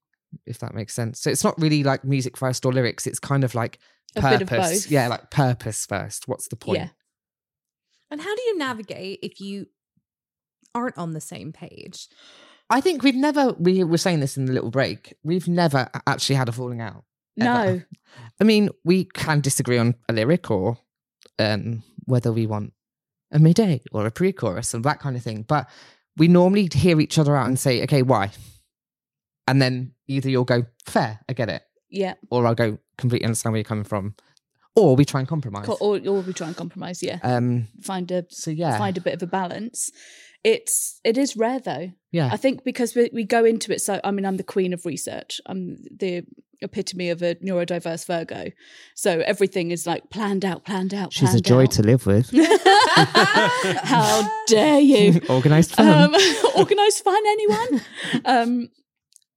If 0.47 0.59
that 0.61 0.75
makes 0.75 0.95
sense. 0.95 1.21
So 1.21 1.31
it's 1.31 1.45
not 1.45 1.61
really 1.61 1.83
like 1.83 2.05
music 2.05 2.37
first 2.37 2.65
or 2.65 2.73
lyrics. 2.73 3.07
It's 3.07 3.19
kind 3.19 3.45
of 3.45 3.55
like 3.55 3.79
purpose. 4.15 4.87
of. 4.87 4.91
Yeah, 4.91 5.09
like 5.09 5.31
purpose 5.31 5.87
first. 5.87 6.29
What's 6.29 6.49
the 6.49 6.57
point? 6.57 6.79
Yeah. 6.79 6.89
And 8.11 8.21
how 8.21 8.35
do 8.35 8.43
you 8.43 8.59
navigate 8.59 9.21
if 9.23 9.41
you 9.41 9.67
aren't 10.75 10.99
on 10.99 11.13
the 11.13 11.21
same 11.21 11.53
page? 11.53 12.09
I 12.69 12.81
think 12.81 13.03
we've 13.03 13.15
never. 13.15 13.53
We 13.59 13.83
were 13.85 13.99
saying 13.99 14.21
this 14.21 14.37
in 14.37 14.47
the 14.47 14.53
little 14.53 14.71
break. 14.71 15.15
We've 15.25 15.49
never 15.49 15.89
actually 16.07 16.37
had 16.37 16.49
a 16.49 16.53
falling 16.53 16.81
out. 16.81 17.05
ever. 17.41 17.73
no. 17.73 17.83
I 18.41 18.45
mean, 18.45 18.71
we 18.85 19.05
can 19.05 19.41
disagree 19.41 19.79
on 19.79 19.95
a 20.09 20.13
lyric 20.13 20.51
or 20.51 20.79
um, 21.39 21.83
whether 22.05 22.33
we 22.33 22.47
want 22.47 22.73
a 23.33 23.39
midday 23.39 23.81
or 23.93 24.07
a 24.07 24.11
pre-chorus 24.11 24.75
and 24.75 24.85
that 24.85 25.01
kind 25.01 25.17
of 25.17 25.23
thing. 25.23 25.43
But 25.43 25.69
we 26.17 26.29
normally 26.29 26.69
hear 26.73 27.01
each 27.01 27.19
other 27.19 27.37
out 27.37 27.47
and 27.47 27.59
say, 27.59 27.83
"Okay, 27.85 28.03
why?" 28.03 28.31
And 29.47 29.61
then 29.61 29.95
either 30.11 30.29
you'll 30.31 30.45
go, 30.45 30.65
"Fair, 30.87 31.21
I 31.29 31.33
get 31.33 31.49
it," 31.49 31.63
Yeah. 31.91 32.15
or 32.31 32.47
I'll 32.47 32.55
go, 32.55 32.79
"Completely 32.99 33.25
understand 33.27 33.53
where 33.53 33.59
you're 33.59 33.65
coming 33.65 33.85
from," 33.85 34.15
or 34.77 34.97
we 34.97 35.05
try 35.05 35.21
and 35.21 35.29
compromise. 35.29 35.67
Co- 35.67 35.79
Or, 35.81 35.99
or 36.07 36.21
we 36.21 36.33
try 36.33 36.49
and 36.49 36.57
compromise. 36.57 37.03
Yeah. 37.03 37.19
Um. 37.23 37.69
Find 37.83 38.11
a 38.11 38.25
So 38.31 38.51
yeah, 38.51 38.77
find 38.79 38.97
a 38.99 39.01
bit 39.01 39.15
of 39.15 39.23
a 39.23 39.27
balance. 39.27 39.91
It's 40.43 41.01
it 41.05 41.19
is 41.19 41.37
rare 41.37 41.61
though. 41.61 41.91
yeah, 42.13 42.31
I 42.33 42.37
think 42.39 42.65
because 42.65 42.95
we, 42.95 43.11
we 43.13 43.25
go 43.25 43.45
into 43.45 43.73
it 43.75 43.81
so 43.83 44.01
I 44.03 44.11
mean 44.11 44.25
I'm 44.25 44.39
the 44.39 44.43
queen 44.55 44.73
of 44.73 44.87
research. 44.87 45.39
I'm 45.45 45.77
the 45.99 46.23
epitome 46.63 47.11
of 47.11 47.21
a 47.23 47.35
neurodiverse 47.37 48.07
Virgo. 48.07 48.51
So 48.95 49.21
everything 49.21 49.71
is 49.71 49.87
like 49.87 50.09
planned 50.11 50.45
out, 50.47 50.65
planned 50.65 50.95
out. 50.95 51.13
she's 51.13 51.35
a 51.35 51.41
joy 51.43 51.65
out. 51.65 51.73
to 51.73 51.83
live 51.83 52.07
with. 52.07 52.31
How 52.95 54.27
dare 54.47 54.81
you? 54.81 55.21
Organized 55.29 55.75
fun. 55.75 55.89
Um, 55.89 56.15
organized 56.57 57.05
fun, 57.05 57.23
anyone? 57.27 57.81
um, 58.25 58.69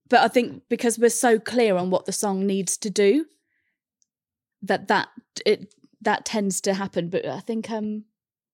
but 0.10 0.22
I 0.22 0.28
think 0.28 0.64
because 0.70 1.00
we're 1.00 1.10
so 1.10 1.40
clear 1.40 1.76
on 1.76 1.90
what 1.90 2.06
the 2.06 2.12
song 2.12 2.46
needs 2.46 2.78
to 2.78 2.90
do, 2.90 3.26
that 4.62 4.88
that 4.88 5.10
it 5.46 5.74
that 6.02 6.26
tends 6.26 6.62
to 6.62 6.74
happen. 6.74 7.10
But 7.10 7.26
I 7.26 7.40
think 7.40 7.70
um 7.72 8.06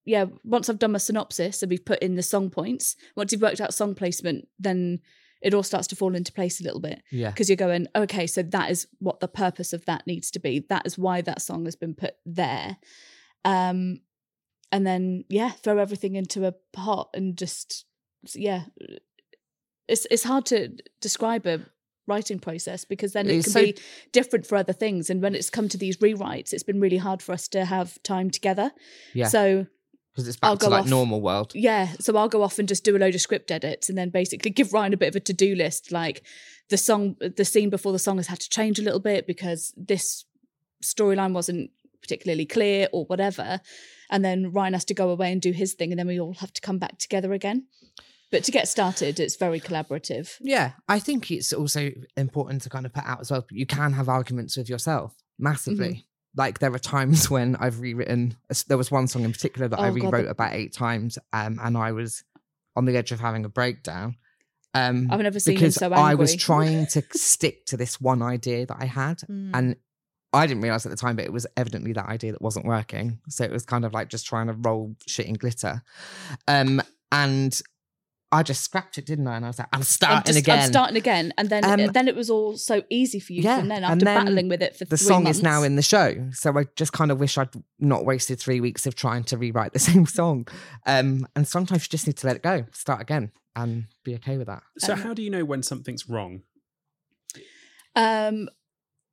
yeah, 0.05 0.25
once 0.43 0.69
I've 0.69 0.79
done 0.79 0.93
my 0.93 0.97
synopsis 0.97 1.61
and 1.61 1.69
we've 1.69 1.85
put 1.85 1.99
in 1.99 2.15
the 2.15 2.23
song 2.23 2.49
points, 2.49 2.95
once 3.15 3.31
you've 3.31 3.41
worked 3.41 3.61
out 3.61 3.73
song 3.73 3.93
placement, 3.93 4.47
then 4.57 4.99
it 5.41 5.53
all 5.53 5.63
starts 5.63 5.87
to 5.87 5.95
fall 5.95 6.15
into 6.15 6.33
place 6.33 6.59
a 6.59 6.63
little 6.63 6.79
bit 6.81 7.01
yeah, 7.11 7.29
because 7.29 7.49
you're 7.49 7.55
going, 7.55 7.87
okay, 7.95 8.27
so 8.27 8.41
that 8.41 8.71
is 8.71 8.87
what 8.99 9.19
the 9.19 9.27
purpose 9.27 9.71
of 9.71 9.85
that 9.85 10.05
needs 10.05 10.31
to 10.31 10.39
be. 10.39 10.65
That 10.69 10.85
is 10.85 10.97
why 10.97 11.21
that 11.21 11.41
song 11.41 11.65
has 11.65 11.75
been 11.75 11.93
put 11.93 12.15
there. 12.25 12.77
Um, 13.45 14.01
and 14.71 14.85
then 14.85 15.25
yeah, 15.29 15.51
throw 15.51 15.77
everything 15.77 16.15
into 16.15 16.45
a 16.45 16.53
pot 16.73 17.09
and 17.13 17.37
just 17.37 17.85
yeah, 18.33 18.63
it's 19.89 20.05
it's 20.11 20.23
hard 20.23 20.45
to 20.47 20.69
describe 21.01 21.45
a 21.45 21.59
writing 22.07 22.39
process 22.39 22.85
because 22.85 23.13
then 23.13 23.27
it 23.29 23.35
It's 23.35 23.45
can 23.45 23.53
so- 23.53 23.61
be 23.61 23.77
different 24.11 24.45
for 24.47 24.55
other 24.55 24.73
things. 24.73 25.09
And 25.09 25.21
when 25.21 25.35
it's 25.35 25.49
come 25.49 25.69
to 25.69 25.77
these 25.77 25.97
rewrites, 25.97 26.53
it's 26.53 26.63
been 26.63 26.79
really 26.79 26.97
hard 26.97 27.21
for 27.21 27.33
us 27.33 27.47
to 27.49 27.65
have 27.65 28.01
time 28.03 28.29
together. 28.31 28.71
yeah. 29.13 29.27
So 29.27 29.67
Because 30.13 30.27
it's 30.29 30.37
I'll 30.41 30.57
to 30.57 30.65
go 30.65 30.71
like 30.71 30.81
off. 30.83 30.89
normal 30.89 31.21
world. 31.21 31.51
yeah, 31.53 31.89
so 31.99 32.17
I'll 32.17 32.27
go 32.29 32.41
off 32.41 32.57
and 32.59 32.67
just 32.67 32.83
do 32.83 32.95
a 32.97 32.99
load 32.99 33.13
of 33.15 33.21
script 33.21 33.51
edits 33.51 33.89
and 33.89 33.97
then 33.97 34.09
basically 34.09 34.49
give 34.51 34.73
Ryan 34.73 34.93
a 34.93 34.97
bit 34.97 35.09
of 35.09 35.15
a 35.17 35.19
to-do 35.19 35.53
list 35.55 35.91
like 35.91 36.23
the 36.69 36.77
song 36.77 37.15
the 37.37 37.45
scene 37.45 37.69
before 37.69 37.91
the 37.91 37.99
song 38.07 38.17
has 38.17 38.27
had 38.27 38.39
to 38.39 38.49
change 38.49 38.79
a 38.79 38.83
little 38.83 38.99
bit 38.99 39.27
because 39.27 39.71
this 39.77 40.25
storyline 40.83 41.33
wasn't 41.33 41.69
particularly 42.01 42.45
clear 42.45 42.87
or 42.91 43.05
whatever 43.05 43.59
and 44.09 44.25
then 44.25 44.51
Ryan 44.51 44.73
has 44.73 44.85
to 44.85 44.93
go 44.93 45.09
away 45.09 45.31
and 45.31 45.41
do 45.41 45.51
his 45.51 45.73
thing 45.73 45.91
and 45.91 45.99
then 45.99 46.07
we 46.07 46.19
all 46.19 46.33
have 46.35 46.53
to 46.53 46.61
come 46.61 46.79
back 46.79 46.97
together 46.97 47.33
again. 47.33 47.67
But 48.31 48.43
to 48.43 48.51
get 48.51 48.67
started 48.67 49.19
it's 49.19 49.35
very 49.37 49.59
collaborative. 49.59 50.35
Yeah, 50.39 50.71
I 50.87 50.99
think 50.99 51.31
it's 51.31 51.51
also 51.53 51.91
important 52.15 52.61
to 52.63 52.69
kind 52.69 52.85
of 52.85 52.93
put 52.93 53.05
out 53.05 53.19
as 53.21 53.31
well. 53.31 53.45
You 53.51 53.65
can 53.65 53.93
have 53.93 54.07
arguments 54.09 54.55
with 54.57 54.69
yourself 54.69 55.15
massively. 55.39 55.87
Mm-hmm. 55.89 55.99
Like 56.35 56.59
there 56.59 56.73
are 56.73 56.79
times 56.79 57.29
when 57.35 57.55
I've 57.55 57.79
rewritten. 57.79 58.35
There 58.67 58.77
was 58.77 58.91
one 58.91 59.07
song 59.07 59.23
in 59.23 59.31
particular 59.31 59.67
that 59.67 59.79
I 59.79 59.87
Oh, 59.89 59.93
God, 59.95 60.03
rewrote 60.03 60.25
the- 60.25 60.31
about 60.31 60.53
eight 60.53 60.73
times, 60.73 61.17
um, 61.33 61.59
and 61.61 61.75
I 61.77 61.91
was 61.91 62.23
on 62.75 62.85
the 62.85 62.95
edge 62.97 63.11
of 63.11 63.19
having 63.19 63.45
a 63.45 63.49
breakdown. 63.49 64.15
Um, 64.75 65.07
I've 65.09 65.19
never 65.21 65.39
seen 65.39 65.55
because 65.55 65.73
so 65.75 65.91
I 65.91 66.13
was 66.13 66.35
trying 66.35 66.85
to 66.87 67.01
stick 67.13 67.65
to 67.65 67.77
this 67.77 67.99
one 67.99 68.21
idea 68.21 68.67
that 68.67 68.77
I 68.79 68.85
had, 68.85 69.17
Mm. 69.21 69.51
and 69.55 69.75
I 70.31 70.45
didn't 70.45 70.61
realize 70.61 70.85
at 70.85 70.91
the 70.91 70.95
time, 70.95 71.15
but 71.15 71.25
it 71.25 71.33
was 71.33 71.47
evidently 71.57 71.91
that 71.93 72.05
idea 72.05 72.31
that 72.33 72.41
wasn't 72.43 72.67
working. 72.67 73.19
So 73.29 73.43
it 73.43 73.51
was 73.51 73.65
kind 73.65 73.83
of 73.83 73.93
like 73.93 74.09
just 74.09 74.27
trying 74.27 74.45
to 74.45 74.53
roll 74.53 74.95
shit 75.07 75.25
in 75.25 75.33
glitter. 75.33 75.81
Um, 76.47 76.83
and 77.11 77.59
I 78.31 78.43
just 78.43 78.61
scrapped 78.61 78.97
it, 78.97 79.05
didn't 79.05 79.27
I? 79.27 79.37
And 79.37 79.45
I 79.45 79.49
was 79.49 79.57
like, 79.59 79.69
I'm 79.73 79.79
I'm, 79.79 79.83
starting 79.83 80.33
just, 80.33 80.39
again. 80.39 80.59
I'm 80.59 80.69
starting 80.69 80.97
again 80.97 81.33
and 81.37 81.49
then 81.49 81.65
Um, 81.65 81.91
then 81.93 82.07
it 82.07 82.15
was 82.15 82.29
all 82.29 82.57
so 82.57 82.83
easy 82.89 83.19
for 83.19 83.33
you 83.33 83.41
yeah, 83.41 83.59
from 83.59 83.69
then 83.69 83.83
and 83.83 83.93
after 83.93 84.05
then 84.05 84.25
battling 84.25 84.49
with 84.49 84.61
it 84.61 84.75
for 84.75 84.85
the 84.85 84.97
song 84.97 85.23
months. 85.23 85.39
is 85.39 85.43
now 85.43 85.63
in 85.63 85.75
the 85.75 85.81
show. 85.81 86.29
So 86.33 86.55
I 86.57 86.65
just 86.75 86.93
kind 86.93 87.11
of 87.11 87.19
wish 87.19 87.37
I'd 87.37 87.49
not 87.79 88.05
wasted 88.05 88.39
three 88.39 88.61
weeks 88.61 88.85
of 88.85 88.93
trying 88.93 89.23
to 89.25 89.37
rewrite 89.37 89.73
the 89.73 89.79
same 89.89 90.05
song. 90.05 90.47
Um, 90.85 91.27
and 91.35 91.47
sometimes 91.47 91.85
you 91.85 91.89
just 91.89 92.05
need 92.05 92.17
to 92.17 92.27
let 92.27 92.35
it 92.35 92.43
go, 92.43 92.65
start 92.71 93.01
again, 93.01 93.31
and 93.55 93.85
be 94.03 94.13
okay 94.15 94.37
with 94.37 94.47
that. 94.47 94.61
So 94.77 94.93
Um, 94.93 94.99
how 94.99 95.13
do 95.15 95.23
you 95.23 95.29
know 95.31 95.43
when 95.43 95.63
something's 95.63 96.07
wrong? 96.07 96.43
Um, 97.95 98.49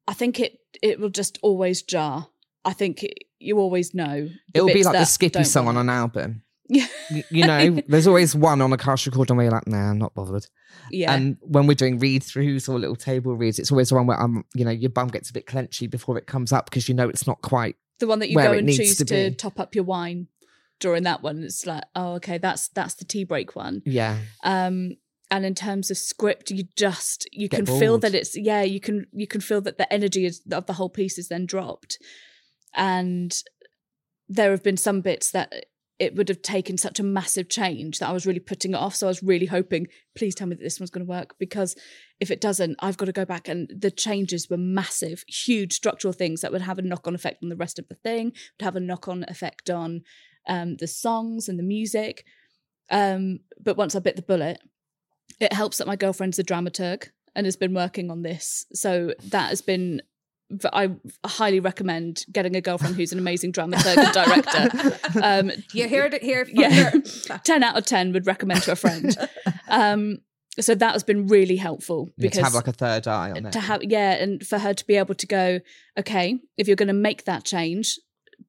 I 0.07 0.13
think 0.15 0.39
it 0.41 0.61
it 0.83 1.01
will 1.01 1.09
just 1.09 1.39
always 1.43 1.83
jar. 1.83 2.29
I 2.65 2.73
think 2.73 3.03
it, 3.03 3.15
you 3.39 3.59
always 3.59 3.95
know. 3.95 4.29
It'll 4.53 4.67
be 4.67 4.83
like 4.83 4.99
the 4.99 5.05
Skippy 5.05 5.33
don't 5.33 5.45
song 5.45 5.69
on 5.69 5.77
an 5.77 5.89
album. 5.89 6.43
Yeah, 6.69 6.87
You, 7.31 7.47
know, 7.47 7.81
there's 7.89 8.07
always 8.07 8.35
one 8.35 8.61
on 8.61 8.73
a 8.73 8.77
cast 8.77 9.07
recording 9.07 9.37
where 9.37 9.45
you're 9.45 9.53
like, 9.53 9.67
nah, 9.67 9.91
I'm 9.91 9.99
not 9.99 10.15
bothered. 10.15 10.47
yeah. 10.91 11.15
And 11.15 11.37
when 11.41 11.67
we're 11.67 11.75
doing 11.75 11.99
read 11.99 12.23
throughs 12.23 12.69
or 12.69 12.79
little 12.79 12.97
table 12.97 13.37
reads, 13.37 13.59
it's 13.59 13.71
always 13.71 13.91
the 13.91 13.95
one 13.95 14.07
where 14.07 14.21
I'm, 14.21 14.45
you 14.55 14.65
know, 14.65 14.71
your 14.71 14.91
bum 14.91 15.09
gets 15.09 15.31
a 15.31 15.33
bit 15.33 15.47
clenchy 15.47 15.89
before 15.89 16.19
it 16.19 16.27
comes 16.27 16.53
up 16.53 16.69
because 16.69 16.89
you 16.89 16.95
know 16.95 17.09
it's 17.09 17.27
not 17.27 17.41
quite. 17.43 17.77
the 18.01 18.07
one 18.07 18.19
that 18.19 18.31
you 18.31 18.37
go 18.37 18.53
and 18.53 18.69
choose 18.69 18.97
to 18.99 19.05
to, 19.05 19.31
top 19.31 19.61
up 19.61 19.75
your 19.75 19.85
wine 19.85 20.29
during 20.81 21.05
that 21.05 21.23
one. 21.23 21.43
It's 21.43 21.67
like, 21.67 21.85
oh, 21.95 22.15
okay, 22.15 22.39
that's 22.39 22.69
that's 22.69 22.95
the 22.95 23.05
tea 23.05 23.25
break 23.25 23.57
one. 23.57 23.83
Yeah. 23.85 24.19
Um, 24.43 24.97
and 25.31 25.45
in 25.45 25.55
terms 25.55 25.91
of 25.91 25.99
script, 25.99 26.51
you 26.51 26.65
just 26.77 27.29
you 27.33 27.49
Get 27.49 27.67
can 27.67 27.79
feel 27.79 27.99
that 27.99 28.15
it's 28.15 28.37
yeah, 28.37 28.63
you 28.63 28.81
can 28.81 29.07
you 29.13 29.27
can 29.27 29.41
feel 29.41 29.61
that 29.63 29.79
the 29.79 29.93
energy 29.93 30.25
is, 30.25 30.41
of 30.53 30.67
the 30.67 30.75
whole 30.75 30.91
piece 30.91 31.19
is 31.19 31.29
then 31.29 31.47
dropped, 31.47 31.99
and 32.75 33.37
there 34.29 34.51
have 34.51 34.63
been 34.63 34.77
some 34.77 35.01
bits 35.01 35.31
that 35.33 35.53
it 35.99 36.15
would 36.15 36.29
have 36.29 36.43
taken 36.43 36.77
such 36.77 37.01
a 37.01 37.03
massive 37.03 37.49
change 37.49 37.99
that 37.99 38.09
I 38.09 38.13
was 38.13 38.27
really 38.27 38.41
putting 38.41 38.73
it 38.73 38.77
off. 38.77 38.95
So 38.95 39.07
I 39.07 39.09
was 39.09 39.23
really 39.23 39.47
hoping, 39.47 39.87
please 40.15 40.35
tell 40.35 40.47
me 40.47 40.55
that 40.55 40.63
this 40.63 40.79
one's 40.79 40.91
going 40.91 41.07
to 41.07 41.11
work 41.11 41.37
because 41.39 41.75
if 42.21 42.31
it 42.31 42.41
doesn't, 42.41 42.77
I've 42.81 42.99
got 42.99 43.07
to 43.07 43.13
go 43.13 43.25
back. 43.25 43.49
And 43.49 43.71
the 43.75 43.91
changes 43.91 44.51
were 44.51 44.59
massive, 44.59 45.25
huge 45.27 45.73
structural 45.73 46.13
things 46.13 46.43
that 46.43 46.53
would 46.53 46.63
have 46.63 46.79
a 46.79 46.83
knock 46.83 47.07
on 47.07 47.15
effect 47.15 47.43
on 47.43 47.49
the 47.49 47.57
rest 47.57 47.79
of 47.79 47.89
the 47.89 47.95
thing, 47.95 48.27
would 48.27 48.65
have 48.65 48.77
a 48.77 48.81
knock 48.81 49.09
on 49.09 49.25
effect 49.29 49.71
on 49.71 50.03
um, 50.47 50.77
the 50.77 50.87
songs 50.87 51.49
and 51.49 51.59
the 51.59 51.63
music. 51.63 52.25
Um, 52.91 53.41
but 53.59 53.79
once 53.79 53.95
I 53.95 54.01
bit 54.01 54.17
the 54.17 54.23
bullet, 54.23 54.61
it 55.41 55.53
helps 55.53 55.79
that 55.79 55.87
my 55.87 55.97
girlfriend's 55.97 56.39
a 56.39 56.45
dramaturg 56.45 57.09
and 57.35 57.47
has 57.47 57.57
been 57.57 57.75
working 57.75 58.11
on 58.11 58.23
this. 58.23 58.67
So 58.73 59.15
that 59.31 59.49
has 59.49 59.63
been. 59.63 60.03
I 60.73 60.91
highly 61.25 61.61
recommend 61.61 62.25
getting 62.31 62.55
a 62.57 62.61
girlfriend 62.61 62.95
who's 62.97 63.13
an 63.13 63.19
amazing 63.19 63.53
dramaturg 63.53 63.97
and 63.97 64.13
director. 64.13 65.21
Um, 65.23 65.51
You 65.73 65.89
heard 65.89 66.15
it 66.15 66.23
here. 66.23 66.47
yeah, 66.53 66.91
first. 66.91 67.31
10 67.45 67.63
out 67.63 67.77
of 67.77 67.85
10 67.85 68.13
would 68.13 68.27
recommend 68.27 68.63
to 68.63 68.73
a 68.73 68.77
friend. 68.77 69.17
Um, 69.69 70.19
so 70.59 70.75
that 70.75 70.93
has 70.93 71.03
been 71.03 71.27
really 71.27 71.57
helpful 71.57 72.07
You 72.17 72.23
because 72.29 72.39
to 72.39 72.45
have 72.45 72.55
like 72.55 72.69
a 72.69 72.73
third 72.73 73.07
eye 73.07 73.33
on 73.33 73.45
it. 73.47 73.53
to 73.53 73.61
have 73.61 73.83
yeah 73.83 74.13
and 74.13 74.47
for 74.47 74.59
her 74.59 74.73
to 74.73 74.87
be 74.87 74.97
able 74.97 75.15
to 75.17 75.27
go 75.27 75.61
okay 75.99 76.39
if 76.57 76.67
you're 76.67 76.77
going 76.77 76.87
to 76.89 76.95
make 76.95 77.25
that 77.25 77.45
change 77.45 77.99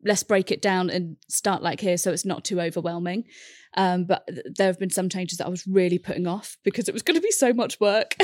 let's 0.05 0.23
break 0.23 0.49
it 0.49 0.61
down 0.61 0.89
and 0.89 1.17
start 1.27 1.61
like 1.61 1.81
here 1.81 1.97
so 1.97 2.13
it's 2.13 2.23
not 2.25 2.45
too 2.45 2.61
overwhelming 2.61 3.25
um, 3.75 4.05
but 4.05 4.25
there 4.55 4.67
have 4.67 4.79
been 4.79 4.89
some 4.89 5.09
changes 5.09 5.37
that 5.39 5.47
i 5.47 5.49
was 5.49 5.67
really 5.67 5.99
putting 5.99 6.27
off 6.27 6.55
because 6.63 6.87
it 6.87 6.93
was 6.93 7.01
going 7.01 7.15
to 7.15 7.21
be 7.21 7.31
so 7.31 7.51
much 7.51 7.77
work 7.81 8.15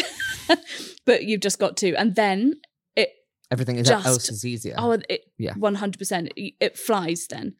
but 1.05 1.23
you've 1.25 1.41
just 1.41 1.59
got 1.59 1.75
to 1.77 1.93
and 1.95 2.15
then 2.15 2.53
it 2.53 2.59
Everything 3.51 3.77
is 3.77 3.87
just- 3.87 4.05
else 4.07 4.29
is 4.29 4.45
easier. 4.45 4.75
oh 4.77 4.91
it 4.93 5.31
Yeah. 5.37 5.53
100% 5.53 6.31
it- 6.35 6.55
it 6.59 6.77
flies 6.77 7.27
then 7.27 7.55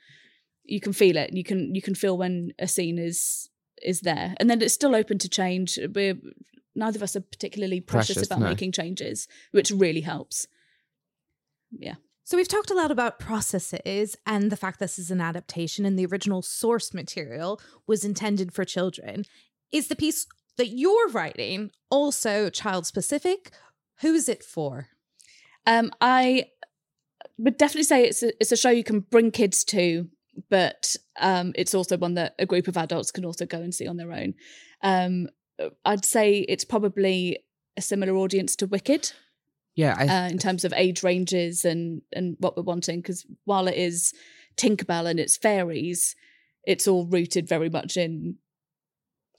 you 0.66 0.80
can 0.80 0.94
feel 0.94 1.18
it. 1.18 1.34
You 1.34 1.44
can 1.44 1.76
you 1.76 1.82
can 1.82 1.94
feel 1.94 2.18
when 2.18 2.54
a 2.58 2.68
scene 2.68 2.98
is 2.98 3.50
is 3.82 4.00
there, 4.02 4.34
and 4.38 4.50
then 4.50 4.62
it's 4.62 4.74
still 4.74 4.96
open 4.96 5.18
to 5.20 5.28
change. 5.28 5.78
We're 5.94 6.18
neither 6.74 6.98
of 6.98 7.04
us 7.04 7.16
are 7.18 7.22
particularly 7.22 7.82
precious, 7.82 8.16
Precious, 8.16 8.28
about 8.28 8.40
no. 8.40 8.48
making 8.50 8.72
changes, 8.72 9.28
which 9.52 9.72
really 9.72 10.02
helps. 10.02 10.48
Yeah. 11.78 11.96
So 12.24 12.38
we've 12.38 12.48
talked 12.48 12.72
a 12.72 12.76
lot 12.76 12.92
about 12.92 13.20
processes 13.20 14.16
and 14.26 14.50
the 14.52 14.56
fact 14.56 14.80
this 14.80 14.98
is 14.98 15.12
an 15.12 15.20
adaptation 15.20 15.86
and 15.86 16.00
the 16.00 16.06
original 16.06 16.42
source 16.42 16.94
material 16.94 17.60
was 17.86 18.06
intended 18.06 18.54
for 18.54 18.64
children. 18.64 19.26
Is 19.72 19.88
the 19.90 19.96
piece 19.98 20.26
that 20.58 20.70
you're 20.70 21.10
writing 21.10 21.72
also 21.90 22.50
child 22.50 22.86
specific? 22.86 23.52
Who's 24.00 24.30
it 24.30 24.44
for? 24.44 24.88
Um, 25.66 25.92
I 26.02 26.46
would 27.38 27.58
definitely 27.58 27.84
say 27.84 28.04
it's 28.06 28.24
a, 28.24 28.30
it's 28.40 28.52
a 28.52 28.58
show 28.58 28.70
you 28.70 28.84
can 28.84 29.02
bring 29.02 29.32
kids 29.32 29.64
to, 29.66 30.08
but 30.50 30.96
um, 31.20 31.54
it's 31.56 31.74
also 31.74 31.98
one 31.98 32.16
that 32.16 32.36
a 32.40 32.46
group 32.46 32.68
of 32.68 32.78
adults 32.78 33.12
can 33.12 33.26
also 33.26 33.46
go 33.46 33.60
and 33.60 33.74
see 33.74 33.88
on 33.88 33.98
their 33.98 34.12
own. 34.12 34.34
Um, 34.82 35.30
I'd 35.86 36.06
say 36.06 36.40
it's 36.40 36.66
probably 36.66 37.40
a 37.78 37.82
similar 37.82 38.16
audience 38.16 38.56
to 38.58 38.68
Wicked 38.68 39.12
Yeah, 39.76 39.96
uh, 39.98 40.30
in 40.30 40.38
terms 40.38 40.66
of 40.66 40.74
age 40.76 41.04
ranges 41.04 41.66
and 41.66 42.02
and 42.12 42.36
what 42.40 42.58
we're 42.58 42.64
wanting. 42.64 43.00
Because 43.00 43.26
while 43.46 43.68
it 43.68 43.78
is 43.78 44.14
Tinker 44.58 44.86
Bell 44.86 45.08
and 45.08 45.20
it's 45.20 45.38
fairies, 45.38 46.16
it's 46.66 46.88
all 46.88 47.06
rooted 47.06 47.48
very 47.48 47.70
much 47.70 47.98
in 47.98 48.38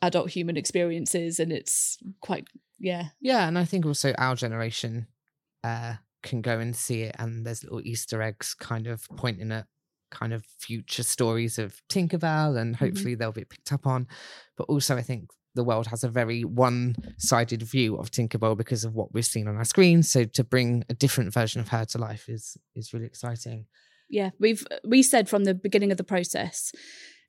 adult 0.02 0.30
human 0.30 0.56
experiences, 0.56 1.38
and 1.38 1.52
it's 1.52 1.98
quite 2.20 2.46
yeah 2.78 3.08
Yeah, 3.20 3.46
and 3.46 3.58
I 3.58 3.64
think 3.64 3.86
also 3.86 4.12
our 4.18 4.34
generation 4.34 5.06
uh, 5.62 5.94
can 6.24 6.40
go 6.40 6.58
and 6.58 6.74
see 6.74 7.02
it, 7.02 7.14
and 7.18 7.46
there's 7.46 7.62
little 7.62 7.80
Easter 7.82 8.20
eggs 8.20 8.54
kind 8.54 8.88
of 8.88 9.06
pointing 9.16 9.52
at 9.52 9.66
kind 10.10 10.32
of 10.32 10.44
future 10.58 11.04
stories 11.04 11.58
of 11.58 11.80
Tinker 11.88 12.18
Bell, 12.18 12.56
and 12.56 12.74
mm-hmm. 12.74 12.84
hopefully 12.84 13.14
they'll 13.14 13.30
be 13.30 13.44
picked 13.44 13.72
up 13.72 13.86
on. 13.86 14.08
But 14.56 14.64
also, 14.64 14.96
I 14.96 15.02
think 15.02 15.30
the 15.54 15.64
world 15.64 15.86
has 15.86 16.02
a 16.02 16.08
very 16.08 16.42
one-sided 16.42 17.62
view 17.62 17.96
of 17.96 18.10
Tinker 18.10 18.38
Bell 18.38 18.56
because 18.56 18.84
of 18.84 18.94
what 18.94 19.14
we've 19.14 19.24
seen 19.24 19.46
on 19.46 19.56
our 19.56 19.64
screen. 19.64 20.02
So 20.02 20.24
to 20.24 20.42
bring 20.42 20.84
a 20.88 20.94
different 20.94 21.32
version 21.32 21.60
of 21.60 21.68
her 21.68 21.84
to 21.84 21.98
life 21.98 22.28
is 22.28 22.56
is 22.74 22.92
really 22.92 23.06
exciting. 23.06 23.66
yeah 24.08 24.30
we've 24.38 24.66
uh, 24.70 24.76
we 24.84 25.02
said 25.02 25.28
from 25.28 25.44
the 25.44 25.54
beginning 25.54 25.90
of 25.90 25.96
the 25.96 26.04
process 26.04 26.72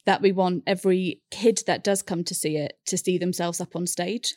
that 0.06 0.22
we 0.22 0.32
want 0.32 0.64
every 0.68 1.22
kid 1.32 1.62
that 1.68 1.84
does 1.84 2.02
come 2.02 2.24
to 2.24 2.36
see 2.36 2.58
it 2.58 2.78
to 2.86 2.98
see 2.98 3.18
themselves 3.18 3.62
up 3.62 3.76
on 3.76 3.88
stage 3.88 4.36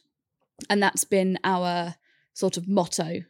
and 0.70 0.82
that's 0.82 1.04
been 1.04 1.38
our 1.44 1.94
sort 2.34 2.56
of 2.56 2.68
motto 2.68 3.22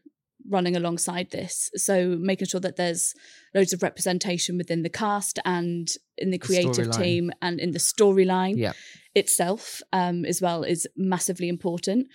running 0.49 0.77
alongside 0.77 1.31
this 1.31 1.71
so 1.75 2.17
making 2.19 2.47
sure 2.47 2.61
that 2.61 2.77
there's 2.77 3.15
loads 3.55 3.73
of 3.73 3.83
representation 3.83 4.57
within 4.57 4.83
the 4.83 4.89
cast 4.89 5.39
and 5.45 5.89
in 6.17 6.31
the 6.31 6.39
The 6.39 6.47
creative 6.47 6.87
storyline. 6.89 7.03
team 7.03 7.31
and 7.43 7.61
in 7.61 7.73
the 7.73 7.79
storyline 7.79 8.57
Yeah. 8.57 8.73
itself 9.15 9.81
um, 9.93 10.25
as 10.25 10.41
well 10.41 10.63
is 10.65 10.87
massively 10.97 11.49
important 11.49 12.07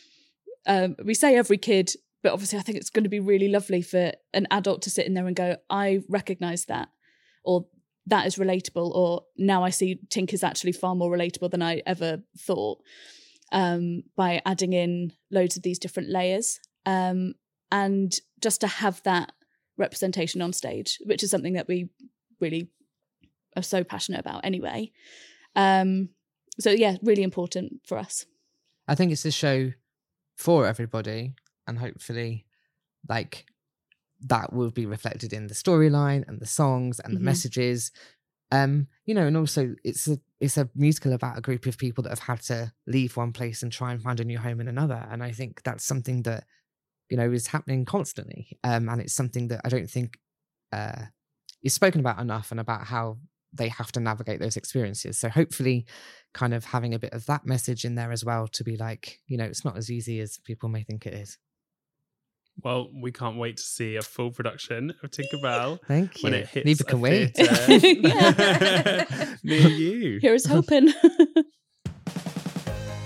um, 0.66 0.96
we 1.04 1.14
say 1.14 1.36
every 1.36 1.58
kid 1.58 1.92
but 2.24 2.32
obviously 2.34 2.58
i 2.58 2.62
think 2.62 2.78
it's 2.78 2.90
going 2.90 3.04
to 3.04 3.10
be 3.10 3.20
really 3.20 3.50
lovely 3.50 3.82
for 3.82 4.12
an 4.34 4.48
adult 4.52 4.82
to 4.84 4.90
sit 4.90 5.06
in 5.06 5.14
there 5.14 5.28
and 5.28 5.36
go 5.36 5.58
i 5.70 6.00
recognize 6.10 6.66
that 6.66 6.88
or 7.44 7.66
that 8.08 8.26
is 8.28 8.36
relatable 8.36 8.90
or 8.96 9.24
now 9.38 9.64
i 9.64 9.70
see 9.70 10.00
tink 10.10 10.34
is 10.34 10.44
actually 10.44 10.72
far 10.72 10.96
more 10.96 11.12
relatable 11.16 11.52
than 11.52 11.62
i 11.62 11.82
ever 11.86 12.20
thought 12.38 12.80
um, 13.52 14.02
by 14.16 14.42
adding 14.46 14.74
in 14.74 15.12
loads 15.30 15.58
of 15.58 15.64
these 15.64 15.78
different 15.78 16.10
layers 16.10 16.60
um, 16.86 17.34
and 17.74 18.10
just 18.46 18.62
to 18.62 18.68
have 18.68 19.02
that 19.04 19.28
representation 19.78 20.42
on 20.42 20.54
stage 20.54 21.00
which 21.10 21.24
is 21.24 21.32
something 21.32 21.54
that 21.54 21.68
we 21.68 21.90
really 22.40 22.70
are 23.58 23.64
so 23.64 23.84
passionate 23.84 24.20
about 24.20 24.46
anyway 24.46 24.80
um, 25.56 26.10
so 26.60 26.70
yeah 26.72 26.96
really 27.02 27.24
important 27.24 27.82
for 27.86 27.98
us 27.98 28.26
I 28.88 28.96
think 28.96 29.12
it's 29.14 29.24
a 29.26 29.32
show 29.32 29.72
for 30.36 30.68
everybody, 30.68 31.36
and 31.68 31.80
hopefully, 31.80 32.46
like 33.08 33.46
that 34.28 34.52
will 34.52 34.72
be 34.72 34.86
reflected 34.86 35.32
in 35.32 35.48
the 35.48 35.54
storyline 35.54 36.28
and 36.28 36.42
the 36.42 36.46
songs 36.46 37.00
and 37.00 37.16
the 37.16 37.20
Mhm. 37.22 37.24
messages. 37.32 37.92
Um, 38.52 38.88
you 39.06 39.14
know, 39.16 39.26
and 39.26 39.38
also 39.38 39.76
it's 39.86 40.08
a 40.08 40.20
it's 40.42 40.58
a 40.58 40.70
musical 40.76 41.14
about 41.14 41.38
a 41.38 41.42
group 41.42 41.66
of 41.66 41.78
people 41.78 42.02
that 42.04 42.10
have 42.10 42.28
had 42.32 42.42
to 42.52 42.74
leave 42.86 43.16
one 43.16 43.32
place 43.32 43.64
and 43.64 43.72
try 43.72 43.94
and 43.94 44.02
find 44.02 44.20
a 44.20 44.26
new 44.26 44.38
home 44.38 44.60
in 44.60 44.68
another. 44.68 45.08
And 45.10 45.24
I 45.24 45.32
think 45.32 45.64
that's 45.64 45.86
something 45.86 46.24
that 46.24 46.44
you 47.14 47.18
know 47.18 47.32
is 47.32 47.46
happening 47.46 47.86
constantly. 47.86 48.58
Um, 48.64 48.90
and 48.90 49.00
it's 49.00 49.14
something 49.14 49.50
that 49.50 49.62
I 49.64 49.70
don't 49.70 49.88
think 49.90 50.18
uh, 50.72 51.04
is 51.62 51.76
spoken 51.76 52.00
about 52.02 52.20
enough, 52.20 52.50
and 52.50 52.60
about 52.60 52.88
how 52.88 53.20
they 53.54 53.70
have 53.70 53.92
to 53.92 54.00
navigate 54.00 54.40
those 54.40 54.58
experiences. 54.58 55.20
So 55.20 55.30
hopefully, 55.30 55.86
kind 56.34 56.56
of 56.56 56.66
having 56.66 56.96
a 56.96 57.00
bit 57.00 57.14
of 57.14 57.28
that 57.28 57.46
message 57.46 57.86
in 57.86 57.94
there 57.94 58.12
as 58.12 58.26
well 58.26 58.48
to 58.48 58.64
be 58.64 58.78
like, 58.78 59.20
you 59.28 59.38
know, 59.38 59.44
it's 59.46 59.64
not 59.64 59.78
as 59.78 59.92
easy 59.92 60.20
as 60.22 60.40
people 60.40 60.70
may 60.70 60.82
think 60.82 61.06
it 61.06 61.14
is. 61.14 61.38
Well, 62.64 62.90
we 63.00 63.12
can't 63.12 63.38
wait 63.38 63.58
to 63.58 63.64
see 63.64 63.96
a 63.96 64.02
full 64.02 64.32
production 64.32 64.94
of 65.04 65.12
Tinker 65.12 65.38
Bell 65.42 65.80
Thank 65.88 66.18
you. 66.24 66.26
when 66.30 66.34
it 66.34 66.48
hits 66.48 66.66
Neither 66.66 66.84
a 66.88 66.90
can 66.90 67.02
we. 67.02 67.26
theatre 67.28 69.06
near 69.44 69.68
you. 69.70 70.20
here's 70.22 70.46
hoping 70.48 70.92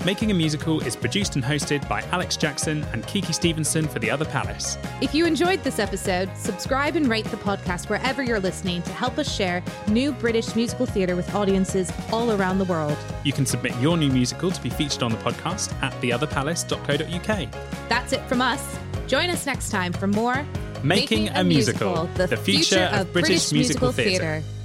Making 0.08 0.32
a 0.32 0.34
Musical 0.34 0.80
is 0.80 0.96
produced 0.96 1.36
and 1.36 1.44
hosted 1.44 1.86
by 1.90 2.02
Alex 2.14 2.38
Jackson 2.38 2.86
and 2.94 3.06
Kiki 3.08 3.34
Stevenson 3.34 3.90
for 3.90 4.00
The 4.00 4.10
Other 4.10 4.24
Palace. 4.24 4.78
If 5.02 5.14
you 5.14 5.26
enjoyed 5.26 5.62
this 5.66 5.80
episode, 5.80 6.30
subscribe 6.38 6.96
and 6.96 7.10
rate 7.10 7.26
the 7.26 7.36
podcast 7.36 7.90
wherever 7.90 8.24
you're 8.24 8.40
listening 8.40 8.82
to 8.84 8.94
help 8.94 9.18
us 9.18 9.30
share 9.30 9.62
new 9.90 10.14
British 10.14 10.56
musical 10.56 10.86
theatre 10.86 11.18
with 11.18 11.36
audiences 11.36 11.92
all 12.10 12.32
around 12.32 12.60
the 12.60 12.64
world. 12.64 12.96
You 13.26 13.34
can 13.34 13.46
submit 13.46 13.76
your 13.82 13.98
new 13.98 14.10
musical 14.10 14.50
to 14.50 14.62
be 14.62 14.70
featured 14.70 15.04
on 15.04 15.12
the 15.12 15.18
podcast 15.18 15.74
at 15.84 15.92
theotherpalace.co.uk. 16.02 17.90
That's 17.90 18.14
it 18.14 18.22
from 18.30 18.42
us. 18.42 18.80
Join 19.08 19.30
us 19.30 19.46
next 19.46 19.72
time 19.72 19.92
for 19.92 20.08
more 20.08 20.46
Making, 20.84 21.28
a, 21.30 21.44
musical, 21.44 22.06
the 22.16 22.38
future 22.38 22.90
of 22.94 23.12
British, 23.12 23.52
musical 23.52 23.92
theatre. 23.92 24.42
theatre. 24.42 24.57